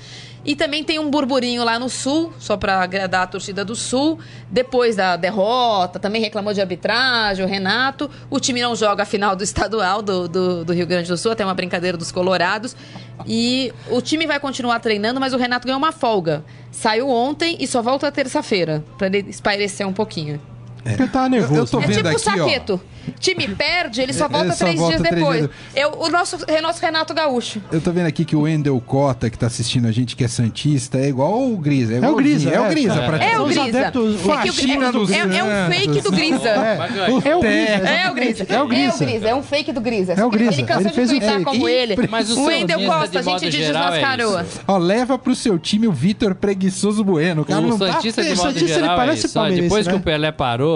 E 0.45 0.57
também 0.57 0.83
tem 0.83 0.99
um 0.99 1.09
burburinho 1.09 1.63
lá 1.63 1.79
no 1.79 1.89
Sul, 1.89 2.33
só 2.39 2.57
para 2.57 2.83
agradar 2.83 3.23
a 3.23 3.27
torcida 3.29 3.65
do 3.65 3.77
Sul. 3.77 4.19
Depois 4.51 4.97
da 4.97 5.17
derrota, 5.17 6.01
também 6.01 6.21
reclamou 6.21 6.53
de 6.53 6.61
arbitragem, 6.61 7.45
o 7.45 7.49
Renato. 7.49 8.11
O 8.29 8.41
time 8.41 8.61
não 8.61 8.75
joga 8.75 9.05
a 9.05 9.07
final 9.07 9.37
do 9.37 9.45
estadual 9.45 10.03
do, 10.03 10.27
do, 10.27 10.65
do 10.65 10.73
Rio 10.73 10.87
Grande 10.87 11.09
do 11.09 11.17
Sul, 11.17 11.31
até 11.31 11.45
uma 11.45 11.55
brincadeira 11.55 11.97
dos 11.97 12.11
Colorados. 12.11 12.77
E 13.25 13.73
o 13.89 14.01
time 14.01 14.27
vai 14.27 14.41
continuar 14.41 14.81
treinando, 14.81 15.21
mas 15.21 15.33
o 15.33 15.37
Renato 15.37 15.67
ganhou 15.67 15.79
uma 15.79 15.93
folga. 15.93 16.45
Saiu 16.73 17.09
ontem 17.09 17.57
e 17.61 17.67
só 17.69 17.81
volta 17.81 18.11
terça-feira, 18.11 18.83
para 18.99 19.07
ele 19.07 19.31
espairecer 19.31 19.87
um 19.87 19.93
pouquinho. 19.93 20.41
É. 20.85 20.91
Porque 20.91 21.13
tá 21.13 21.29
nervoso. 21.29 21.55
Eu, 21.55 21.63
eu 21.63 21.67
tô 21.67 21.81
é 21.81 21.87
vendo 21.87 21.97
tipo 21.97 22.09
aqui, 22.09 22.17
o 22.17 22.19
Saqueto. 22.19 22.81
Ó. 22.89 22.93
Time 23.19 23.49
perde, 23.49 24.01
ele 24.01 24.13
só 24.13 24.29
volta 24.29 24.47
ele 24.47 24.55
só 24.55 24.65
três 24.65 24.79
volta 24.79 24.97
dias 24.97 25.09
três 25.09 25.17
depois. 25.17 25.41
Dias... 25.41 25.51
Eu, 25.75 25.93
o 26.01 26.09
nosso, 26.09 26.37
nosso 26.63 26.81
Renato 26.81 27.13
Gaúcho. 27.15 27.61
Eu 27.71 27.81
tô 27.81 27.91
vendo 27.91 28.07
aqui 28.07 28.25
que 28.25 28.37
o 28.37 28.43
Wendel 28.43 28.81
Cota, 28.81 29.29
que 29.29 29.39
tá 29.39 29.47
assistindo 29.47 29.87
a 29.87 29.93
gente, 29.93 30.15
que 30.15 30.25
é 30.25 30.29
Santista, 30.29 30.99
é 30.99 31.09
igual 31.09 31.51
o 31.51 31.57
Grisa. 31.57 31.95
É, 31.95 31.97
é 31.99 32.09
o 32.09 32.15
Grisa. 32.15 32.51
É, 32.51 32.61
o 32.61 32.69
Grisa, 32.69 32.95
é. 32.95 33.07
praticamente. 33.07 33.35
É 33.35 33.41
o 33.41 33.45
Grisa. 33.47 33.63
Adeptos, 33.63 34.17
é, 34.29 35.15
é, 35.15 35.19
é, 35.19 35.39
é, 35.39 35.45
um 35.45 35.71
fake 35.71 36.01
do 36.01 36.13
Grisa. 36.13 36.49
É, 36.49 37.29
é 37.29 37.37
o 37.37 37.41
Grisa. 37.43 37.89
É 37.89 38.09
o 38.09 38.15
Grisa. 38.15 38.47
É 38.49 38.63
o 38.63 38.67
Grisa. 38.67 39.29
É 39.29 39.35
um 39.35 39.43
fake 39.43 39.73
do 39.73 39.81
Grisa. 39.81 40.13
É 40.13 40.25
o 40.25 40.31
Grisa. 40.31 40.53
Ele 40.53 40.63
cansou 40.63 40.91
ele 40.93 41.03
de 41.03 41.09
tweetar 41.09 41.43
como 41.43 41.69
ele. 41.69 41.97
Mas 42.09 42.31
o 42.31 42.45
Wendel 42.45 42.87
Costa, 42.87 43.19
a 43.19 43.23
gente 43.23 43.51
desmascarou. 43.51 44.41
Ó, 44.67 44.79
leva 44.79 45.19
pro 45.19 45.35
seu 45.35 45.59
time 45.59 45.89
o 45.89 45.93
Vitor 45.93 46.35
Preguiçoso 46.35 47.05
Bueno. 47.05 47.43
O 47.43 47.45
tá 47.45 47.93
Santista 47.93 48.23
de 48.23 48.35
modo 48.35 48.59
geral 48.59 48.97
parece 48.97 49.29
Depois 49.55 49.89
que 49.89 49.95
o 49.95 50.01
Pelé 50.01 50.31
parou, 50.31 50.72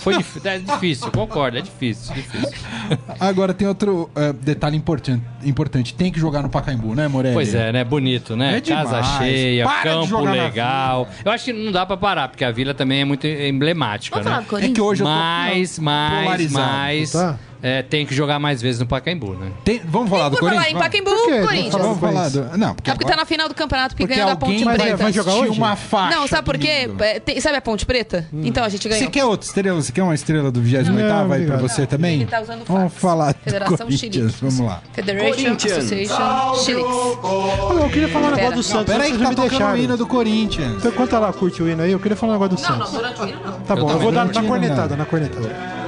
foi 0.00 0.16
difícil, 0.16 1.10
concordo, 1.10 1.58
é 1.58 1.60
difícil, 1.60 2.14
difícil. 2.14 2.50
Agora 3.18 3.54
tem 3.54 3.66
outro 3.66 4.10
uh, 4.16 4.32
detalhe 4.32 4.76
importante, 4.76 5.24
importante. 5.44 5.94
Tem 5.94 6.10
que 6.10 6.18
jogar 6.18 6.42
no 6.42 6.48
Pacaembu, 6.48 6.94
né, 6.94 7.08
Morelli? 7.08 7.34
Pois 7.34 7.54
é, 7.54 7.72
né? 7.72 7.84
Bonito, 7.84 8.36
né? 8.36 8.56
É 8.56 8.60
Casa 8.60 9.02
cheia, 9.18 9.64
Para 9.64 9.82
campo 9.82 10.20
legal. 10.20 11.08
Eu 11.24 11.32
acho 11.32 11.46
que 11.46 11.52
não 11.52 11.72
dá 11.72 11.84
pra 11.84 11.96
parar, 11.96 12.28
porque 12.28 12.44
a 12.44 12.50
vila 12.50 12.74
também 12.74 13.00
é 13.00 13.04
muito 13.04 13.26
emblemática, 13.26 14.20
Vamos 14.20 14.52
né? 14.52 14.66
É 14.66 14.68
que 14.68 14.80
hoje 14.80 15.02
mais, 15.02 15.70
eu 15.70 15.76
tô 15.76 15.82
mais, 15.82 16.52
mais. 16.52 17.12
Tá? 17.12 17.38
É, 17.62 17.82
tem 17.82 18.06
que 18.06 18.14
jogar 18.14 18.38
mais 18.38 18.62
vezes 18.62 18.80
no 18.80 18.86
Pacaembu, 18.86 19.34
né? 19.34 19.50
Tem, 19.64 19.80
vamos 19.84 20.08
falar 20.08 20.28
do 20.28 20.38
Corinthians? 20.38 20.66
falar 20.66 20.76
em 20.76 20.82
Pacaembu, 20.82 21.10
Corinthians. 21.46 21.74
Vamos 21.74 22.00
falar 22.00 22.28
do... 22.28 22.58
Não, 22.58 22.74
porque, 22.74 22.90
é 22.90 22.94
porque 22.94 23.04
agora... 23.04 23.08
tá 23.08 23.16
na 23.16 23.24
final 23.24 23.48
do 23.48 23.54
campeonato, 23.54 23.94
porque, 23.96 24.14
ganhou 24.14 24.28
da 24.28 24.36
Ponte 24.36 24.64
Preta. 24.64 24.96
Vai 24.96 25.12
jogar 25.12 25.34
hoje? 25.34 25.50
uma 25.58 25.76
faixa. 25.76 26.16
Não, 26.16 26.26
sabe 26.26 26.44
por 26.44 26.58
quê? 26.58 26.88
É, 27.00 27.40
sabe 27.40 27.56
a 27.56 27.60
Ponte 27.60 27.84
Preta? 27.84 28.26
Hum. 28.32 28.42
Então 28.44 28.64
a 28.64 28.68
gente 28.68 28.88
ganhou. 28.88 29.04
Você 29.04 29.10
quer 29.10 29.24
outra 29.24 29.46
estrela? 29.46 29.82
Você 29.82 29.92
quer 29.92 30.02
uma 30.02 30.14
estrela 30.14 30.50
do 30.50 30.60
28º? 30.62 31.26
Vai 31.26 31.44
pra 31.44 31.56
você 31.58 31.86
também? 31.86 32.22
Ele 32.22 32.26
tá 32.26 32.40
usando 32.40 32.64
Vamos 32.64 32.92
falar 32.94 33.34
Federação 33.34 33.76
do 33.76 33.84
Corinthians. 33.84 34.34
Vamos 34.40 34.60
lá. 34.60 34.82
Federation 34.92 35.54
Association 35.54 36.54
Chile. 36.64 36.80
Eu 36.80 37.90
queria 37.90 38.08
falar 38.08 38.28
um 38.28 38.36
negócio 38.36 38.56
do 38.56 38.62
Santos. 38.62 38.94
Peraí 38.94 39.12
que 39.12 39.18
tá 39.18 39.34
tocando 39.34 39.72
o 39.72 39.76
hino 39.76 39.96
do 39.96 40.06
Corinthians. 40.06 40.76
Então, 40.76 40.90
enquanto 40.90 41.14
ela 41.14 41.32
curte 41.32 41.62
o 41.62 41.68
hino 41.68 41.82
aí, 41.82 41.92
eu 41.92 42.00
queria 42.00 42.16
falar 42.16 42.32
um 42.32 42.40
negócio 42.40 42.56
do 42.56 42.60
Santos. 42.60 42.92
Não, 42.92 43.02
não, 43.02 43.12
durante 43.12 43.20
o 43.20 43.28
hino 43.28 43.40
não. 43.44 43.60
Tá 43.60 43.76
bom, 43.76 43.90
eu 43.90 43.98
vou 43.98 44.12
dar 44.12 44.26
na 44.26 44.42
cornetada, 44.42 44.96
na 44.96 45.04
cornetada. 45.04 45.79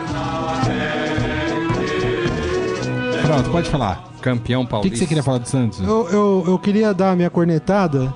Pronto, 3.23 3.51
pode 3.51 3.71
falar. 3.71 4.13
Campeão 4.21 4.65
paulista. 4.65 4.89
O 4.89 4.91
que, 4.91 4.91
que, 4.91 4.99
você 4.99 5.07
queria 5.07 5.23
falar 5.23 5.39
do 5.39 5.49
Santos? 5.49 5.81
Eu, 5.81 6.09
eu, 6.09 6.45
eu 6.49 6.59
queria 6.59 6.93
dar 6.93 7.13
a 7.13 7.17
minha 7.17 7.31
cornetada. 7.31 8.13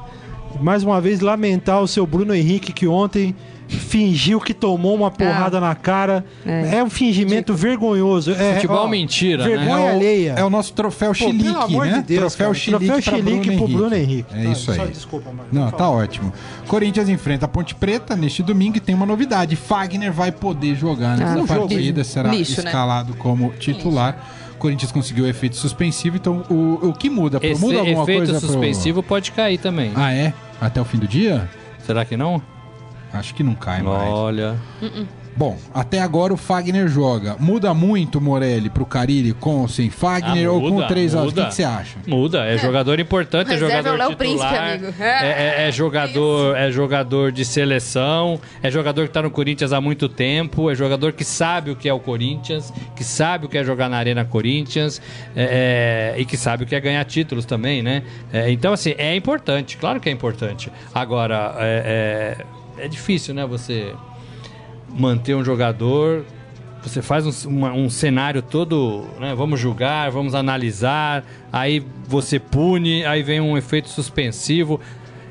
Mais 0.60 0.82
uma 0.82 1.00
vez, 1.00 1.20
lamentar 1.20 1.82
o 1.82 1.88
seu 1.88 2.06
Bruno 2.06 2.34
Henrique, 2.34 2.72
que 2.72 2.86
ontem 2.86 3.34
fingiu 3.68 4.40
que 4.40 4.54
tomou 4.54 4.94
uma 4.94 5.10
porrada 5.10 5.58
ah, 5.58 5.60
na 5.60 5.74
cara. 5.74 6.24
É, 6.44 6.76
é 6.76 6.84
um 6.84 6.90
fingimento 6.90 7.52
Dico. 7.52 7.66
vergonhoso. 7.66 8.32
É, 8.32 8.54
Futebol 8.54 8.84
ó, 8.84 8.88
mentira, 8.88 9.44
né? 9.44 9.56
vergonha 9.56 9.84
né? 9.84 9.90
alheia. 9.90 10.34
É 10.36 10.44
o 10.44 10.50
nosso 10.50 10.72
troféu 10.72 11.12
Chilique, 11.12 11.44
pelo 11.44 11.60
amor 11.60 11.86
né? 11.86 11.94
De 11.94 12.02
Deus, 12.02 12.34
troféu 12.34 12.54
Chilique, 12.54 12.86
troféu 12.86 13.02
Chilique 13.02 13.56
pro, 13.56 13.56
Bruno, 13.56 13.78
Bruno 13.78 13.96
Henrique. 13.96 14.34
É 14.34 14.44
isso 14.44 14.70
aí. 14.70 14.76
Só, 14.76 14.86
desculpa, 14.86 15.30
mano. 15.30 15.48
Não, 15.52 15.70
tá 15.70 15.90
ótimo. 15.90 16.32
Corinthians 16.68 17.08
enfrenta 17.08 17.46
a 17.46 17.48
Ponte 17.48 17.74
Preta 17.74 18.14
neste 18.16 18.42
domingo 18.42 18.76
e 18.76 18.80
tem 18.80 18.94
uma 18.94 19.06
novidade. 19.06 19.56
Fagner 19.56 20.12
vai 20.12 20.30
poder 20.30 20.74
jogar 20.76 21.16
nessa 21.16 21.42
ah, 21.42 21.46
partida, 21.46 22.04
será 22.04 22.30
Lixo, 22.30 22.62
né? 22.62 22.68
escalado 22.68 23.12
né? 23.12 23.16
como 23.18 23.50
titular. 23.58 24.14
Lixo. 24.14 24.35
Corinthians 24.56 24.92
conseguiu 24.92 25.24
o 25.24 25.28
efeito 25.28 25.56
suspensivo, 25.56 26.16
então 26.16 26.44
o, 26.50 26.88
o 26.88 26.92
que 26.92 27.08
muda? 27.08 27.38
Esse 27.42 27.60
muda 27.60 27.78
alguma 27.78 28.02
efeito 28.02 28.26
coisa 28.26 28.40
suspensivo 28.40 29.02
pro... 29.02 29.08
pode 29.08 29.32
cair 29.32 29.58
também. 29.58 29.92
Ah, 29.94 30.12
é? 30.12 30.32
Até 30.60 30.80
o 30.80 30.84
fim 30.84 30.98
do 30.98 31.06
dia? 31.06 31.48
Será 31.84 32.04
que 32.04 32.16
não? 32.16 32.42
Acho 33.12 33.34
que 33.34 33.42
não 33.42 33.54
cai 33.54 33.82
mais. 33.82 34.08
Olha. 34.10 34.56
Uh 34.82 34.86
-uh. 34.86 35.06
Bom, 35.36 35.58
até 35.74 36.00
agora 36.00 36.32
o 36.32 36.36
Fagner 36.36 36.88
joga. 36.88 37.36
Muda 37.38 37.74
muito, 37.74 38.22
Morelli, 38.22 38.70
pro 38.70 38.86
Carilli 38.86 39.34
com 39.34 39.60
ou 39.60 39.68
sem 39.68 39.90
Fagner 39.90 40.48
ah, 40.48 40.52
muda, 40.52 40.64
ou 40.64 40.80
com 40.80 40.86
3 40.86 41.14
a 41.14 41.18
0 41.18 41.28
O 41.28 41.32
que, 41.34 41.54
você 41.54 41.62
acha? 41.62 41.98
Muda, 42.06 42.46
é, 42.46 42.54
é. 42.54 42.58
jogador 42.58 42.98
importante, 42.98 43.52
é 43.52 43.58
jogador 43.58 44.00
é 44.00 44.08
titular. 44.08 44.16
Príncipe, 44.16 44.56
amigo. 44.56 44.94
É, 44.98 45.64
é, 45.64 45.68
é 45.68 45.72
jogador, 45.72 46.56
é 46.56 46.70
jogador 46.70 47.30
de 47.30 47.44
seleção, 47.44 48.40
é 48.62 48.70
jogador 48.70 49.06
que 49.06 49.12
tá 49.12 49.20
no 49.20 49.30
Corinthians 49.30 49.74
há 49.74 49.80
muito 49.80 50.08
tempo, 50.08 50.70
é 50.70 50.74
jogador 50.74 51.12
que 51.12 51.24
sabe 51.24 51.70
o 51.70 51.76
que 51.76 51.86
é 51.86 51.92
o 51.92 52.00
Corinthians, 52.00 52.72
que 52.94 53.04
sabe 53.04 53.44
o 53.44 53.48
que 53.48 53.58
é 53.58 53.64
jogar 53.64 53.90
na 53.90 53.98
Arena 53.98 54.24
Corinthians 54.24 55.02
é, 55.34 56.14
é, 56.16 56.20
e 56.20 56.24
que 56.24 56.38
sabe 56.38 56.64
o 56.64 56.66
que 56.66 56.74
é 56.74 56.80
ganhar 56.80 57.04
títulos 57.04 57.44
também, 57.44 57.82
né? 57.82 58.02
então, 58.48 58.72
assim, 58.72 58.94
é 58.96 59.14
importante, 59.14 59.76
claro 59.76 60.00
que 60.00 60.08
é 60.08 60.12
importante. 60.12 60.70
Agora, 60.94 61.54
é, 61.58 62.38
é 62.78 62.88
difícil, 62.88 63.34
né, 63.34 63.44
você 63.44 63.92
manter 64.96 65.34
um 65.34 65.44
jogador. 65.44 66.24
Você 66.82 67.02
faz 67.02 67.26
um, 67.26 67.48
uma, 67.48 67.72
um 67.72 67.90
cenário 67.90 68.40
todo, 68.40 69.04
né? 69.18 69.34
Vamos 69.34 69.58
julgar, 69.58 70.10
vamos 70.10 70.34
analisar, 70.34 71.24
aí 71.52 71.84
você 72.06 72.38
pune, 72.38 73.04
aí 73.04 73.22
vem 73.22 73.40
um 73.40 73.58
efeito 73.58 73.88
suspensivo. 73.88 74.80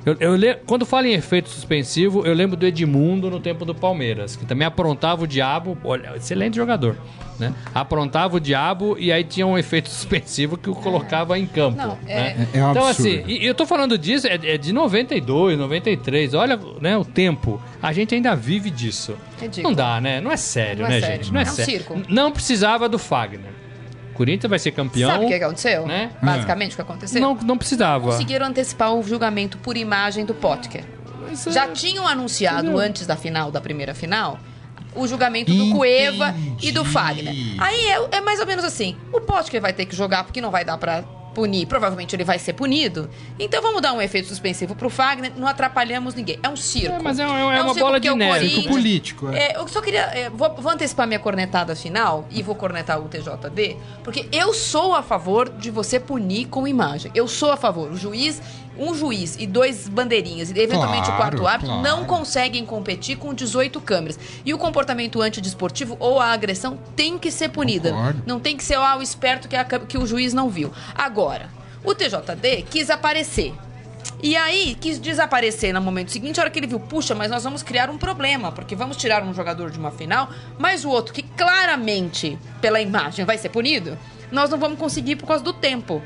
Eu, 0.06 0.16
eu, 0.20 0.60
quando 0.68 0.86
falo 0.86 1.08
em 1.08 1.14
efeito 1.14 1.50
suspensivo, 1.50 2.26
eu 2.26 2.34
lembro 2.34 2.56
do 2.56 2.66
Edmundo 2.66 3.30
no 3.30 3.40
tempo 3.40 3.66
do 3.66 3.74
Palmeiras, 3.74 4.36
que 4.36 4.46
também 4.46 4.68
aprontava 4.68 5.24
o 5.24 5.28
diabo. 5.28 5.76
Olha, 5.84 6.14
excelente 6.16 6.56
jogador. 6.56 6.96
Né? 7.40 7.54
Aprontava 7.74 8.38
o 8.38 8.40
diabo 8.40 8.96
e 8.98 9.12
aí 9.12 9.24
tinha 9.24 9.46
um 9.46 9.58
efeito 9.58 9.90
suspensivo 9.90 10.58
que 10.58 10.70
o 10.70 10.76
colocava 10.76 11.38
em 11.38 11.46
campo. 11.46 11.78
Não, 11.78 11.98
é... 12.08 12.16
Né? 12.16 12.48
É, 12.54 12.60
é 12.60 12.66
um 12.66 12.72
então, 12.72 12.88
absurdo. 12.88 13.10
assim, 13.10 13.24
e 13.28 13.46
eu 13.46 13.56
tô 13.56 13.66
falando 13.66 13.98
disso, 13.98 14.28
é, 14.28 14.36
é, 14.36 14.58
de 14.58 14.72
92, 14.72 15.58
93. 15.58 16.34
Olha 16.34 16.60
né, 16.80 16.96
o 16.96 17.04
tempo. 17.04 17.62
A 17.82 17.92
gente 17.92 18.14
ainda 18.14 18.36
vive 18.36 18.70
disso. 18.70 19.16
Ridículo. 19.42 19.70
Não 19.70 19.76
dá, 19.76 20.00
né? 20.00 20.22
Não 20.22 20.32
é 20.32 20.38
sério, 20.38 20.84
não 20.84 20.88
é 20.88 20.90
né, 20.92 21.00
sério. 21.02 21.16
gente? 21.18 21.34
Não 21.34 21.40
é, 21.40 21.44
é 21.44 21.46
sério. 21.46 21.86
Um 21.90 22.04
não 22.08 22.32
precisava 22.32 22.88
do 22.88 23.00
Fagner. 23.00 23.65
Corinthians 24.16 24.50
vai 24.50 24.60
ser 24.60 24.72
campeão. 24.72 25.12
Sabe 25.12 25.26
o 25.26 25.28
que 25.28 25.34
aconteceu? 25.36 25.86
Né? 25.86 26.12
Basicamente, 26.22 26.74
o 26.74 26.76
que 26.76 26.82
aconteceu? 26.82 27.22
Não, 27.22 27.36
não 27.36 27.58
precisava. 27.58 28.12
Conseguiram 28.12 28.48
antecipar 28.48 28.94
o 28.94 29.04
julgamento 29.04 29.58
por 29.58 29.78
imagem 29.78 30.26
do 30.26 30.34
Potker. 30.34 30.84
É... 31.30 31.52
Já 31.52 31.68
tinham 31.68 32.08
anunciado 32.08 32.68
Entendeu? 32.68 32.80
antes 32.80 33.06
da 33.06 33.16
final, 33.16 33.52
da 33.52 33.60
primeira 33.60 33.94
final, 33.94 34.40
o 34.96 35.06
julgamento 35.06 35.52
Entendi. 35.52 35.70
do 35.70 35.76
Cueva 35.76 36.34
e 36.62 36.72
do 36.72 36.86
Fagner. 36.86 37.36
Aí 37.58 37.88
é, 37.88 38.18
é, 38.18 38.22
mais 38.22 38.40
ou 38.40 38.46
menos 38.46 38.64
assim: 38.64 38.96
o 39.12 39.20
Potker 39.20 39.62
vai 39.62 39.74
ter 39.74 39.86
que 39.86 39.96
jogar 39.96 40.24
porque 40.24 40.40
não 40.40 40.50
vai 40.50 40.64
dar 40.64 40.78
pra 40.78 41.04
punir, 41.36 41.68
provavelmente 41.68 42.16
ele 42.16 42.24
vai 42.24 42.40
ser 42.40 42.54
punido. 42.54 43.10
Então 43.38 43.62
vamos 43.62 43.82
dar 43.82 43.94
um 43.94 44.02
efeito 44.02 44.28
suspensivo 44.30 44.74
pro 44.74 44.90
Fagner, 44.90 45.34
não 45.38 45.48
atrapalhamos 45.48 46.16
ninguém. 46.16 46.40
É 46.42 46.50
um 46.50 46.56
circo. 46.56 46.96
É, 46.96 47.00
mas 47.00 47.20
é, 47.20 47.24
é, 47.24 47.26
é 47.26 47.62
uma 47.62 47.74
bola 47.76 48.00
de 48.00 48.10
neve. 48.16 48.50
Circo 48.50 48.70
político. 48.70 49.30
É. 49.30 49.52
é. 49.52 49.58
eu 49.58 49.68
só 49.68 49.82
queria. 49.82 50.02
É, 50.02 50.30
vou, 50.30 50.56
vou, 50.56 50.72
antecipar 50.72 51.06
minha 51.06 51.20
cornetada 51.20 51.76
final 51.76 52.26
e 52.32 52.42
vou 52.42 52.56
cornetar 52.56 53.00
o 53.00 53.10
TJD, 53.10 53.76
porque 54.04 54.28
eu 54.32 54.54
sou 54.54 54.96
a 54.96 55.04
favor 55.04 55.50
de 55.50 55.70
você 55.70 56.00
punir 56.00 56.46
com 56.46 56.66
imagem. 56.68 57.12
Eu 57.14 57.28
sou 57.28 57.52
a 57.52 57.58
favor. 57.58 57.92
O 57.92 57.98
juiz 57.98 58.42
um 58.78 58.94
juiz 58.94 59.36
e 59.40 59.48
dois 59.48 59.88
bandeirinhas, 59.88 60.52
e 60.52 60.60
eventualmente 60.60 61.06
claro, 61.06 61.14
o 61.14 61.18
quarto 61.18 61.48
árbitro, 61.48 61.76
claro. 61.76 61.84
não 61.84 62.06
conseguem 62.06 62.66
competir 62.66 63.18
com 63.18 63.34
18 63.34 63.80
câmeras. 63.82 64.20
E 64.46 64.54
o 64.54 64.58
comportamento 64.58 65.22
antidesportivo 65.22 65.96
ou 66.00 66.20
a 66.20 66.28
agressão 66.28 66.78
tem 66.96 67.18
que 67.18 67.32
ser 67.32 67.50
punida. 67.50 67.92
Concordo. 67.92 68.24
Não 68.26 68.40
tem 68.40 68.58
que 68.58 68.64
ser 68.64 68.76
ah, 68.76 68.98
o 68.98 69.02
esperto 69.02 69.48
que, 69.48 69.56
a, 69.56 69.64
que 69.64 69.98
o 69.98 70.06
juiz 70.06 70.34
não 70.34 70.50
viu. 70.50 70.72
Agora, 70.94 71.50
o 71.84 71.94
TJD 71.94 72.64
quis 72.70 72.90
aparecer. 72.90 73.54
E 74.24 74.36
aí, 74.36 74.76
quis 74.80 74.98
desaparecer 74.98 75.74
no 75.74 75.82
momento 75.82 76.12
seguinte, 76.12 76.40
a 76.40 76.44
hora 76.44 76.50
que 76.50 76.58
ele 76.58 76.68
viu, 76.68 76.80
puxa, 76.80 77.14
mas 77.14 77.30
nós 77.30 77.44
vamos 77.44 77.62
criar 77.62 77.90
um 77.90 77.98
problema, 77.98 78.52
porque 78.52 78.76
vamos 78.76 78.98
tirar 78.98 79.24
um 79.24 79.34
jogador 79.34 79.70
de 79.70 79.78
uma 79.78 79.92
final, 79.92 80.30
mas 80.58 80.86
o 80.86 80.90
outro 80.90 81.14
que 81.14 81.22
claramente, 81.22 82.40
pela 82.62 82.82
imagem, 82.82 83.26
vai 83.26 83.38
ser 83.38 83.50
punido, 83.50 83.98
nós 84.32 84.50
não 84.50 84.58
vamos 84.58 84.80
conseguir 84.80 85.16
por 85.18 85.28
causa 85.28 85.44
do 85.44 85.54
tempo. 85.54 86.02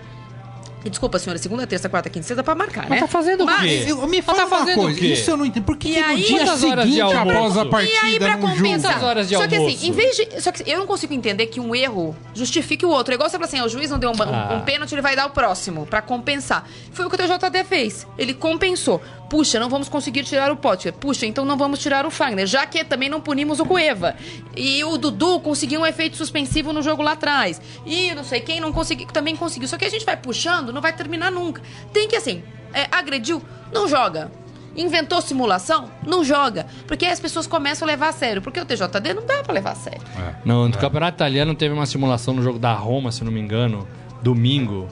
Desculpa, 0.83 1.19
senhora, 1.19 1.37
segunda, 1.37 1.67
terça, 1.67 1.89
quarta, 1.89 2.09
quinta, 2.09 2.25
sexta 2.25 2.43
pra 2.43 2.55
marcar, 2.55 2.83
né? 2.83 2.87
Mas 2.91 2.99
tá 3.01 3.07
fazendo 3.07 3.45
Mas, 3.45 3.57
o 3.57 3.61
quê? 3.61 3.91
Eu, 3.91 4.07
me 4.07 4.21
fala 4.21 4.45
tá 4.45 4.45
uma 4.45 4.73
coisa, 4.73 5.05
isso 5.05 5.31
eu 5.31 5.37
não 5.37 5.45
entendo. 5.45 5.63
Por 5.63 5.75
que, 5.75 5.93
que 5.93 5.99
no 5.99 6.07
aí, 6.07 6.23
dia 6.23 6.55
seguinte, 6.55 7.01
após 7.01 7.57
a 7.57 7.65
partida, 7.65 7.93
e 7.93 7.97
aí, 7.97 8.19
pra 8.19 8.37
compensar, 8.37 9.03
horas 9.03 9.27
de 9.27 9.35
Só 9.35 9.43
almoço? 9.43 9.59
que 9.65 9.75
assim, 9.75 9.87
em 9.87 9.91
vez 9.91 10.15
de... 10.15 10.41
Só 10.41 10.51
que 10.51 10.69
eu 10.69 10.79
não 10.79 10.87
consigo 10.87 11.13
entender 11.13 11.47
que 11.47 11.59
um 11.59 11.75
erro 11.75 12.15
justifique 12.33 12.85
o 12.85 12.89
outro. 12.89 13.13
É 13.13 13.15
igual 13.15 13.29
você 13.29 13.35
falar 13.35 13.47
assim, 13.47 13.59
ah, 13.59 13.65
o 13.65 13.69
juiz 13.69 13.89
não 13.89 13.99
deu 13.99 14.09
um, 14.09 14.13
ah. 14.23 14.55
um, 14.55 14.61
pênalti, 14.61 14.93
ele 14.93 15.01
vai 15.01 15.15
dar 15.15 15.25
o 15.25 15.31
próximo, 15.31 15.85
pra 15.85 16.01
compensar. 16.01 16.65
Foi 16.93 17.05
o 17.05 17.09
que 17.09 17.15
o 17.15 17.17
TJD 17.17 17.63
fez. 17.65 18.07
Ele 18.17 18.33
compensou. 18.33 19.01
Puxa, 19.29 19.59
não 19.59 19.69
vamos 19.69 19.87
conseguir 19.87 20.23
tirar 20.23 20.51
o 20.51 20.57
Potter. 20.57 20.91
Puxa, 20.91 21.25
então 21.25 21.45
não 21.45 21.55
vamos 21.55 21.79
tirar 21.79 22.05
o 22.05 22.09
Fagner, 22.09 22.47
já 22.47 22.65
que 22.65 22.83
também 22.83 23.07
não 23.07 23.21
punimos 23.21 23.59
o 23.59 23.65
Cueva. 23.65 24.15
E 24.57 24.83
o 24.83 24.97
Dudu 24.97 25.39
conseguiu 25.39 25.81
um 25.81 25.85
efeito 25.85 26.17
suspensivo 26.17 26.73
no 26.73 26.81
jogo 26.81 27.03
lá 27.03 27.11
atrás. 27.11 27.61
E 27.85 28.13
não 28.15 28.23
sei 28.23 28.41
quem 28.41 28.59
não 28.59 28.73
conseguiu, 28.73 29.07
também 29.07 29.35
conseguiu. 29.35 29.67
Só 29.67 29.77
que 29.77 29.85
a 29.85 29.89
gente 29.89 30.03
vai 30.03 30.17
puxando, 30.17 30.73
não 30.73 30.81
vai 30.81 30.93
terminar 30.93 31.31
nunca. 31.31 31.61
Tem 31.93 32.07
que, 32.07 32.15
assim, 32.15 32.41
é, 32.73 32.87
agrediu, 32.91 33.41
não 33.71 33.87
joga. 33.87 34.31
Inventou 34.75 35.21
simulação? 35.21 35.89
Não 36.05 36.23
joga. 36.23 36.65
Porque 36.87 37.05
aí 37.05 37.11
as 37.11 37.19
pessoas 37.19 37.45
começam 37.45 37.87
a 37.87 37.91
levar 37.91 38.09
a 38.09 38.11
sério. 38.11 38.41
Porque 38.41 38.59
o 38.59 38.65
TJD 38.65 39.13
não 39.13 39.25
dá 39.25 39.43
pra 39.43 39.53
levar 39.53 39.71
a 39.71 39.75
sério. 39.75 40.01
É. 40.17 40.35
No, 40.45 40.67
no 40.69 40.75
é. 40.75 40.77
Campeonato 40.77 41.17
Italiano 41.17 41.53
teve 41.53 41.73
uma 41.73 41.85
simulação 41.85 42.33
no 42.33 42.41
jogo 42.41 42.57
da 42.57 42.73
Roma, 42.73 43.11
se 43.11 43.23
não 43.23 43.31
me 43.31 43.39
engano, 43.39 43.87
domingo. 44.21 44.87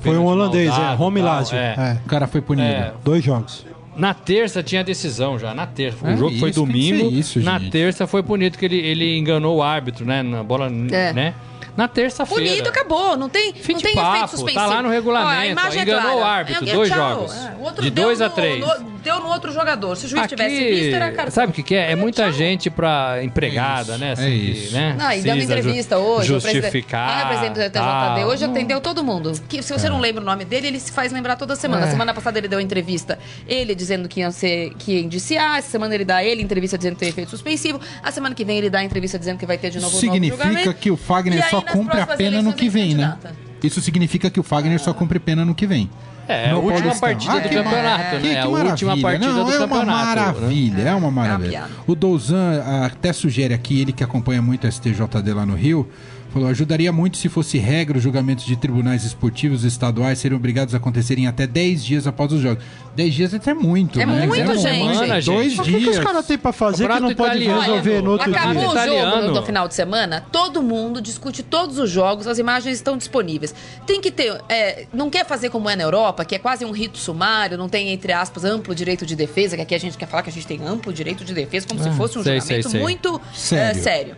Foi 0.00 0.18
um 0.18 0.26
holandês, 0.26 0.76
é, 0.76 0.94
Roma 0.94 1.18
e 1.18 1.22
Lazio. 1.22 1.56
É. 1.56 1.74
é. 1.78 2.00
O 2.04 2.08
cara 2.08 2.26
foi 2.26 2.40
punido. 2.40 2.68
É. 2.68 2.92
Dois 3.04 3.22
jogos. 3.24 3.64
Na 3.98 4.14
terça 4.14 4.62
tinha 4.62 4.84
decisão 4.84 5.38
já, 5.38 5.52
na 5.52 5.66
terça. 5.66 6.06
O 6.06 6.08
é 6.08 6.16
jogo 6.16 6.30
isso, 6.30 6.40
foi 6.40 6.52
domingo. 6.52 7.10
Isso, 7.10 7.40
na 7.40 7.58
gente. 7.58 7.72
terça 7.72 8.06
foi 8.06 8.22
bonito 8.22 8.56
que 8.56 8.64
ele, 8.64 8.78
ele 8.78 9.18
enganou 9.18 9.56
o 9.56 9.62
árbitro, 9.62 10.06
né? 10.06 10.22
Na 10.22 10.44
bola, 10.44 10.66
é. 10.66 11.12
né? 11.12 11.34
Na 11.76 11.88
terça-feira. 11.88 12.44
punido 12.44 12.68
acabou. 12.68 13.16
Não 13.16 13.28
tem, 13.28 13.52
não 13.52 13.80
tem 13.80 13.94
papo, 13.94 14.16
efeito 14.16 14.30
suspensivo. 14.30 14.64
Tá 14.64 14.66
lá 14.66 14.82
no 14.82 14.88
regulamento. 14.88 15.28
Ó, 15.28 15.40
a 15.40 15.46
imagem 15.46 15.80
ó, 15.80 15.82
enganou 15.82 16.00
é 16.00 16.14
clara. 16.14 16.18
o 16.18 16.24
árbitro, 16.24 16.68
é, 16.68 16.72
dois 16.72 16.88
tchau. 16.88 16.98
jogos. 16.98 17.36
É, 17.36 17.80
de 17.82 17.90
dois 17.90 18.20
a 18.20 18.30
três 18.30 18.64
bateu 19.08 19.20
no 19.20 19.28
outro 19.28 19.52
jogador. 19.52 19.96
Se 19.96 20.06
o 20.06 20.08
juiz 20.08 20.24
Aqui, 20.24 20.36
tivesse 20.36 20.56
visto, 20.56 20.94
era 20.94 21.10
cartão. 21.10 21.30
Sabe 21.30 21.50
o 21.50 21.54
que, 21.54 21.62
que 21.62 21.74
é? 21.74 21.92
É 21.92 21.96
muita 21.96 22.24
tchau. 22.24 22.32
gente 22.32 22.70
pra 22.70 23.22
empregada, 23.22 23.92
Isso, 23.92 24.00
né? 24.00 24.12
Assim, 24.12 24.24
é 24.24 24.28
isso. 24.28 24.74
Né? 24.74 24.96
Não, 24.98 25.12
e 25.12 25.22
dando 25.22 25.42
entrevista 25.42 25.98
hoje. 25.98 26.28
Justificar. 26.28 27.24
O 27.24 27.28
presidente, 27.28 27.50
ah, 27.50 27.54
presidente 27.54 27.54
do 27.54 28.14
TJD. 28.14 28.24
Hoje 28.24 28.44
atendeu 28.44 28.80
todo 28.80 29.02
mundo. 29.02 29.32
Que, 29.48 29.62
se 29.62 29.72
você 29.72 29.86
é. 29.86 29.90
não 29.90 30.00
lembra 30.00 30.22
o 30.22 30.24
nome 30.24 30.44
dele, 30.44 30.68
ele 30.68 30.80
se 30.80 30.92
faz 30.92 31.12
lembrar 31.12 31.36
toda 31.36 31.56
semana. 31.56 31.86
É. 31.86 31.90
Semana 31.90 32.12
passada 32.12 32.38
ele 32.38 32.48
deu 32.48 32.60
entrevista, 32.60 33.18
ele 33.46 33.74
dizendo 33.74 34.08
que 34.08 34.20
ia, 34.20 34.30
ser, 34.30 34.74
que 34.78 34.92
ia 34.92 35.00
indiciar. 35.00 35.58
Essa 35.58 35.70
semana 35.70 35.94
ele 35.94 36.04
dá 36.04 36.22
ele 36.22 36.42
entrevista 36.42 36.76
dizendo 36.76 36.94
que 36.94 37.00
tem 37.00 37.08
efeito 37.08 37.30
suspensivo. 37.30 37.80
A 38.02 38.12
semana 38.12 38.34
que 38.34 38.44
vem 38.44 38.58
ele 38.58 38.70
dá 38.70 38.82
entrevista 38.82 39.18
dizendo 39.18 39.38
que 39.38 39.46
vai 39.46 39.58
ter 39.58 39.70
de 39.70 39.80
novo 39.80 39.96
Significa 39.96 40.66
novo 40.66 40.74
que 40.74 40.90
o 40.90 40.96
Fagner 40.96 41.48
só 41.48 41.60
cumpre 41.60 42.00
a 42.00 42.06
pena 42.06 42.42
no 42.42 42.52
que 42.52 42.68
vem, 42.68 42.94
né? 42.94 43.16
Isso 43.62 43.80
significa 43.80 44.30
que 44.30 44.38
o 44.38 44.42
Fagner 44.42 44.76
ah. 44.76 44.78
só 44.78 44.92
cumpre 44.92 45.18
pena 45.18 45.44
no 45.44 45.54
que 45.54 45.66
vem. 45.66 45.90
É, 46.28 46.50
a 46.50 46.58
última 46.58 46.94
partida 46.94 47.32
ah, 47.32 47.38
do 47.38 47.48
campeonato, 47.48 48.16
né? 48.16 48.20
Que, 48.20 48.28
que 48.28 48.36
a 48.36 48.48
última 48.48 49.00
partida 49.00 49.32
Não, 49.32 49.44
do 49.44 49.50
é 49.50 49.58
campeonato. 49.58 50.20
Uma 50.20 50.32
maravilha, 50.32 50.84
né? 50.84 50.90
É 50.90 50.94
uma 50.94 51.10
maravilha. 51.10 51.64
O 51.86 51.94
Douzan 51.94 52.62
até 52.84 53.12
sugere 53.14 53.54
aqui, 53.54 53.80
ele 53.80 53.92
que 53.92 54.04
acompanha 54.04 54.42
muito 54.42 54.66
a 54.66 54.70
STJD 54.70 55.32
lá 55.32 55.46
no 55.46 55.54
Rio, 55.54 55.88
Falou, 56.32 56.48
ajudaria 56.48 56.92
muito 56.92 57.16
se 57.16 57.28
fosse 57.28 57.56
regra 57.56 57.96
os 57.96 58.04
julgamentos 58.04 58.44
de 58.44 58.54
tribunais 58.54 59.02
esportivos 59.02 59.64
estaduais 59.64 60.18
seriam 60.18 60.36
obrigados 60.36 60.74
a 60.74 60.76
acontecerem 60.76 61.26
até 61.26 61.46
10 61.46 61.82
dias 61.82 62.06
após 62.06 62.32
os 62.32 62.40
jogos. 62.40 62.62
10 62.94 63.14
dias 63.14 63.32
é 63.32 63.36
até 63.38 63.54
muito, 63.54 63.98
é 63.98 64.04
né? 64.04 64.26
Muito, 64.26 64.34
é 64.34 64.46
gente. 64.46 64.60
Semana, 64.60 65.20
gente. 65.20 65.34
Dois 65.34 65.56
Mas 65.56 65.66
dias. 65.66 65.82
O 65.82 65.84
que, 65.84 65.90
os 65.90 65.98
caras 65.98 66.26
têm 66.26 66.36
pra 66.36 66.52
fazer 66.52 66.86
que 66.86 67.00
não 67.00 67.14
pode 67.14 67.38
resolver 67.38 68.02
no 68.02 68.10
outro 68.10 68.30
Acabou 68.30 68.52
dia? 68.52 68.60
Acabou 68.60 68.82
o 68.82 68.86
jogo 68.86 69.26
no, 69.26 69.34
no, 69.34 69.42
final 69.42 69.68
de 69.68 69.74
semana, 69.74 70.26
todo 70.30 70.62
mundo 70.62 71.00
discute 71.00 71.42
todos 71.42 71.78
os 71.78 71.88
jogos, 71.88 72.26
as 72.26 72.38
imagens 72.38 72.76
estão 72.76 72.98
disponíveis. 72.98 73.54
Tem 73.86 74.00
que 74.00 74.10
ter... 74.10 74.38
É, 74.50 74.86
não 74.92 75.08
quer 75.08 75.24
fazer 75.24 75.48
como 75.48 75.70
é 75.70 75.76
na 75.76 75.84
Europa, 75.84 76.24
que 76.26 76.34
é 76.34 76.38
quase 76.38 76.64
um 76.64 76.72
rito 76.72 76.98
sumário, 76.98 77.56
não 77.56 77.70
tem, 77.70 77.88
entre 77.88 78.12
aspas, 78.12 78.44
amplo 78.44 78.74
direito 78.74 79.06
de 79.06 79.16
defesa, 79.16 79.56
que 79.56 79.62
aqui 79.62 79.74
a 79.74 79.80
gente 79.80 79.96
quer 79.96 80.06
falar 80.06 80.22
que 80.22 80.30
a 80.30 80.32
gente 80.32 80.46
tem 80.46 80.60
amplo 80.62 80.92
direito 80.92 81.24
de 81.24 81.32
defesa, 81.32 81.66
como 81.66 81.80
ah, 81.80 81.84
se 81.84 81.90
fosse 81.96 82.18
um 82.18 82.22
sei, 82.22 82.40
julgamento 82.40 82.68
sei, 82.68 82.72
sei. 82.72 82.80
muito 82.80 83.20
sério. 83.32 83.78
É, 83.78 83.82
sério. 83.82 84.16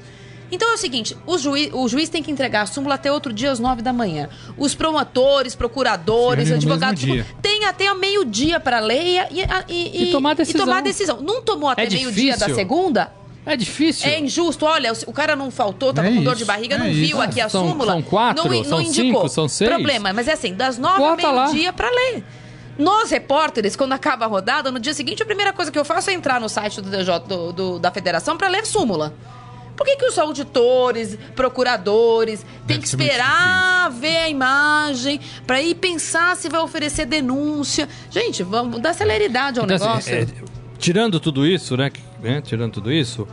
Então 0.51 0.71
é 0.71 0.75
o 0.75 0.79
seguinte: 0.79 1.17
o, 1.27 1.39
juiz, 1.39 1.71
o 1.73 1.89
juiz 1.89 2.09
tem 2.09 2.23
que 2.23 2.31
entregar 2.31 2.63
a 2.63 2.67
súmula 2.67 2.95
até 2.95 3.11
outro 3.11 3.33
dia, 3.33 3.51
às 3.51 3.59
nove 3.59 3.83
da 3.83 3.93
manhã. 3.93 4.29
Os 4.57 4.75
promotores, 4.75 5.55
procuradores, 5.55 6.49
Sim, 6.49 6.55
advogados 6.55 7.03
têm 7.41 7.65
até 7.65 7.93
meio-dia 7.95 8.59
para 8.61 8.81
ler 8.81 9.29
e, 9.31 9.41
e, 9.41 9.45
e, 9.69 10.09
e, 10.09 10.11
tomar 10.13 10.35
decisão. 10.35 10.61
e 10.61 10.65
tomar 10.65 10.83
decisão. 10.83 11.21
Não 11.21 11.43
tomou 11.43 11.69
até 11.69 11.85
é 11.85 11.91
meio-dia 11.91 12.37
da 12.37 12.49
segunda? 12.55 13.13
É 13.45 13.57
difícil. 13.57 14.09
É 14.09 14.19
injusto. 14.19 14.67
Olha, 14.67 14.93
o 15.07 15.13
cara 15.13 15.35
não 15.35 15.51
faltou, 15.51 15.93
tava 15.93 16.09
é 16.09 16.15
com 16.15 16.23
dor 16.23 16.37
de 16.37 16.45
barriga, 16.45 16.77
é 16.77 16.79
não 16.79 16.87
isso. 16.87 17.01
viu 17.01 17.21
aqui 17.21 17.41
a 17.41 17.49
são, 17.49 17.69
súmula. 17.69 17.93
São 17.93 18.03
quatro, 18.03 18.45
não, 18.49 18.65
são 18.65 18.79
não 18.79 18.81
indicou. 18.83 19.23
cinco, 19.23 19.29
são 19.29 19.49
seis. 19.49 19.71
Problema, 19.71 20.13
mas 20.13 20.29
é 20.29 20.33
assim, 20.33 20.55
das 20.55 20.79
nove 20.79 21.03
ao 21.03 21.17
meio-dia 21.17 21.73
para 21.73 21.91
ler. 21.91 22.25
Nós, 22.79 23.11
repórteres, 23.11 23.77
quando 23.77 23.93
acaba 23.93 24.25
a 24.25 24.29
rodada, 24.29 24.71
no 24.71 24.79
dia 24.79 24.95
seguinte, 24.95 25.23
a 25.23 25.27
primeira 25.27 25.53
coisa 25.53 25.71
que 25.71 25.79
eu 25.79 25.85
faço 25.85 26.11
é 26.11 26.15
entrar 26.15 26.41
no 26.41 26.49
site 26.49 26.81
do, 26.81 26.91
DJ, 26.91 27.19
do, 27.21 27.53
do 27.53 27.79
da 27.79 27.91
federação 27.91 28.37
para 28.37 28.49
ler 28.49 28.65
súmula. 28.65 29.13
Por 29.81 29.87
que, 29.87 29.97
que 29.97 30.05
os 30.05 30.19
auditores, 30.19 31.17
procuradores, 31.35 32.45
têm 32.67 32.79
que 32.79 32.87
esperar 32.87 33.91
ver 33.91 34.19
a 34.19 34.29
imagem 34.29 35.19
para 35.47 35.63
ir 35.63 35.75
pensar 35.77 36.37
se 36.37 36.51
vai 36.51 36.61
oferecer 36.61 37.07
denúncia? 37.07 37.89
Gente, 38.11 38.43
vamos 38.43 38.79
dar 38.79 38.93
celeridade 38.93 39.59
ao 39.59 39.65
então, 39.65 39.75
assim, 39.75 39.87
negócio. 39.87 40.15
Assim, 40.19 40.33
é, 40.33 40.77
tirando 40.79 41.19
tudo 41.19 41.47
isso, 41.47 41.79
né, 41.79 41.91
né? 42.23 42.43
Tirando 42.43 42.75
tudo 42.75 42.93
isso, 42.93 43.27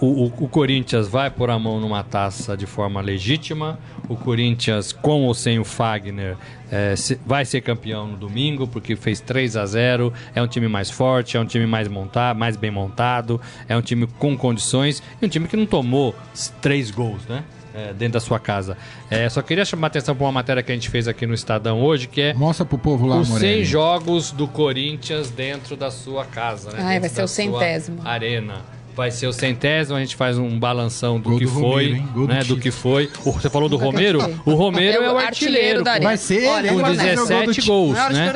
o, 0.00 0.06
o, 0.06 0.26
o, 0.26 0.48
Corinthians 0.48 1.08
vai 1.08 1.30
pôr 1.30 1.50
a 1.50 1.58
mão 1.58 1.80
numa 1.80 2.02
taça 2.02 2.56
de 2.56 2.66
forma 2.66 3.00
legítima. 3.00 3.78
O 4.08 4.16
Corinthians, 4.16 4.92
com 4.92 5.22
ou 5.22 5.34
sem 5.34 5.58
o 5.58 5.64
Fagner, 5.64 6.36
é, 6.70 6.96
se, 6.96 7.18
vai 7.24 7.44
ser 7.44 7.60
campeão 7.60 8.08
no 8.08 8.16
domingo, 8.16 8.66
porque 8.66 8.96
fez 8.96 9.20
3 9.20 9.56
a 9.56 9.64
0 9.64 10.12
É 10.34 10.42
um 10.42 10.48
time 10.48 10.66
mais 10.66 10.90
forte, 10.90 11.36
é 11.36 11.40
um 11.40 11.46
time 11.46 11.66
mais 11.66 11.86
montado, 11.86 12.36
mais 12.36 12.56
bem 12.56 12.70
montado, 12.70 13.40
é 13.68 13.76
um 13.76 13.82
time 13.82 14.06
com 14.18 14.36
condições 14.36 15.02
e 15.22 15.26
um 15.26 15.28
time 15.28 15.46
que 15.46 15.56
não 15.56 15.66
tomou 15.66 16.14
três 16.60 16.90
gols, 16.90 17.24
né? 17.26 17.44
É, 17.72 17.92
dentro 17.92 18.12
da 18.12 18.20
sua 18.20 18.38
casa. 18.38 18.76
É, 19.10 19.28
só 19.28 19.42
queria 19.42 19.64
chamar 19.64 19.86
a 19.86 19.88
atenção 19.88 20.14
para 20.14 20.24
uma 20.24 20.30
matéria 20.30 20.62
que 20.62 20.70
a 20.70 20.74
gente 20.76 20.88
fez 20.88 21.08
aqui 21.08 21.26
no 21.26 21.34
Estadão 21.34 21.82
hoje, 21.82 22.06
que 22.06 22.20
é 22.20 22.32
Mostra 22.32 22.64
pro 22.64 22.78
povo 22.78 23.04
lá, 23.04 23.18
os 23.18 23.28
100 23.28 23.64
jogos 23.64 24.30
do 24.30 24.46
Corinthians 24.46 25.28
dentro 25.28 25.76
da 25.76 25.90
sua 25.90 26.24
casa. 26.24 26.70
Né? 26.70 26.78
Ai, 26.80 27.00
vai 27.00 27.08
ser 27.08 27.24
o 27.24 27.26
centésimo. 27.26 28.00
Arena. 28.04 28.73
Vai 28.94 29.10
ser 29.10 29.26
o 29.26 29.32
centésimo, 29.32 29.96
a 29.96 30.00
gente 30.00 30.14
faz 30.14 30.38
um 30.38 30.58
balanção 30.58 31.18
do 31.18 31.30
Gol 31.30 31.38
que 31.38 31.44
do 31.46 31.50
foi, 31.50 31.94
Romero, 31.94 32.26
né? 32.28 32.38
Do, 32.40 32.54
do 32.54 32.60
que 32.60 32.70
foi. 32.70 33.10
O, 33.24 33.32
você 33.32 33.50
falou 33.50 33.68
do 33.68 33.76
Romero? 33.76 34.20
O 34.46 34.54
Romero 34.54 35.02
é, 35.02 35.06
é 35.06 35.12
o 35.12 35.18
artilheiro. 35.18 35.80
artilheiro 35.80 36.04
vai 36.04 36.16
ser 36.16 36.46
Olha, 36.46 36.72
com 36.72 36.82
17 36.82 37.62
gols, 37.62 37.98
né? 38.10 38.32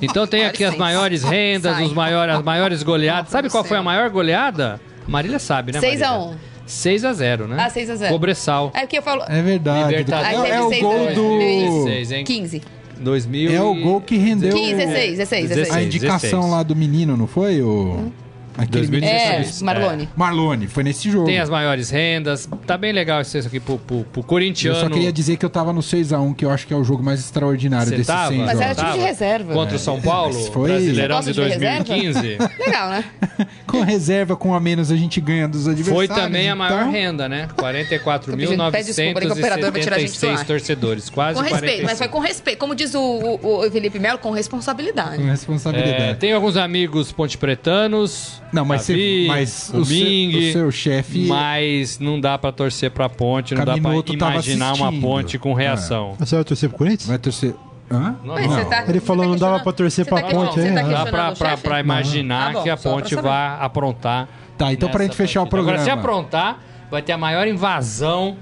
Então 0.00 0.26
tem 0.26 0.46
aqui 0.46 0.64
as 0.64 0.76
maiores 0.76 1.22
rendas, 1.22 1.78
os 1.80 1.92
maiores, 1.92 2.36
as 2.36 2.42
maiores 2.42 2.82
goleadas. 2.82 3.30
Sabe 3.30 3.50
qual 3.50 3.62
foi 3.62 3.76
a 3.76 3.82
maior 3.82 4.08
goleada? 4.08 4.80
Marília 5.06 5.38
sabe, 5.38 5.72
né? 5.72 5.80
6 5.80 6.02
a 6.02 6.18
1 6.18 6.36
6 6.66 7.04
a 7.06 7.12
0 7.14 7.48
né? 7.48 7.56
Ah, 7.58 7.70
6 7.70 7.90
a 7.90 7.94
0 7.96 8.12
Cobressal. 8.12 8.70
É 8.74 8.86
que 8.86 8.98
eu 8.98 9.02
falo. 9.02 9.24
É 9.26 9.40
verdade. 9.40 9.88
Libertadores. 9.88 10.50
É, 10.50 10.56
é 10.56 10.60
o 10.60 10.80
gol 10.80 11.14
do. 11.14 11.38
16, 11.38 12.12
hein? 12.12 12.24
15. 12.24 12.62
2000 13.00 13.52
É 13.52 13.62
o 13.62 13.74
gol 13.74 14.00
que 14.00 14.16
rendeu 14.16 14.52
15, 14.52 14.74
16, 14.74 15.18
16, 15.18 15.48
16. 15.48 15.76
a 15.76 15.82
indicação 15.82 16.40
16. 16.40 16.50
lá 16.50 16.62
do 16.62 16.74
menino, 16.74 17.16
não 17.16 17.26
foi? 17.26 17.62
O... 17.62 18.12
Aquele 18.58 18.88
2016. 18.88 19.62
É, 19.62 19.64
Marlone. 19.64 20.04
É. 20.04 20.08
Marlone, 20.16 20.66
foi 20.66 20.82
nesse 20.82 21.08
jogo. 21.08 21.26
Tem 21.26 21.38
as 21.38 21.48
maiores 21.48 21.90
rendas. 21.90 22.48
Tá 22.66 22.76
bem 22.76 22.92
legal 22.92 23.20
isso 23.20 23.38
aqui 23.38 23.60
pro, 23.60 23.78
pro, 23.78 24.02
pro 24.04 24.22
corintiano. 24.24 24.76
Eu 24.76 24.82
só 24.82 24.90
queria 24.90 25.12
dizer 25.12 25.36
que 25.36 25.44
eu 25.44 25.50
tava 25.50 25.72
no 25.72 25.80
6x1, 25.80 26.34
que 26.34 26.44
eu 26.44 26.50
acho 26.50 26.66
que 26.66 26.74
é 26.74 26.76
o 26.76 26.82
jogo 26.82 27.00
mais 27.02 27.20
extraordinário 27.20 27.88
Cê 27.88 27.92
desses 27.92 28.08
tava? 28.08 28.30
100 28.30 28.38
Mas 28.38 28.60
era 28.60 28.74
time 28.74 28.92
de 28.92 28.98
reserva. 28.98 29.54
Contra 29.54 29.76
o 29.76 29.78
São 29.78 30.00
Paulo, 30.00 30.34
foi... 30.52 30.70
Brasileirão 30.70 31.20
de 31.20 31.32
2015. 31.32 32.38
legal, 32.58 32.90
né? 32.90 33.04
com 33.66 33.82
reserva, 33.82 34.34
com 34.34 34.52
a 34.54 34.60
menos, 34.60 34.90
a 34.90 34.96
gente 34.96 35.20
ganha 35.20 35.46
dos 35.46 35.68
adversários. 35.68 36.08
Foi 36.08 36.22
também 36.22 36.50
a 36.50 36.56
maior 36.56 36.80
então... 36.80 36.90
renda, 36.90 37.28
né? 37.28 37.46
44.976 37.56 40.44
torcedores. 40.44 41.08
Quase 41.08 41.38
Com 41.38 41.42
respeito, 41.42 41.82
45. 41.82 41.86
mas 41.86 41.98
foi 41.98 42.08
com 42.08 42.18
respeito. 42.18 42.58
Como 42.58 42.74
diz 42.74 42.92
o, 42.94 43.00
o, 43.00 43.66
o 43.66 43.70
Felipe 43.70 44.00
Melo, 44.00 44.18
com 44.18 44.32
responsabilidade. 44.32 45.18
Com 45.18 45.28
responsabilidade. 45.28 46.02
É, 46.02 46.14
tem 46.14 46.32
alguns 46.32 46.56
amigos 46.56 47.12
pontepretanos. 47.12 48.42
Não, 48.52 48.64
mas, 48.64 48.86
Davi, 48.86 49.22
você, 49.22 49.28
mas 49.28 49.70
o, 49.74 49.86
Ming, 49.86 50.32
seu, 50.32 50.40
o 50.40 50.52
seu 50.52 50.70
chefe. 50.70 51.26
Mas 51.26 51.98
não 51.98 52.20
dá 52.20 52.38
pra 52.38 52.50
torcer 52.50 52.90
pra 52.90 53.08
ponte, 53.08 53.54
não 53.54 53.64
Caminoto 53.64 54.12
dá 54.16 54.26
pra 54.26 54.34
imaginar 54.34 54.74
uma 54.74 54.92
ponte 54.92 55.38
com 55.38 55.52
reação. 55.52 56.16
É. 56.20 56.24
Você 56.24 56.34
vai 56.34 56.44
torcer 56.44 56.68
pro 56.68 56.78
Corinthians? 56.78 57.08
Vai 57.08 57.18
torcer. 57.18 57.54
Hã? 57.90 58.16
Não, 58.22 58.34
não. 58.36 58.64
Tá, 58.66 58.84
Ele 58.86 59.00
falou 59.00 59.24
tá 59.24 59.30
não 59.30 59.36
dava 59.38 59.60
pra 59.60 59.72
torcer 59.72 60.04
pra 60.06 60.22
tá 60.22 60.28
ponte 60.28 60.60
aí. 60.60 60.74
Tá 60.74 60.82
não 60.82 60.90
dá 60.90 61.06
pra, 61.06 61.32
pra, 61.32 61.56
pra 61.56 61.80
imaginar 61.80 62.50
ah, 62.50 62.52
bom, 62.52 62.62
que 62.62 62.70
a 62.70 62.76
ponte 62.76 63.14
vai 63.14 63.56
aprontar. 63.60 64.28
Tá, 64.56 64.72
então 64.72 64.88
pra 64.88 65.04
gente 65.04 65.16
fechar 65.16 65.40
partida. 65.40 65.46
o 65.46 65.64
programa. 65.64 65.82
Agora, 65.82 65.96
se 65.96 65.98
aprontar, 65.98 66.58
vai 66.90 67.00
ter 67.00 67.12
a 67.12 67.18
maior 67.18 67.46
invasão 67.46 68.36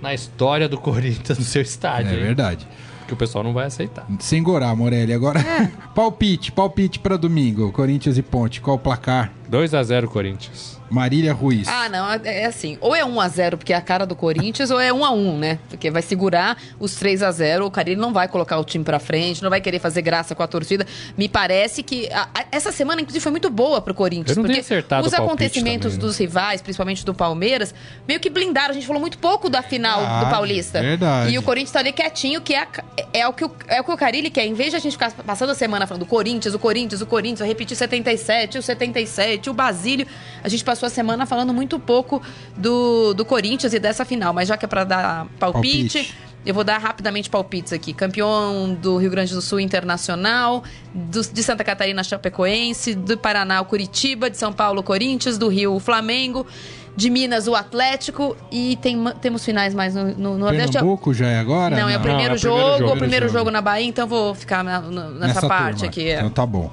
na 0.00 0.14
história 0.14 0.68
do 0.68 0.78
Corinthians 0.78 1.38
no 1.38 1.44
seu 1.44 1.62
estádio. 1.62 2.12
É 2.12 2.14
hein? 2.14 2.22
verdade 2.22 2.66
que 3.12 3.14
o 3.14 3.16
pessoal 3.16 3.44
não 3.44 3.52
vai 3.52 3.66
aceitar. 3.66 4.06
Sem 4.18 4.42
gorar, 4.42 4.74
Morelli. 4.74 5.12
Agora, 5.12 5.38
é. 5.38 5.70
palpite, 5.94 6.50
palpite 6.50 6.98
para 6.98 7.18
domingo. 7.18 7.70
Corinthians 7.70 8.16
e 8.16 8.22
Ponte, 8.22 8.60
qual 8.60 8.76
o 8.76 8.78
placar? 8.78 9.30
2 9.52 9.74
a 9.74 9.82
0 9.82 10.08
Corinthians. 10.08 10.80
Marília 10.92 11.32
Ruiz. 11.32 11.66
Ah, 11.68 11.88
não, 11.88 12.10
é, 12.10 12.42
é 12.42 12.46
assim. 12.46 12.76
Ou 12.80 12.94
é 12.94 13.02
1 13.02 13.20
a 13.20 13.28
0 13.28 13.56
porque 13.56 13.72
é 13.72 13.76
a 13.76 13.80
cara 13.80 14.04
do 14.04 14.14
Corinthians, 14.14 14.70
ou 14.70 14.78
é 14.78 14.92
1 14.92 15.04
a 15.04 15.10
1 15.10 15.38
né? 15.38 15.58
Porque 15.68 15.90
vai 15.90 16.02
segurar 16.02 16.56
os 16.78 16.94
3 16.96 17.22
a 17.22 17.30
0 17.30 17.66
O 17.66 17.70
Carilli 17.70 17.98
não 17.98 18.12
vai 18.12 18.28
colocar 18.28 18.58
o 18.58 18.64
time 18.64 18.84
pra 18.84 18.98
frente, 18.98 19.42
não 19.42 19.48
vai 19.48 19.60
querer 19.60 19.78
fazer 19.78 20.02
graça 20.02 20.34
com 20.34 20.42
a 20.42 20.46
torcida. 20.46 20.86
Me 21.16 21.28
parece 21.28 21.82
que 21.82 22.10
a, 22.12 22.28
a, 22.34 22.44
essa 22.52 22.70
semana, 22.70 23.00
inclusive, 23.00 23.22
foi 23.22 23.32
muito 23.32 23.48
boa 23.48 23.80
pro 23.80 23.94
Corinthians. 23.94 24.36
Eu 24.36 24.42
não 24.42 24.48
porque 24.48 24.60
acertado 24.60 25.06
os 25.06 25.14
acontecimentos 25.14 25.92
também, 25.92 25.98
né? 25.98 26.06
dos 26.06 26.18
rivais, 26.18 26.60
principalmente 26.60 27.04
do 27.06 27.14
Palmeiras, 27.14 27.74
meio 28.06 28.20
que 28.20 28.28
blindaram. 28.28 28.70
A 28.70 28.74
gente 28.74 28.86
falou 28.86 29.00
muito 29.00 29.16
pouco 29.16 29.48
da 29.48 29.62
final 29.62 30.02
ah, 30.04 30.24
do 30.24 30.30
Paulista. 30.30 30.80
Verdade. 30.82 31.32
E 31.32 31.38
o 31.38 31.42
Corinthians 31.42 31.72
tá 31.72 31.78
ali 31.78 31.92
quietinho, 31.92 32.42
que 32.42 32.54
é, 32.54 32.66
é, 33.14 33.26
o 33.26 33.32
que 33.32 33.44
o, 33.46 33.52
é 33.66 33.80
o 33.80 33.84
que 33.84 33.92
o 33.92 33.96
Carilli 33.96 34.28
quer. 34.28 34.44
Em 34.44 34.54
vez 34.54 34.70
de 34.70 34.76
a 34.76 34.78
gente 34.78 34.92
ficar 34.92 35.10
passando 35.12 35.50
a 35.50 35.54
semana 35.54 35.86
falando 35.86 36.04
do 36.04 36.08
Corinthians, 36.08 36.54
o 36.54 36.58
Corinthians, 36.58 37.00
o 37.00 37.06
Corinthians, 37.06 37.40
eu 37.40 37.46
repetir 37.46 37.78
77, 37.78 38.58
o 38.58 38.62
77, 38.62 39.41
o 39.50 39.54
Basílio, 39.54 40.06
a 40.42 40.48
gente 40.48 40.64
passou 40.64 40.86
a 40.86 40.90
semana 40.90 41.26
falando 41.26 41.52
muito 41.52 41.78
pouco 41.78 42.22
do, 42.56 43.14
do 43.14 43.24
Corinthians 43.24 43.72
e 43.72 43.78
dessa 43.78 44.04
final, 44.04 44.32
mas 44.32 44.48
já 44.48 44.56
que 44.56 44.64
é 44.64 44.68
para 44.68 44.84
dar 44.84 45.26
palpite, 45.38 45.98
palpite, 45.98 46.14
eu 46.44 46.52
vou 46.52 46.64
dar 46.64 46.78
rapidamente 46.78 47.30
palpites 47.30 47.72
aqui. 47.72 47.92
Campeão 47.92 48.74
do 48.74 48.96
Rio 48.96 49.10
Grande 49.10 49.32
do 49.32 49.40
Sul 49.40 49.60
Internacional, 49.60 50.64
do, 50.92 51.20
de 51.20 51.42
Santa 51.42 51.62
Catarina 51.62 52.02
Chapecoense, 52.02 52.94
do 52.94 53.16
Paraná 53.16 53.60
o 53.60 53.64
Curitiba, 53.64 54.28
de 54.28 54.36
São 54.36 54.52
Paulo 54.52 54.80
o 54.80 54.82
Corinthians, 54.82 55.38
do 55.38 55.48
Rio 55.48 55.74
o 55.74 55.80
Flamengo 55.80 56.46
de 56.94 57.08
Minas 57.08 57.48
o 57.48 57.54
Atlético 57.54 58.36
e 58.50 58.76
tem, 58.76 59.02
temos 59.20 59.44
finais 59.44 59.74
mais 59.74 59.94
no, 59.94 60.14
no 60.14 60.38
Nordeste. 60.38 60.72
Pernambuco 60.72 61.14
já 61.14 61.26
é 61.26 61.38
agora? 61.38 61.74
Não, 61.74 61.88
é 61.88 61.96
o 61.96 62.00
primeiro 62.00 62.28
Não, 62.28 62.34
é 62.34 62.38
jogo, 62.38 62.58
o 62.58 62.76
primeiro, 62.76 62.98
primeiro 62.98 63.26
jogo. 63.28 63.38
jogo. 63.38 63.50
na 63.50 63.60
Bahia, 63.60 63.88
então 63.88 64.06
vou 64.06 64.34
ficar 64.34 64.62
na, 64.62 64.80
nessa, 64.80 65.10
nessa, 65.12 65.48
parte 65.48 65.76
turma. 65.76 65.88
aqui. 65.88 66.08
É. 66.08 66.16
Então 66.16 66.30
tá 66.30 66.44
bom. 66.44 66.70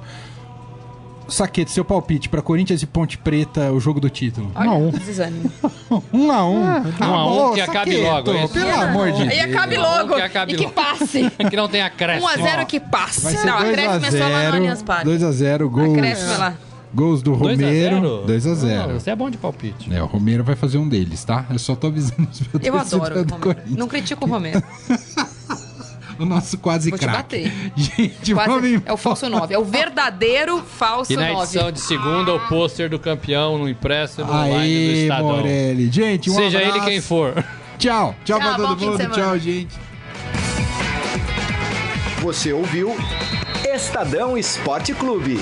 Saquete, 1.30 1.70
seu 1.70 1.84
palpite 1.84 2.28
para 2.28 2.42
Corinthians 2.42 2.82
e 2.82 2.86
Ponte 2.86 3.16
Preta, 3.16 3.72
o 3.72 3.80
jogo 3.80 4.00
do 4.00 4.10
título. 4.10 4.50
Olha, 4.54 4.70
um 4.70 4.72
a 4.72 4.78
um. 4.78 4.92
um 6.12 6.32
a 6.32 6.48
um. 6.48 6.64
Ah, 6.64 6.82
um 7.00 7.14
a 7.14 7.50
um 7.50 7.54
que 7.54 7.60
acabe 7.60 7.96
logo. 7.96 8.30
É 8.32 8.48
pelo 8.48 8.70
amor 8.70 9.12
de 9.12 9.24
Deus. 9.24 9.34
E 9.34 9.40
acabe 9.40 9.76
logo. 9.76 10.14
Que 10.14 10.22
acabe 10.22 10.52
e 10.52 10.56
que 10.56 10.68
passe. 10.68 11.30
que 11.50 11.56
não 11.56 11.68
tem 11.68 11.82
acréscimo. 11.82 12.28
1x0 12.28 12.66
que 12.66 12.80
passe. 12.80 13.22
Vai 13.22 13.34
ser 13.34 13.46
não, 13.46 13.58
acréscimo 13.58 14.06
é 14.06 14.10
só 14.10 14.28
lá 14.28 14.48
no 14.50 14.56
Allianz 14.56 14.82
Parque. 14.82 15.08
2x0, 15.08 15.68
gols. 15.68 15.94
Acréscimo 15.94 16.32
é 16.32 16.36
lá. 16.36 16.54
Gols 16.92 17.22
do 17.22 17.34
Romero. 17.34 18.24
2x0. 18.26 18.94
Você 18.94 19.10
é 19.10 19.16
bom 19.16 19.30
de 19.30 19.38
palpite. 19.38 19.92
É, 19.94 20.02
o 20.02 20.06
Romero 20.06 20.42
vai 20.42 20.56
fazer 20.56 20.78
um 20.78 20.88
deles, 20.88 21.24
tá? 21.24 21.46
Eu 21.50 21.58
só 21.58 21.76
tô 21.76 21.86
avisando 21.86 22.28
os 22.30 22.40
meus 22.40 22.64
Eu 22.64 22.76
adoro 22.76 23.20
o 23.20 23.24
Romero. 23.24 23.60
Não 23.68 23.86
critico 23.86 24.24
o 24.24 24.28
Romero. 24.28 24.62
o 26.20 26.26
nosso 26.26 26.58
quase 26.58 26.90
craque. 26.92 27.06
bater. 27.06 27.52
Gente, 27.74 28.34
quase, 28.34 28.48
vamos 28.50 28.82
É 28.84 28.92
o 28.92 28.96
falso 28.96 29.28
9. 29.28 29.54
É 29.54 29.58
o 29.58 29.64
verdadeiro 29.64 30.62
falso 30.62 31.12
9. 31.12 31.12
E 31.12 31.16
na 31.34 31.40
edição 31.40 31.62
9. 31.62 31.72
de 31.72 31.80
segunda, 31.80 32.34
o 32.34 32.40
pôster 32.48 32.88
do 32.90 32.98
campeão 32.98 33.58
no 33.58 33.68
impresso 33.68 34.24
no 34.24 34.32
Aê, 34.32 34.50
online 34.50 34.86
do 34.86 34.92
Estadão. 34.92 35.26
Morelli. 35.26 35.90
Gente, 35.90 36.30
um 36.30 36.34
Seja 36.34 36.58
abraço. 36.58 36.78
ele 36.78 36.86
quem 36.86 37.00
for. 37.00 37.32
Tchau. 37.78 38.14
Tchau, 38.24 38.38
Tchau 38.38 38.54
pra 38.54 38.54
todo 38.54 38.76
mundo. 38.86 39.10
Tchau, 39.10 39.38
gente. 39.38 39.74
Você 42.20 42.52
ouviu 42.52 42.94
Estadão 43.64 44.36
Esporte 44.36 44.92
Clube. 44.92 45.38